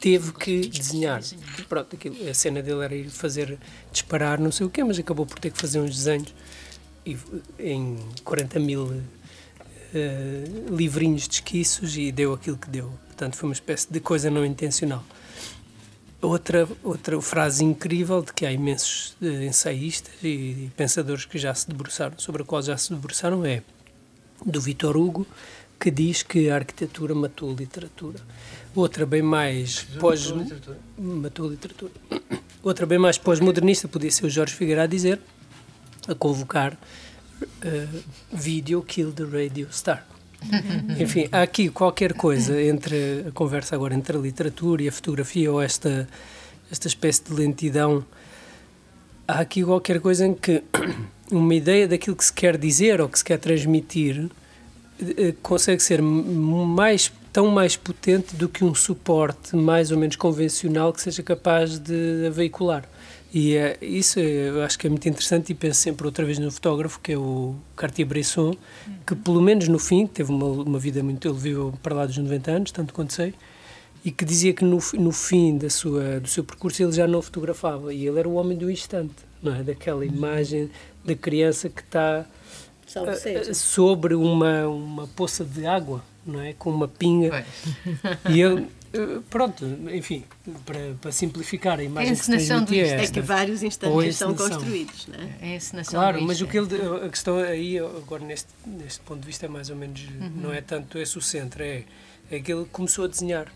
[0.00, 1.22] teve que desenhar.
[1.68, 3.58] Pronto, aquilo, a cena dele era ir fazer,
[3.92, 6.34] disparar, não sei o quê, mas acabou por ter que fazer uns desenhos
[7.06, 7.16] e,
[7.58, 9.02] em 40 mil
[9.94, 12.92] eh, livrinhos de esquiços e deu aquilo que deu.
[13.06, 15.04] Portanto, foi uma espécie de coisa não intencional.
[16.20, 21.54] Outra, outra frase incrível de que há imensos eh, ensaístas e, e pensadores que já
[21.54, 23.62] se debruçaram, sobre a qual já se debruçaram, é
[24.44, 25.26] do Vitor Hugo,
[25.78, 28.18] que diz que a arquitetura matou a literatura.
[28.74, 30.34] Outra bem mais pós...
[30.98, 31.92] Matou a literatura.
[32.62, 35.20] Outra bem mais pós-modernista podia ser o Jorge Figueiredo a dizer,
[36.08, 36.76] a convocar
[37.62, 37.86] eh,
[38.32, 40.04] Video Kill the Radio Star.
[40.98, 45.52] Enfim, há aqui qualquer coisa entre a conversa agora entre a literatura e a fotografia
[45.52, 46.08] ou esta,
[46.70, 48.04] esta espécie de lentidão.
[49.28, 50.62] Há aqui qualquer coisa em que
[51.30, 54.28] uma ideia daquilo que se quer dizer ou que se quer transmitir
[55.00, 60.92] eh, consegue ser mais tão mais potente do que um suporte mais ou menos convencional
[60.92, 62.88] que seja capaz de a veicular.
[63.32, 66.48] E é, isso eu acho que é muito interessante e penso sempre outra vez no
[66.52, 68.54] fotógrafo, que é o Cartier-Bresson,
[69.04, 71.26] que pelo menos no fim, teve uma, uma vida muito...
[71.26, 73.34] Ele viveu para lá dos 90 anos, tanto quanto sei,
[74.04, 77.20] e que dizia que no, no fim da sua, do seu percurso ele já não
[77.20, 79.64] fotografava, e ele era o homem do instante, não é?
[79.64, 80.70] Daquela imagem
[81.04, 82.24] da criança que está
[83.24, 86.52] eh, sobre uma, uma poça de água, não é?
[86.52, 87.44] Com uma pinga.
[88.30, 90.24] E ele, eh, pronto, enfim,
[90.64, 93.00] para, para simplificar a imagem que se encenação do transmitia é instante.
[93.00, 93.20] É esta.
[93.20, 95.36] que vários a instantes são construídos, né?
[95.40, 96.68] É a encenação Claro, do mas o que ele,
[97.04, 100.00] a questão aí, agora neste, neste ponto de vista, é mais ou menos,
[100.36, 101.82] não é tanto esse o centro, é,
[102.30, 103.52] é que ele começou a desenhar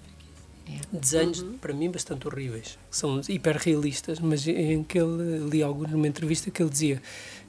[0.92, 6.06] desenhos, para mim, bastante horríveis, que são hiperrealistas, mas em que ele li algo numa
[6.06, 7.02] entrevista que ele dizia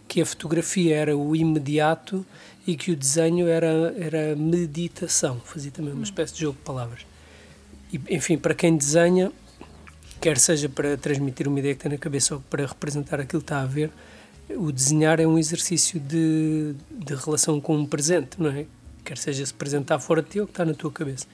[0.07, 2.25] que a fotografia era o imediato
[2.65, 7.05] e que o desenho era, era meditação, fazia também uma espécie de jogo de palavras.
[7.91, 9.31] E, enfim, para quem desenha,
[10.21, 13.45] quer seja para transmitir uma ideia que tem na cabeça ou para representar aquilo que
[13.45, 13.91] está a ver,
[14.49, 18.65] o desenhar é um exercício de, de relação com um presente, não é?
[19.03, 21.25] Quer seja esse presente está fora de ti ou que está na tua cabeça.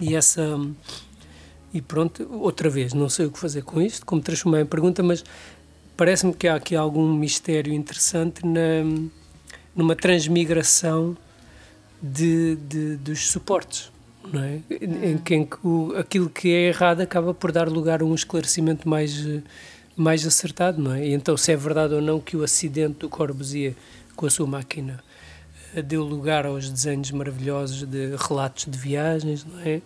[0.00, 0.58] E essa.
[1.72, 5.02] E pronto, outra vez, não sei o que fazer com isto, como transformar em pergunta,
[5.02, 5.24] mas
[5.96, 8.82] parece-me que há aqui algum mistério interessante na,
[9.76, 11.16] numa transmigração
[12.02, 13.92] de, de, dos suportes,
[14.32, 14.60] não é?
[14.70, 18.14] Em que, em que o, aquilo que é errado acaba por dar lugar a um
[18.14, 19.24] esclarecimento mais,
[19.96, 21.06] mais acertado, não é?
[21.06, 23.74] E então, se é verdade ou não que o acidente do Corbusier
[24.16, 25.02] com a sua máquina
[25.74, 29.82] eh, deu lugar aos desenhos maravilhosos de relatos de viagens, não é?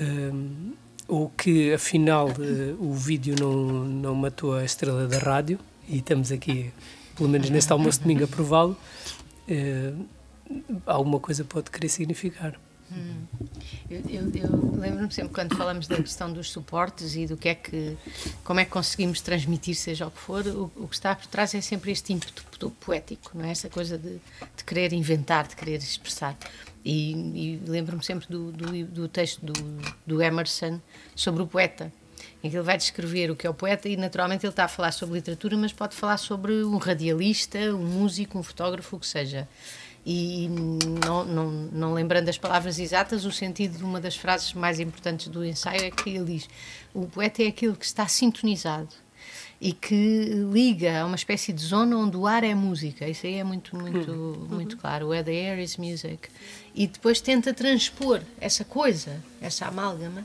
[0.00, 0.72] Hum,
[1.08, 6.32] ou que afinal eh, o vídeo não, não matou a estrela da rádio, e estamos
[6.32, 6.72] aqui,
[7.16, 8.76] pelo menos neste almoço de domingo, a prová-lo,
[9.48, 9.92] eh,
[10.86, 12.58] alguma coisa pode querer significar.
[13.90, 17.54] Eu, eu- eu lembro-me sempre quando falamos da questão dos suportes e do que é
[17.54, 17.96] que,
[18.44, 21.54] como é que conseguimos transmitir, seja o que for, o, o que está por trás
[21.54, 23.50] é sempre este ímpeto po- poético, não é?
[23.50, 24.18] Essa coisa de,
[24.56, 26.36] de querer inventar, de querer expressar.
[26.84, 29.52] E, e lembro-me sempre do, do, do texto do,
[30.06, 30.78] do Emerson
[31.16, 31.90] sobre o poeta,
[32.44, 34.68] em que ele vai descrever o que é o poeta e naturalmente ele está a
[34.68, 39.06] falar sobre literatura, mas pode falar sobre um radialista, um músico, um fotógrafo, o que
[39.06, 39.48] seja.
[40.04, 40.46] E
[41.02, 45.28] não, não, não lembrando as palavras exatas, o sentido de uma das frases mais importantes
[45.28, 46.48] do ensaio é que ele diz:
[46.92, 48.90] o poeta é aquele que está sintonizado
[49.58, 53.08] e que liga a uma espécie de zona onde o ar é música.
[53.08, 54.12] Isso aí é muito, muito,
[54.50, 55.08] muito claro.
[55.08, 56.28] Where the air is music.
[56.74, 60.22] E depois tenta transpor essa coisa, essa amálgama,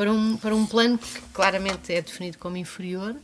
[0.00, 3.14] para um, para um plano que claramente é definido como inferior.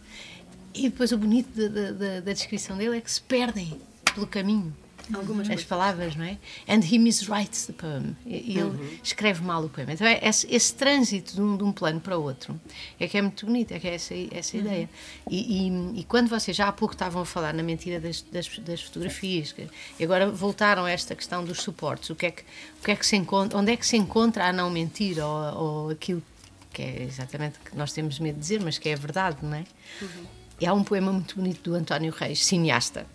[0.74, 3.80] E depois o bonito da, da- da- descrição dele é que se perdem
[4.14, 4.76] pelo caminho.
[5.14, 6.36] Algumas As palavras, não é?
[6.68, 8.14] And he miswrites the poem.
[8.26, 9.92] Ele escreve mal o poema.
[9.94, 12.60] Então, é esse, esse trânsito de um, de um plano para o outro
[13.00, 14.90] é que é muito bonito, é que é essa, essa ideia.
[15.30, 18.48] E, e- e quando vocês já há pouco estavam a falar na mentira das, das,
[18.58, 19.66] das fotografias, que-
[19.98, 22.42] e agora voltaram a esta questão dos suportes, o que é que,
[22.80, 25.54] o que, é que se encontra, onde é que se encontra a não mentir ou,
[25.86, 26.22] ou aquilo
[26.76, 29.38] que é exatamente o que nós temos medo de dizer, mas que é a verdade,
[29.40, 29.64] não é?
[30.60, 33.06] E há um poema muito bonito do António Reis, cineasta,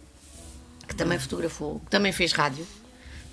[0.88, 2.66] que também fotografou, que também fez rádio,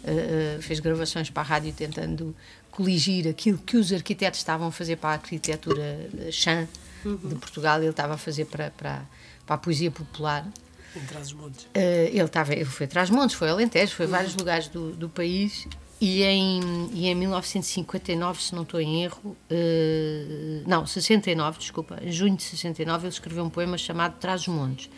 [0.04, 2.36] eh, fez gravações para a rádio tentando
[2.70, 6.68] coligir aquilo que os arquitetos estavam a fazer para a arquitetura chã
[7.02, 9.06] de Portugal, ele estava a fazer para, para,
[9.46, 10.46] para a poesia popular.
[10.94, 11.68] Em Trás-os-Montes.
[11.72, 14.92] Eh, ele, estava, ele foi a Trás-Montes, foi a Alentejo, foi a vários lugares do,
[14.92, 15.66] do país
[16.00, 16.60] e em,
[16.92, 22.44] e em 1959, se não estou em erro, eh, não, 69, desculpa, em junho de
[22.44, 24.88] 69 ele escreveu um poema chamado Trás-os-Montes,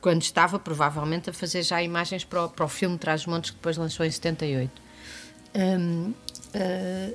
[0.00, 3.76] quando estava provavelmente a fazer já imagens para o, para o filme Trás-os-Montes que depois
[3.76, 4.82] lançou em 78.
[5.54, 6.14] Hum,
[6.54, 7.14] eh,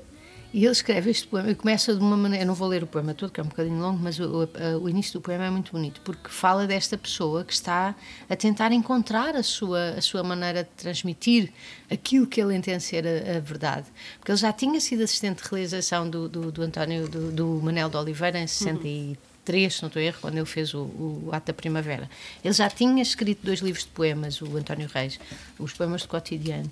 [0.54, 2.44] e ele escreve este poema e começa de uma maneira.
[2.44, 4.84] Eu não vou ler o poema todo, que é um bocadinho longo, mas o, o-
[4.84, 7.96] o início do poema é muito bonito, porque fala desta pessoa que está
[8.30, 11.52] a tentar encontrar a sua, a sua maneira de transmitir
[11.90, 13.88] aquilo que ele entende ser a, a verdade.
[14.20, 17.90] Porque ele já tinha sido assistente de realização do, do, do António, do, do Manel
[17.90, 21.48] de Oliveira, em 63, se não estou em erro, quando ele fez o, o Ato
[21.48, 22.10] da Primavera.
[22.44, 25.20] Ele já tinha escrito dois livros de poemas, o António Reis,
[25.58, 26.72] os poemas do cotidiano.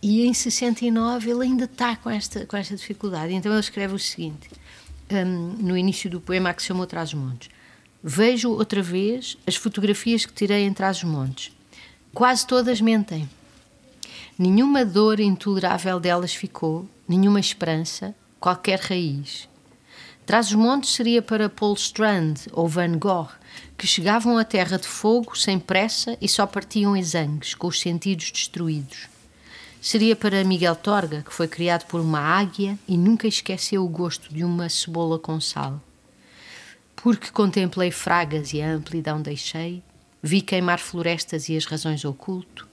[0.00, 3.34] E em 69 ele ainda está com esta, com esta dificuldade.
[3.34, 4.48] Então ele escreve o seguinte,
[5.10, 7.50] hum, no início do poema que se chamou Trás-os-Montes.
[8.02, 11.52] Vejo outra vez as fotografias que tirei em Trás-os-Montes.
[12.14, 13.28] Quase todas mentem.
[14.38, 19.48] Nenhuma dor intolerável delas ficou, nenhuma esperança, qualquer raiz.
[20.24, 23.30] Trás-os-Montes seria para Paul Strand ou Van Gogh,
[23.76, 28.30] que chegavam à terra de fogo sem pressa e só partiam exangues, com os sentidos
[28.30, 29.08] destruídos.
[29.80, 34.34] Seria para Miguel Torga, que foi criado por uma águia e nunca esqueceu o gosto
[34.34, 35.80] de uma cebola com sal.
[36.96, 39.82] Porque contemplei fragas e a amplidão deixei,
[40.20, 42.66] vi queimar florestas e as razões oculto,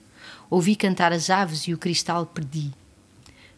[0.49, 2.72] ouvi cantar as aves e o cristal perdi.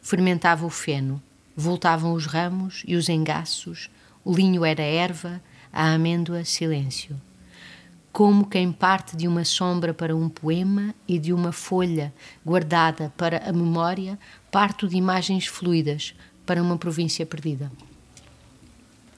[0.02, 1.24] Fermentava o feno,
[1.56, 3.90] voltavam os ramos e os engaços,
[4.26, 5.42] o linho era erva,
[5.72, 7.18] a amêndoa silêncio
[8.18, 12.12] como quem parte de uma sombra para um poema e de uma folha
[12.44, 14.18] guardada para a memória,
[14.50, 17.72] parto de imagens fluidas para uma província perdida.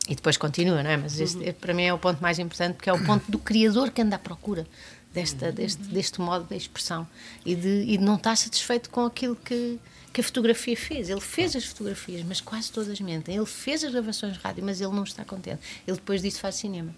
[0.10, 0.98] E depois continua, não é?
[0.98, 3.90] Mas este, para mim é o ponto mais importante, porque é o ponto do criador
[3.90, 4.68] que anda à procura
[5.14, 7.08] desta, deste, deste modo de expressão
[7.46, 9.80] e de, e de não estar satisfeito com aquilo que,
[10.12, 11.08] que a fotografia fez.
[11.08, 13.38] Ele fez as fotografias, mas quase todas mentem.
[13.38, 15.62] Ele fez as gravações de rádio, mas ele não está contente.
[15.88, 16.94] Ele depois disso faz cinema.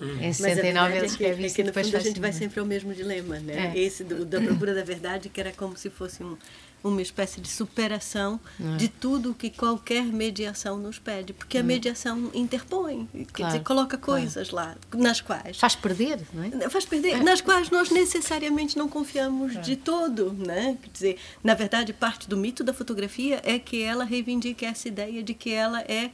[0.00, 2.00] Em Mas a 69 verdade ele é que, é que e no depois fundo a
[2.00, 3.72] gente vai sempre ao mesmo dilema, né?
[3.74, 3.78] É.
[3.78, 6.36] Esse do- da procura da verdade, que era como se fosse um-
[6.84, 8.76] uma espécie de superação É.
[8.76, 13.26] de tudo que qualquer mediação nos pede, porque a mediação interpõe, quer Hum.
[13.32, 14.20] Claro, dizer, coloca claro.
[14.20, 16.68] coisas lá, nas quais Faz perder, não é?
[16.68, 20.76] faz perder, nas quais nós necessariamente não confiamos de todo, né?
[20.82, 25.22] Quer dizer, na verdade, parte do mito da fotografia é que ela reivindica essa ideia
[25.22, 26.10] de que ela é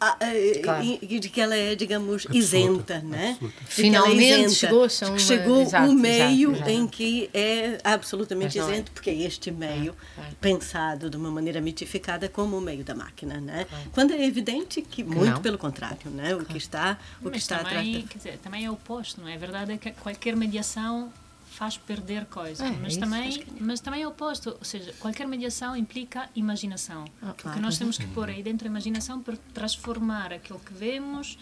[0.00, 0.84] a- a- Claro.
[0.84, 3.30] e- de que ela é, digamos, isenta, né?
[3.32, 3.54] absoluta.
[3.54, 6.70] Que ela é Finalmente isenta, chegou-se a que uma- chegou exato, o meio exato, exato.
[6.70, 8.62] em que é absolutamente é.
[8.62, 10.22] isento, porque é este meio é.
[10.40, 13.66] pensado de uma maneira mitificada como o meio da máquina, né?
[13.92, 15.40] Quando é evidente que muito não.
[15.42, 16.34] pelo contrário, né?
[16.34, 18.74] O que está, o que Mas está atrás também, da- quer dizer, também é o
[18.74, 19.34] oposto, não é?
[19.34, 21.10] A verdade é que qualquer mediação
[21.56, 25.74] faz perder coisas, É, mas, isso, também, mas também é oposto, ou seja, qualquer mediação
[25.74, 27.04] implica imaginação.
[27.18, 27.60] porque claro.
[27.62, 31.38] nós temos que pôr aí dentro a imaginação para transformar aquilo que vemos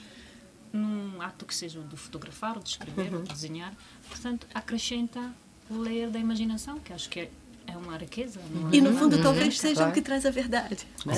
[0.73, 3.73] num ato que seja de fotografar, ou de escrever, ou de desenhar.
[4.09, 5.33] Portanto, acrescenta
[5.69, 7.31] o layer da imaginação, que acho que é,
[7.67, 8.41] é uma riqueza.
[8.51, 8.77] não é?
[8.77, 9.91] E no fundo talvez seja claro.
[9.91, 10.87] o que traz a verdade.
[11.05, 11.15] Né?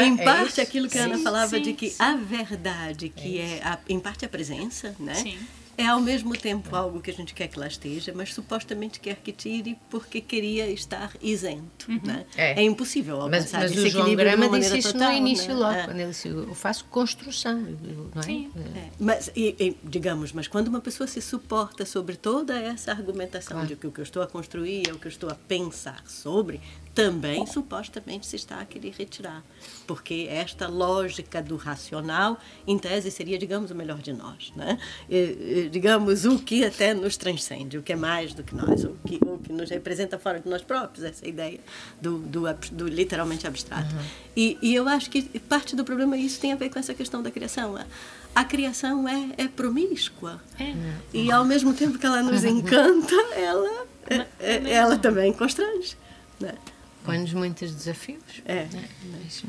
[0.00, 2.02] É, em é parte aquilo que a Ana Sim, falava sim, de que sim.
[2.02, 5.14] a verdade, que é, a- em parte a presença, né?
[5.14, 5.38] Sim.
[5.78, 9.16] É ao mesmo tempo algo que a gente quer que lá esteja, mas supostamente quer
[9.16, 11.90] que tire porque queria estar isento.
[12.04, 12.26] Né?
[12.36, 12.60] É.
[12.60, 12.62] É.
[12.62, 15.54] impossível Mas, alcançar mas esse o João Grama disse isso total, no início né?
[15.54, 15.84] logo, É.
[15.84, 18.24] quando ele disse, eu faço construção, não é?
[18.24, 18.50] Sim.
[18.76, 23.64] É, mas, e- e, digamos, mas quando uma pessoa se suporta sobre toda essa argumentação
[23.64, 26.02] de que o que eu estou a construir é o que eu estou a pensar
[26.06, 26.60] sobre,
[27.04, 29.42] também supostamente se está a querer retirar.
[29.86, 34.52] Porque esta lógica do racional, em tese, seria, digamos, o melhor de nós.
[34.54, 34.78] Né?
[35.08, 38.96] E, digamos, o que até nos transcende, o que é mais do que nós, o
[39.06, 41.60] que, o que nos representa fora de nós próprios, essa ideia
[42.00, 43.94] do, do, do literalmente abstrato.
[44.36, 47.22] E, e eu acho que parte do problema isso tem a ver com essa questão
[47.22, 47.76] da criação.
[47.76, 47.84] A,
[48.34, 50.40] a criação é, é promíscua.
[50.58, 50.74] É.
[51.12, 55.96] E ao mesmo tempo que ela nos encanta, ela, é- é- ela também constrange.
[56.38, 56.54] Né?
[57.04, 58.42] Põe-nos muitos desafios.
[58.44, 58.64] É.
[58.66, 58.88] né?
[59.10, 59.42] Mas,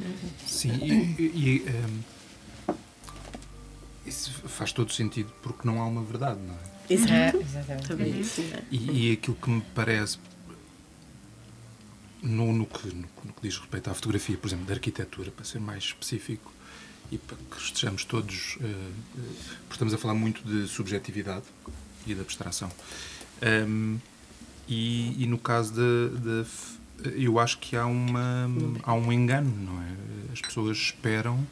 [0.48, 2.76] Sim, e, e- e, ehm,
[4.06, 6.94] isso faz todo sentido porque não há uma verdade, não é?
[6.94, 7.38] Exato.
[7.41, 7.88] exatamente.
[7.88, 8.64] Também isso, né?
[8.72, 10.18] E, e aquilo que me parece,
[12.22, 15.45] no, no que, no, no que diz respeito à fotografia, por exemplo, da arquitetura, para
[15.45, 16.52] ser mais específico,
[17.11, 18.56] e para que estejamos todos.
[18.56, 21.45] Uh, uh, porque estamos a falar muito de subjetividade
[22.07, 22.72] e de abstração.
[23.68, 23.99] Um,
[24.68, 26.45] e, e, no caso de,
[27.15, 28.49] Eu acho que há, uma,
[28.84, 30.34] há um engano, não é?
[30.34, 31.45] As pessoas esperam,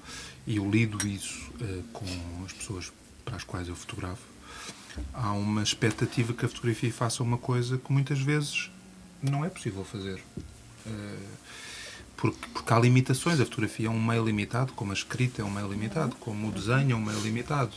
[0.48, 2.06] e eu lido isso uh, com
[2.46, 2.92] as pessoas
[3.26, 4.24] para as quais eu fotografo,
[5.14, 8.72] há uma expectativa que a fotografia faça uma coisa que muitas vezes
[9.22, 10.22] não é possível fazer.
[10.86, 11.40] Uh,
[12.20, 13.40] porque, porque há limitações.
[13.40, 16.52] A fotografia é um meio limitado, como a escrita é um meio limitado, como o
[16.52, 17.72] desenho é um meio limitado.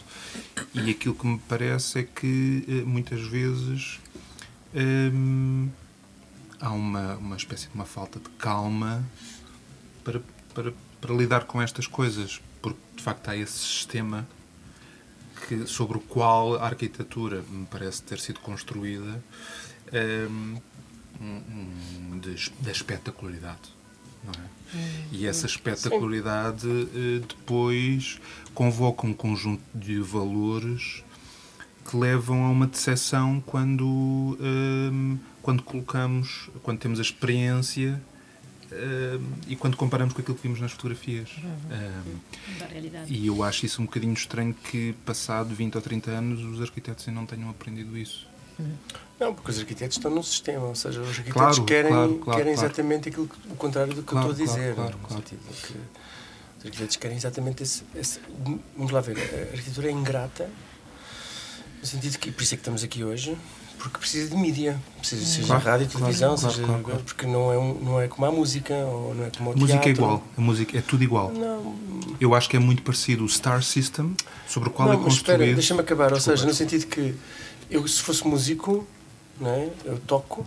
[0.75, 4.01] E aquilo que me parece é que eh, muitas vezes
[4.75, 5.69] hum,
[6.63, 9.05] há uma, uma espécie de uma falta de calma
[10.05, 10.23] para,
[10.55, 14.27] para, para lidar com estas coisas, porque de facto há esse sistema
[15.47, 19.23] que, sobre o qual a arquitetura me parece ter sido construída
[20.31, 20.61] hum,
[22.21, 23.83] de, da espetacularidade
[24.25, 24.77] é?
[24.77, 26.89] Hum, e essa espetacularidade Sim.
[26.95, 28.21] Eh, depois
[28.55, 31.03] convoca um conjunto de valores
[31.89, 38.01] que levam a uma decepção quando, um, quando colocamos, quando temos a experiência
[38.73, 41.31] um, e quando comparamos com aquilo que vimos nas fotografias.
[41.39, 46.43] Um, ehm, e eu acho isso um bocadinho estranho que, passado 20 ou 30 anos,
[46.43, 48.27] os arquitetos ainda não tenham aprendido isso.
[49.19, 52.39] Não, porque os arquitetos estão no sistema, ou seja, os arquitetos claro, querem, claro, claro,
[52.39, 54.75] querem exatamente aquilo que, o contrário do que claro, eu estou a dizer.
[54.75, 58.21] Claro, claro, que os arquitetos querem exatamente esse, esse,
[58.77, 60.51] Vamos lá ver, a arquitetura é ingrata,
[61.83, 63.37] no sentido que, por isso é que estamos aqui hoje,
[63.77, 67.03] porque precisa de mídia, precisa, seja claro, rádio, televisão, claro, seja, claro, claro.
[67.03, 69.81] porque não é, um, não é como a música, ou não é como o música
[69.81, 69.89] teatro.
[69.89, 71.33] é igual, a música é tudo igual.
[71.33, 71.77] Não,
[72.21, 75.41] Eu acho que é muito parecido o Star System, sobre o qual não é construído.
[75.41, 76.37] espera, deixa-me acabar, ou Desculpa.
[76.37, 77.15] seja, no sentido que
[77.69, 78.87] eu, se fosse músico,
[79.41, 79.69] não é?
[79.85, 80.47] eu toco,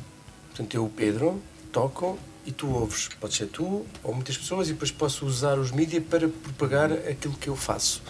[0.49, 1.41] portanto, eu, Pedro,
[1.74, 3.10] toco e tu ouves.
[3.20, 7.34] Pode ser tu ou muitas pessoas, e depois posso usar os mídias para propagar aquilo
[7.34, 8.02] que eu faço.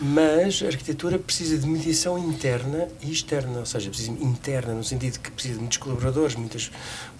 [0.00, 5.18] Mas a arquitetura precisa de mediação interna e externa, ou seja, precisa interna no sentido
[5.18, 6.70] que precisa de muitos colaboradores, muitas,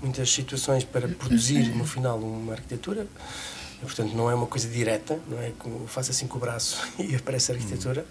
[0.03, 3.07] muitas situações para produzir no final uma arquitetura.
[3.83, 6.79] E, portanto, não é uma coisa direta, não é como faço assim com o braço
[6.99, 8.07] e aparece a arquitetura,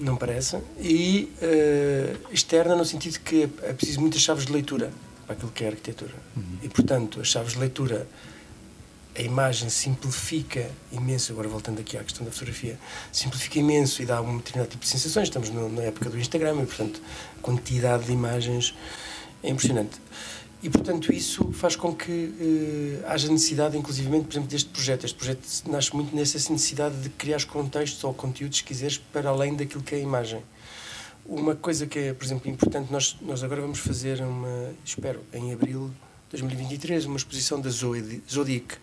[0.00, 0.58] não parece.
[0.80, 4.90] E eh, externa no sentido que é preciso muitas chaves de leitura
[5.26, 6.14] para aquilo que é arquitetura.
[6.62, 8.06] E, portanto, as chaves de leitura
[9.16, 12.78] a imagem simplifica imenso, agora voltando aqui à questão da fotografia,
[13.12, 15.28] simplifica imenso e dá um determinado tipo de sensações.
[15.28, 17.00] Estamos no, na época do Instagram e, portanto,
[17.38, 18.74] a quantidade de imagens
[19.42, 20.00] é impressionante.
[20.62, 22.32] E, portanto, isso faz com que
[23.02, 25.04] eh, haja necessidade, inclusivamente, por exemplo, deste projeto.
[25.04, 29.56] Este projeto nasce muito nessa necessidade de criar contextos ou conteúdos, se quiseres, para além
[29.56, 30.40] daquilo que é a imagem.
[31.26, 35.52] Uma coisa que é, por exemplo, importante, nós, nós agora vamos fazer uma, espero, em
[35.52, 35.88] abril
[36.30, 38.76] de 2023, uma exposição da Zodi- Zodiac,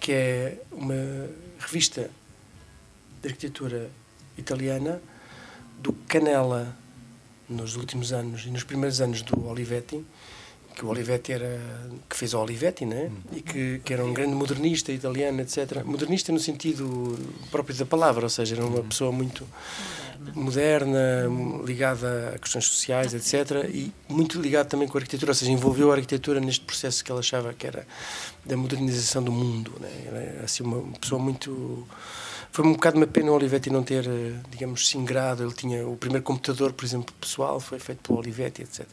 [0.00, 1.28] que é uma
[1.58, 2.10] revista
[3.22, 3.90] de arquitetura
[4.36, 5.00] italiana
[5.78, 6.74] do Canella
[7.48, 10.04] nos últimos anos e nos primeiros anos do Olivetti,
[10.74, 11.60] que o Olivetti era
[12.08, 13.10] que fez o Olivetti, né?
[13.32, 15.84] E que, que era um grande modernista italiano, etc.
[15.84, 17.18] Modernista no sentido
[17.50, 19.46] próprio da palavra, ou seja, era uma pessoa muito
[20.34, 21.26] moderna,
[21.64, 23.68] ligada a questões sociais, etc.
[23.72, 27.10] E muito ligado também com a arquitetura, ou seja, envolveu a arquitetura neste processo que
[27.10, 27.86] ela achava que era
[28.44, 29.72] da modernização do mundo.
[29.80, 30.04] Né?
[30.06, 31.86] Era assim, uma pessoa muito.
[32.52, 34.04] Foi um bocado uma pena o Olivetti não ter,
[34.50, 35.42] digamos, se ingrado.
[35.42, 38.86] Ele tinha o primeiro computador, por exemplo, pessoal, foi feito pelo Olivetti, etc.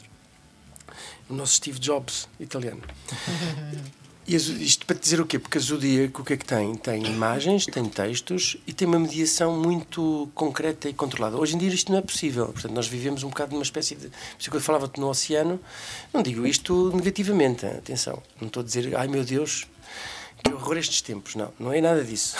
[1.28, 2.82] O nosso Steve Jobs italiano.
[4.28, 5.38] E isto para dizer o quê?
[5.38, 6.74] Porque a Zodíaco o que é que tem?
[6.74, 11.38] Tem imagens, tem textos e tem uma mediação muito concreta e controlada.
[11.38, 12.48] Hoje em dia isto não é possível.
[12.48, 14.08] Portanto, nós vivemos um bocado numa espécie de.
[14.08, 15.58] Por isso que eu falava-te no oceano,
[16.12, 18.22] não digo isto negativamente, atenção.
[18.38, 19.66] Não estou a dizer, ai meu Deus,
[20.44, 21.34] que horror estes tempos.
[21.34, 22.36] Não, não é nada disso.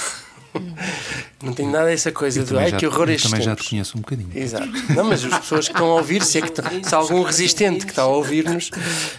[1.42, 3.54] Não tem nada dessa coisa Eu também ai já- que horror eu estes também já
[3.54, 4.30] te conheço um bocadinho.
[4.34, 4.66] Exato.
[4.94, 7.84] Não, mas as pessoas que estão a ouvir, se, é que, se há algum resistente
[7.84, 8.70] que está a ouvir-nos,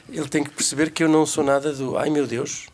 [0.09, 2.67] ele tem que perceber que eu não sou nada do ai meu Deus,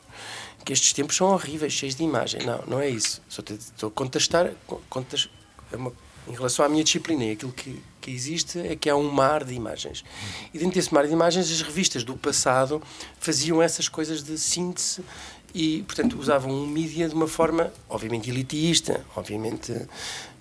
[0.64, 2.44] que estes tempos são horríveis, cheios de imagem.
[2.46, 3.22] Não, não é isso.
[3.30, 4.52] Só estou a contestar,
[4.90, 5.30] contas,
[5.72, 5.94] é uma-
[6.28, 9.44] em relação à minha disciplina, e aquilo que, que existe é que há um mar
[9.44, 10.04] de imagens.
[10.52, 12.82] E dentro desse mar de imagens, as revistas do passado
[13.20, 15.02] faziam essas coisas de síntese
[15.56, 19.74] e, portanto, usavam um mídia de uma forma, obviamente, elitista, obviamente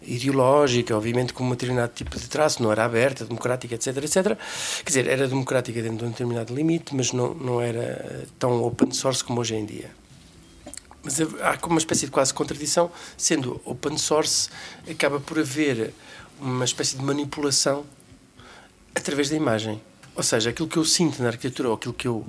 [0.03, 4.37] ideológica, obviamente com um determinado tipo de traço, não era aberta, democrática, etc, etc.
[4.85, 8.61] Quer dizer, era democrática dentro de um determinado limite, mas não, não era eh, tão
[8.65, 9.89] open source como hoje em dia.
[11.05, 14.51] Mas há como uma espécie de quase contradição, sendo open source,
[14.91, 15.95] acaba por haver
[16.41, 17.85] uma espécie de manipulação
[18.93, 19.81] através da imagem.
[20.17, 22.27] Ou seja, aquilo que eu sinto na arquitetura, ou aquilo que eu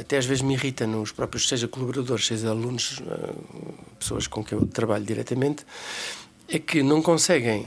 [0.00, 3.34] até às vezes me irrita nos próprios, seja colaboradores, seja alunos, eh,
[3.98, 5.64] pessoas com quem eu trabalho diretamente,
[6.48, 7.66] é que não conseguem,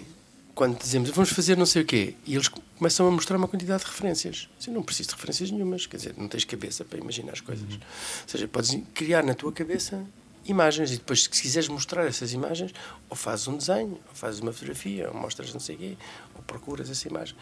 [0.55, 3.84] quando dizemos vamos fazer não sei o quê, e eles começam a mostrar uma quantidade
[3.84, 4.49] de referências.
[4.59, 7.65] Assim, não preciso de referências nenhumas, quer dizer, não tens cabeça para imaginar as coisas.
[7.73, 7.80] Ou
[8.27, 10.03] seja, podes criar na tua cabeça
[10.45, 12.73] imagens e depois, se quiseres mostrar essas imagens,
[13.09, 15.97] ou fazes um desenho, ou fazes uma fotografia, ou mostras não sei o quê,
[16.35, 17.35] ou procuras essa imagem.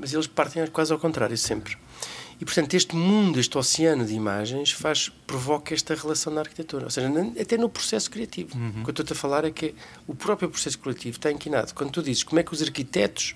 [0.00, 1.76] Mas eles partem quase ao contrário, sempre.
[2.40, 6.84] E, portanto, este mundo, este oceano de imagens faz, provoca esta relação na arquitetura.
[6.84, 7.08] Ou seja,
[7.38, 8.56] até no processo criativo.
[8.80, 9.74] O que eu estou a falar é que
[10.06, 11.74] o próprio processo criativo está inquinado.
[11.74, 13.34] Quando tu dizes como é que os arquitetos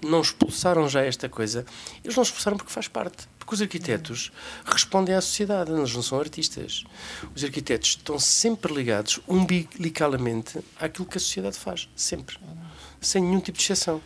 [0.00, 1.66] não expulsaram já esta coisa,
[2.04, 3.26] eles não expulsaram porque faz parte.
[3.38, 4.30] Porque os arquitetos
[4.64, 6.84] respondem à sociedade, eles não são artistas.
[7.34, 11.88] Os arquitetos estão sempre ligados umbilicalmente àquilo que a sociedade faz.
[11.96, 12.38] Sempre.
[13.00, 14.00] Sem nenhum tipo de exceção.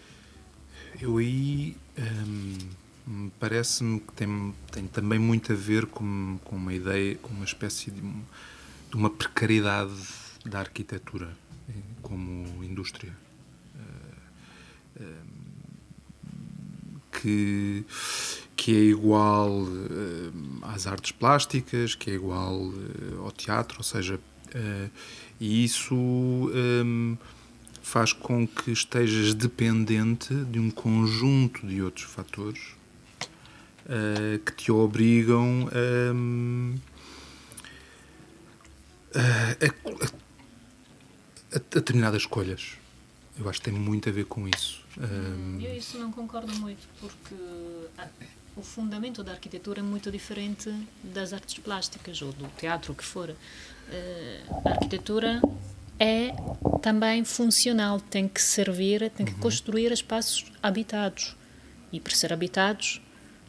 [1.00, 7.16] Eu aí hum, parece-me que tem, tem também muito a ver com, com uma ideia,
[7.16, 8.22] com uma espécie de, um-
[8.90, 9.92] de uma precariedade
[10.44, 11.36] da arquitetura
[11.68, 11.72] eh,
[12.02, 13.12] como indústria.
[15.00, 15.48] Eh, hum,
[17.20, 17.84] que,
[18.56, 20.30] que é igual eh,
[20.62, 24.20] às artes plásticas, que é igual eh, ao teatro, ou seja,
[24.54, 24.88] eh,
[25.40, 27.16] e isso hum,
[27.88, 32.60] faz com que estejas dependente de um conjunto de outros fatores
[33.88, 35.68] eh, que te obrigam
[39.14, 42.72] a, a- a- a determinadas escolhas.
[43.38, 44.82] Eu acho que tem muito a ver com isso.
[44.98, 47.34] Hum, Eu isso não concordo muito, porque
[47.96, 48.06] ah,
[48.56, 50.70] o fundamento da arquitetura é muito diferente
[51.02, 53.34] das artes plásticas ou do teatro, o que for.
[53.90, 55.40] Eh, a arquitetura
[55.98, 56.32] é
[56.80, 61.36] também funcional, tem que servir, tem que construir espaços habitados.
[61.92, 63.00] E para ser habitados,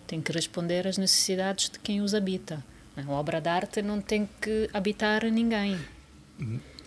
[0.07, 2.63] tem que responder às necessidades de quem os habita.
[2.97, 5.77] A obra de arte não tem que habitar ninguém.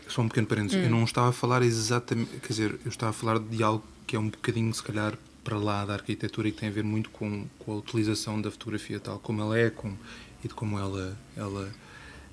[0.08, 0.82] Só um pequeno parênteses.
[0.82, 2.30] Eu não estava a falar exatamente.
[2.40, 5.56] Quer dizer, eu estava a falar de algo que é um bocadinho, se calhar, para
[5.56, 9.00] lá da arquitetura e que tem a ver muito com, com a utilização da fotografia
[9.00, 9.94] tal como ela é com,
[10.44, 11.16] e de como ela.
[11.36, 11.72] ela,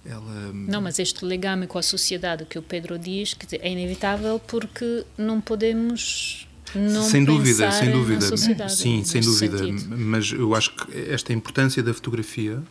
[0.10, 4.40] ela Não, mas este legame com a sociedade que o Pedro diz dizer, é inevitável
[4.40, 8.20] porque não podemos não sem dúvida, pensar sem dúvida.
[8.22, 8.76] na sociedade.
[8.76, 9.58] Sim, sem dúvida.
[9.58, 9.98] sentido.
[9.98, 12.62] Mas eu acho que esta importância da fotografia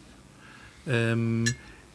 [1.16, 1.44] hum,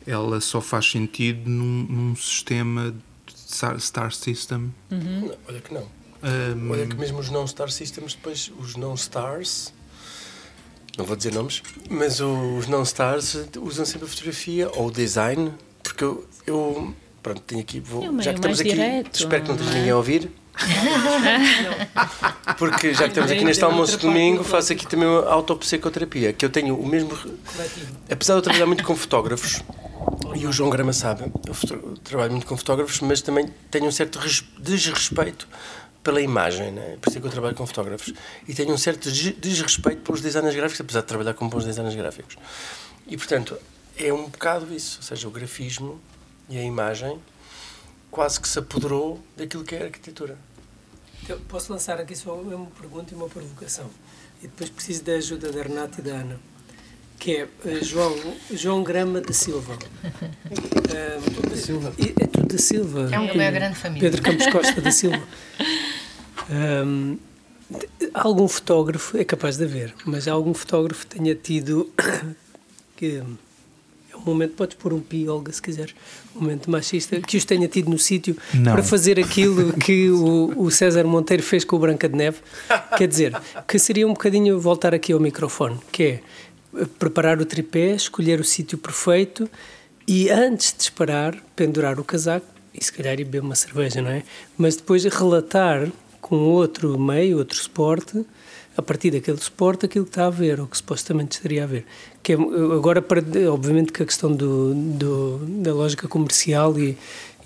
[0.06, 4.74] ela só faz sentido num, num sistema de star, star system.
[4.91, 5.28] Uhum.
[5.28, 5.84] Não, olha que não.
[6.24, 9.74] Hum, Olha que mesmo os não-star systems, depois os não-stars,
[10.98, 15.52] não vou dizer nomes, mas os não-stars usam sempre a fotografia ou o design,
[15.82, 19.56] porque eu, eu pronto, tenho aqui, vou, já que estamos aqui, direto, espero que não
[19.56, 19.76] esteja é?
[19.78, 20.32] ninguém a ouvir.
[22.57, 26.45] Porque já que estamos aqui neste almoço de domingo, faço aqui também uma autopsicoterapia, que
[26.45, 27.10] eu tenho o mesmo.
[28.10, 29.61] Apesar de eu trabalhar muito com fotógrafos,
[30.36, 34.20] e o João Grama sabe, eu trabalho muito com fotógrafos, mas também tenho um certo
[34.20, 35.48] res- desrespeito
[36.04, 36.98] pela imagem, né?
[37.02, 38.14] por isso é que eu trabalho com fotógrafos,
[38.48, 41.96] e tenho um certo des- desrespeito pelos designers gráficos, apesar de trabalhar com bons designers
[41.96, 42.36] gráficos.
[43.08, 43.58] E portanto,
[43.98, 46.00] é um bocado isso, ou seja, o grafismo
[46.50, 47.18] e a imagem
[48.12, 50.38] quase que se apoderou daquilo que é a arquitetura.
[51.24, 53.90] Então, posso lançar aqui só uma pergunta e uma provocação.
[54.40, 56.40] E depois preciso da ajuda da Renata e da Ana.
[57.18, 58.14] Que é eh, João,
[58.52, 59.78] João Grama da Silva.
[60.96, 61.94] Ah, Silva.
[62.20, 63.10] É tudo da Silva.
[63.12, 64.10] É uma grande família.
[64.12, 65.22] Pedro Campos Costa da Silva.
[66.49, 71.90] De- algum fotógrafo, é capaz de haver, mas algum fotógrafo tenha tido
[72.95, 73.24] que é
[74.15, 75.95] um momento, podes pôr um pi, Olga, se quiseres,
[76.36, 80.70] um momento machista, que os tenha tido no sítio para fazer aquilo que o, o
[80.72, 82.38] César Monteiro fez com o Branca de Neve.
[82.98, 83.34] Quer dizer,
[83.68, 86.22] que seria um bocadinho voltar aqui ao microfone, que é
[86.99, 89.49] preparar o tripé, escolher o sítio perfeito
[90.07, 94.10] e antes de disparar, pendurar o casaco e se calhar ir beber uma cerveja, não
[94.11, 94.24] é?
[94.57, 95.88] Mas depois relatar
[96.24, 98.26] com outro meio, outro suporte,
[98.78, 101.86] a partir daquele suporte, aquilo que está a ver, ou que supostamente estaria a ver.
[102.24, 103.22] Que é, agora, para,
[103.52, 106.98] obviamente, que a questão do, do, da lógica comercial e,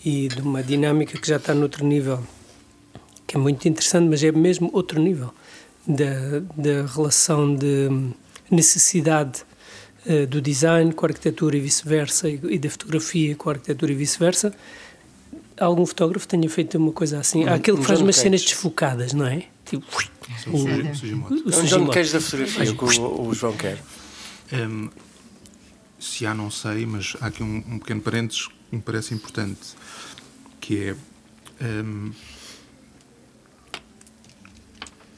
[0.06, 2.20] e de uma dinâmica que já está noutro nível,
[3.26, 5.34] que é muito interessante, mas é mesmo outro nível
[5.86, 7.90] da, da relação de
[8.50, 9.44] necessidade
[10.06, 13.92] eh, do design com a arquitetura e vice-versa, e, e da fotografia com a arquitetura
[13.92, 14.54] e vice-versa.
[15.60, 17.46] Algum fotógrafo tenha feito uma coisa assim.
[17.46, 18.24] Há aquele que um faz umas Cage.
[18.24, 19.44] cenas desfocadas, não é?
[19.66, 19.86] Tipo,
[20.48, 21.34] o Suji- Sujimoto.
[21.34, 21.88] o É um John.
[21.90, 23.82] Cage da fotografia, que o, o João quer.
[24.54, 24.90] Hum,
[26.00, 29.60] se há, não sei, mas há aqui um, um pequeno parênteses que me parece importante,
[30.62, 30.96] que
[31.60, 32.12] é hum,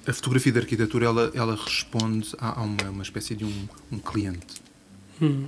[0.08, 4.00] a fotografia da arquitetura ela, ela responde a, a uma, uma espécie de um, um
[4.00, 4.62] cliente.
[5.22, 5.48] E,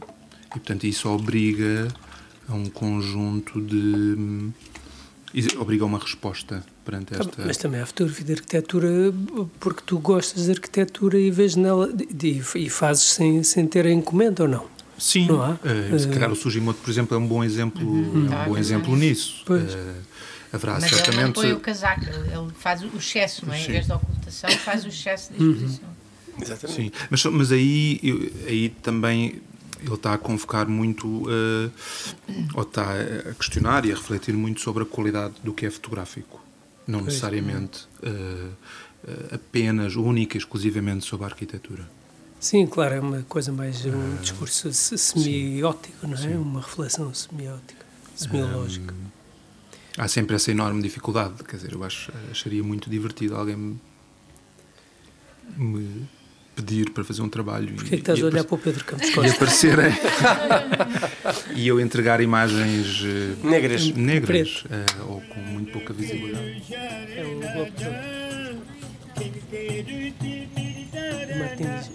[0.49, 1.87] portanto, isso obriga
[2.47, 4.51] a um conjunto de.
[5.59, 7.43] Obriga a uma resposta perante esta.
[7.45, 9.13] Mas também há fotografia de arquitetura
[9.59, 13.91] porque tu gostas de arquitetura e vês nela de- e fazes sem, sem ter a
[13.91, 14.65] encomenda ou não?
[14.97, 15.57] Sim, Não há?
[15.63, 18.95] eh, se calhar o Sugimoto, por exemplo, é um bom exemplo, é um bom exemplo
[18.95, 19.41] nisso.
[19.45, 19.73] Pois.
[19.73, 19.93] Eh,
[20.53, 21.33] haverá Mas ele não certamente.
[21.35, 23.61] põe o casaco, ele faz o excesso, não é?
[23.63, 25.51] Em vez da ocultação, faz o excesso da Uhum.
[25.53, 25.89] exposição.
[26.39, 26.81] Exatamente.
[26.83, 29.41] Sim, mas, mas aí, eu- aí também
[29.81, 31.69] ele está a convocar muito, eh,
[32.53, 32.93] ou está
[33.29, 36.39] a questionar e a refletir muito sobre a qualidade do que é fotográfico.
[36.87, 38.47] Não necessariamente eh,
[39.07, 41.89] eh, apenas, única e exclusivamente sobre a arquitetura.
[42.39, 46.37] Sim, claro, é uma coisa mais um discurso se- semiótico, não é?
[46.37, 47.85] Uma reflexão semiótica,
[48.15, 48.93] semiológica.
[49.97, 53.79] Há sempre essa enorme dificuldade, quer dizer, eu acho, acharia muito divertido alguém me,
[55.57, 56.07] me
[56.55, 58.83] pedir para fazer um trabalho Porquê é que estás e, a olhar para o Pedro
[58.85, 59.31] Campos e Costa?
[59.31, 59.93] aparecerem
[61.55, 63.87] e eu entregar imagens eh, Negras.
[63.95, 66.63] negras eh, ou com muito pouca visibilidade.
[66.73, 68.21] É o Globo de Ouro.
[71.39, 71.91] Martins.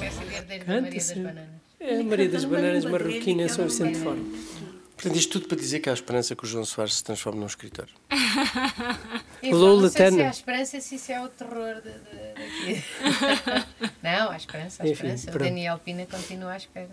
[0.00, 1.22] Essa ideia da Canta, Maria das sim.
[1.22, 1.48] Bananas.
[1.80, 4.18] É a Maria das Bananas Marroquina São Vicente Fora.
[4.98, 7.46] Portanto, isto tudo para dizer que há esperança que o João Soares se transforme num
[7.46, 7.86] escritor.
[9.40, 12.84] Eu Lula não sei se a esperança, se isso é o terror de, de, daqui.
[14.02, 15.28] não, há esperança, há Enfim, esperança.
[15.28, 15.44] O pronto.
[15.48, 16.90] Daniel Pina continua à espera.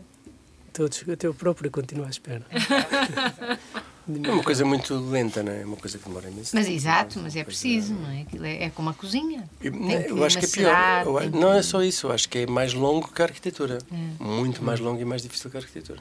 [0.72, 2.45] Todos, até o próprio continua à espera.
[4.07, 5.61] É uma coisa muito lenta, não é?
[5.61, 6.56] É uma coisa que demora imenso.
[6.56, 8.22] Mas exato, mas é preciso, não é?
[8.22, 9.49] Aquilo é, é como a cozinha.
[9.60, 11.07] Eu, que eu acho que é pior.
[11.07, 13.80] Eu que- Não é só isso, eu acho que é mais longo que a arquitetura.
[13.91, 14.23] É.
[14.23, 15.99] Muito mais longo e mais difícil que a arquitetura.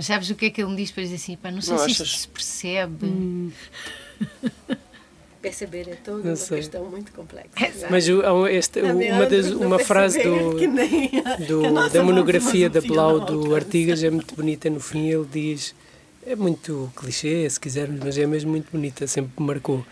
[0.00, 1.36] Mas sabes o que é que ele me diz para dizer assim?
[1.36, 2.20] Pá, não sei Não se isto achas?
[2.20, 3.04] se percebe.
[3.04, 3.50] Hum.
[5.42, 6.56] Perceber é toda Não uma sei.
[6.56, 7.86] questão muito complexa.
[7.90, 10.54] Mas o- este- A uma, das- uma frase do,
[11.46, 13.54] do- da monografia da Blau do.
[13.54, 14.70] Artigas é muito bonita.
[14.70, 15.74] No fim, ele diz:
[16.26, 19.06] é muito clichê, se quisermos, mas é mesmo muito bonita.
[19.06, 19.84] Sempre me marcou.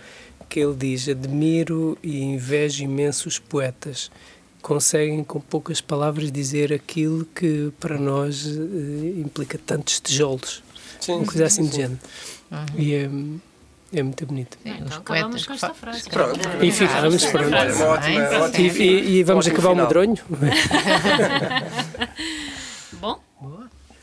[0.48, 4.10] Que ele diz: Admiro e invejo imensos poetas.
[4.60, 10.62] Conseguem, com poucas palavras, dizer aquilo que para nós eh, implica tantos tijolos.
[11.00, 11.70] Sim, Uma coisa assim sim.
[11.70, 12.00] de género.
[12.76, 13.08] E é,
[13.94, 14.58] é muito bonito.
[14.62, 16.10] Sim, Então os acabamos com esta frase.
[16.10, 16.40] Pronto.
[16.62, 17.54] E ficamos, Sim, pronto.
[17.54, 19.86] é uma ótima, Bem, ótima- E, e- e vamos Ótimo acabar o final.
[19.86, 20.18] medronho?
[23.00, 23.20] Bom,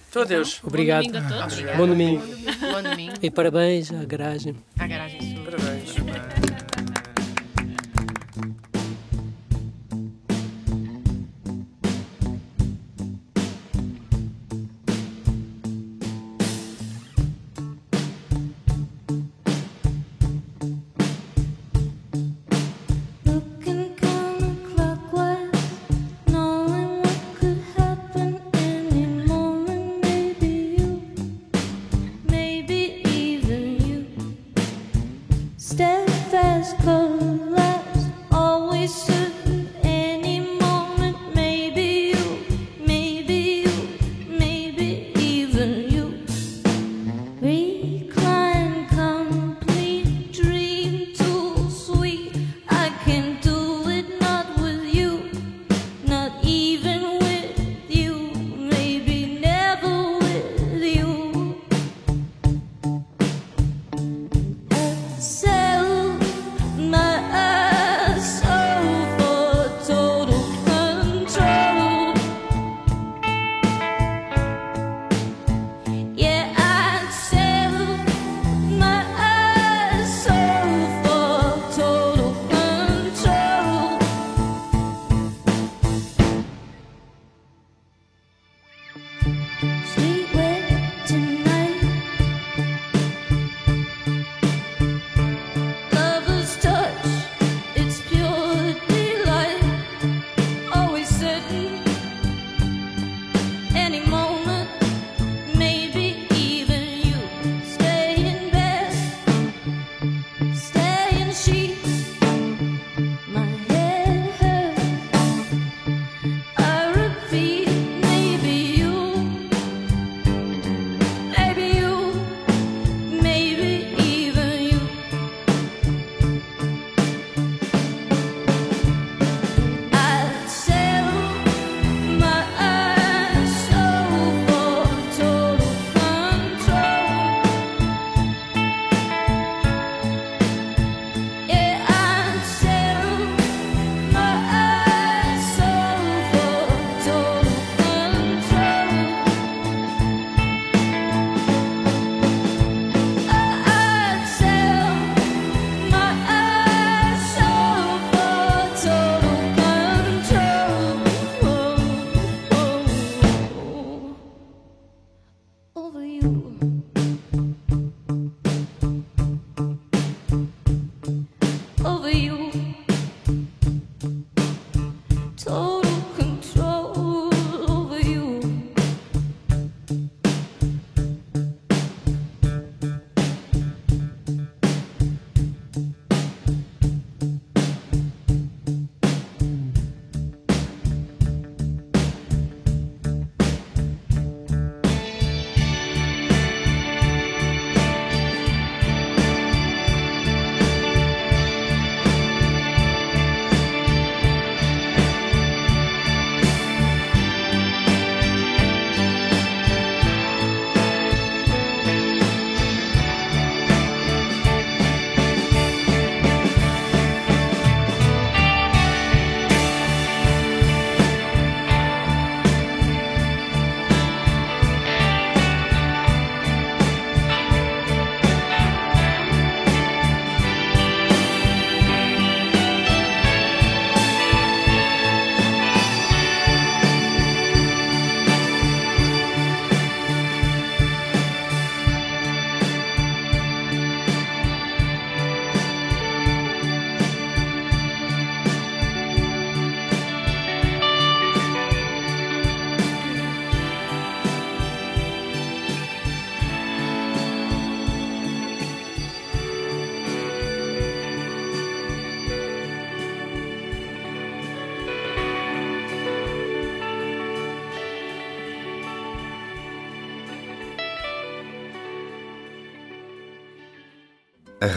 [0.10, 0.62] Então, adeus.
[0.64, 1.04] Obrigado.
[1.06, 1.60] bom domingo a todos.
[1.78, 2.24] Bom domingo.
[2.62, 3.14] Bom domingo.
[3.22, 4.56] E parabéns à garagem.
[4.80, 5.20] À garagem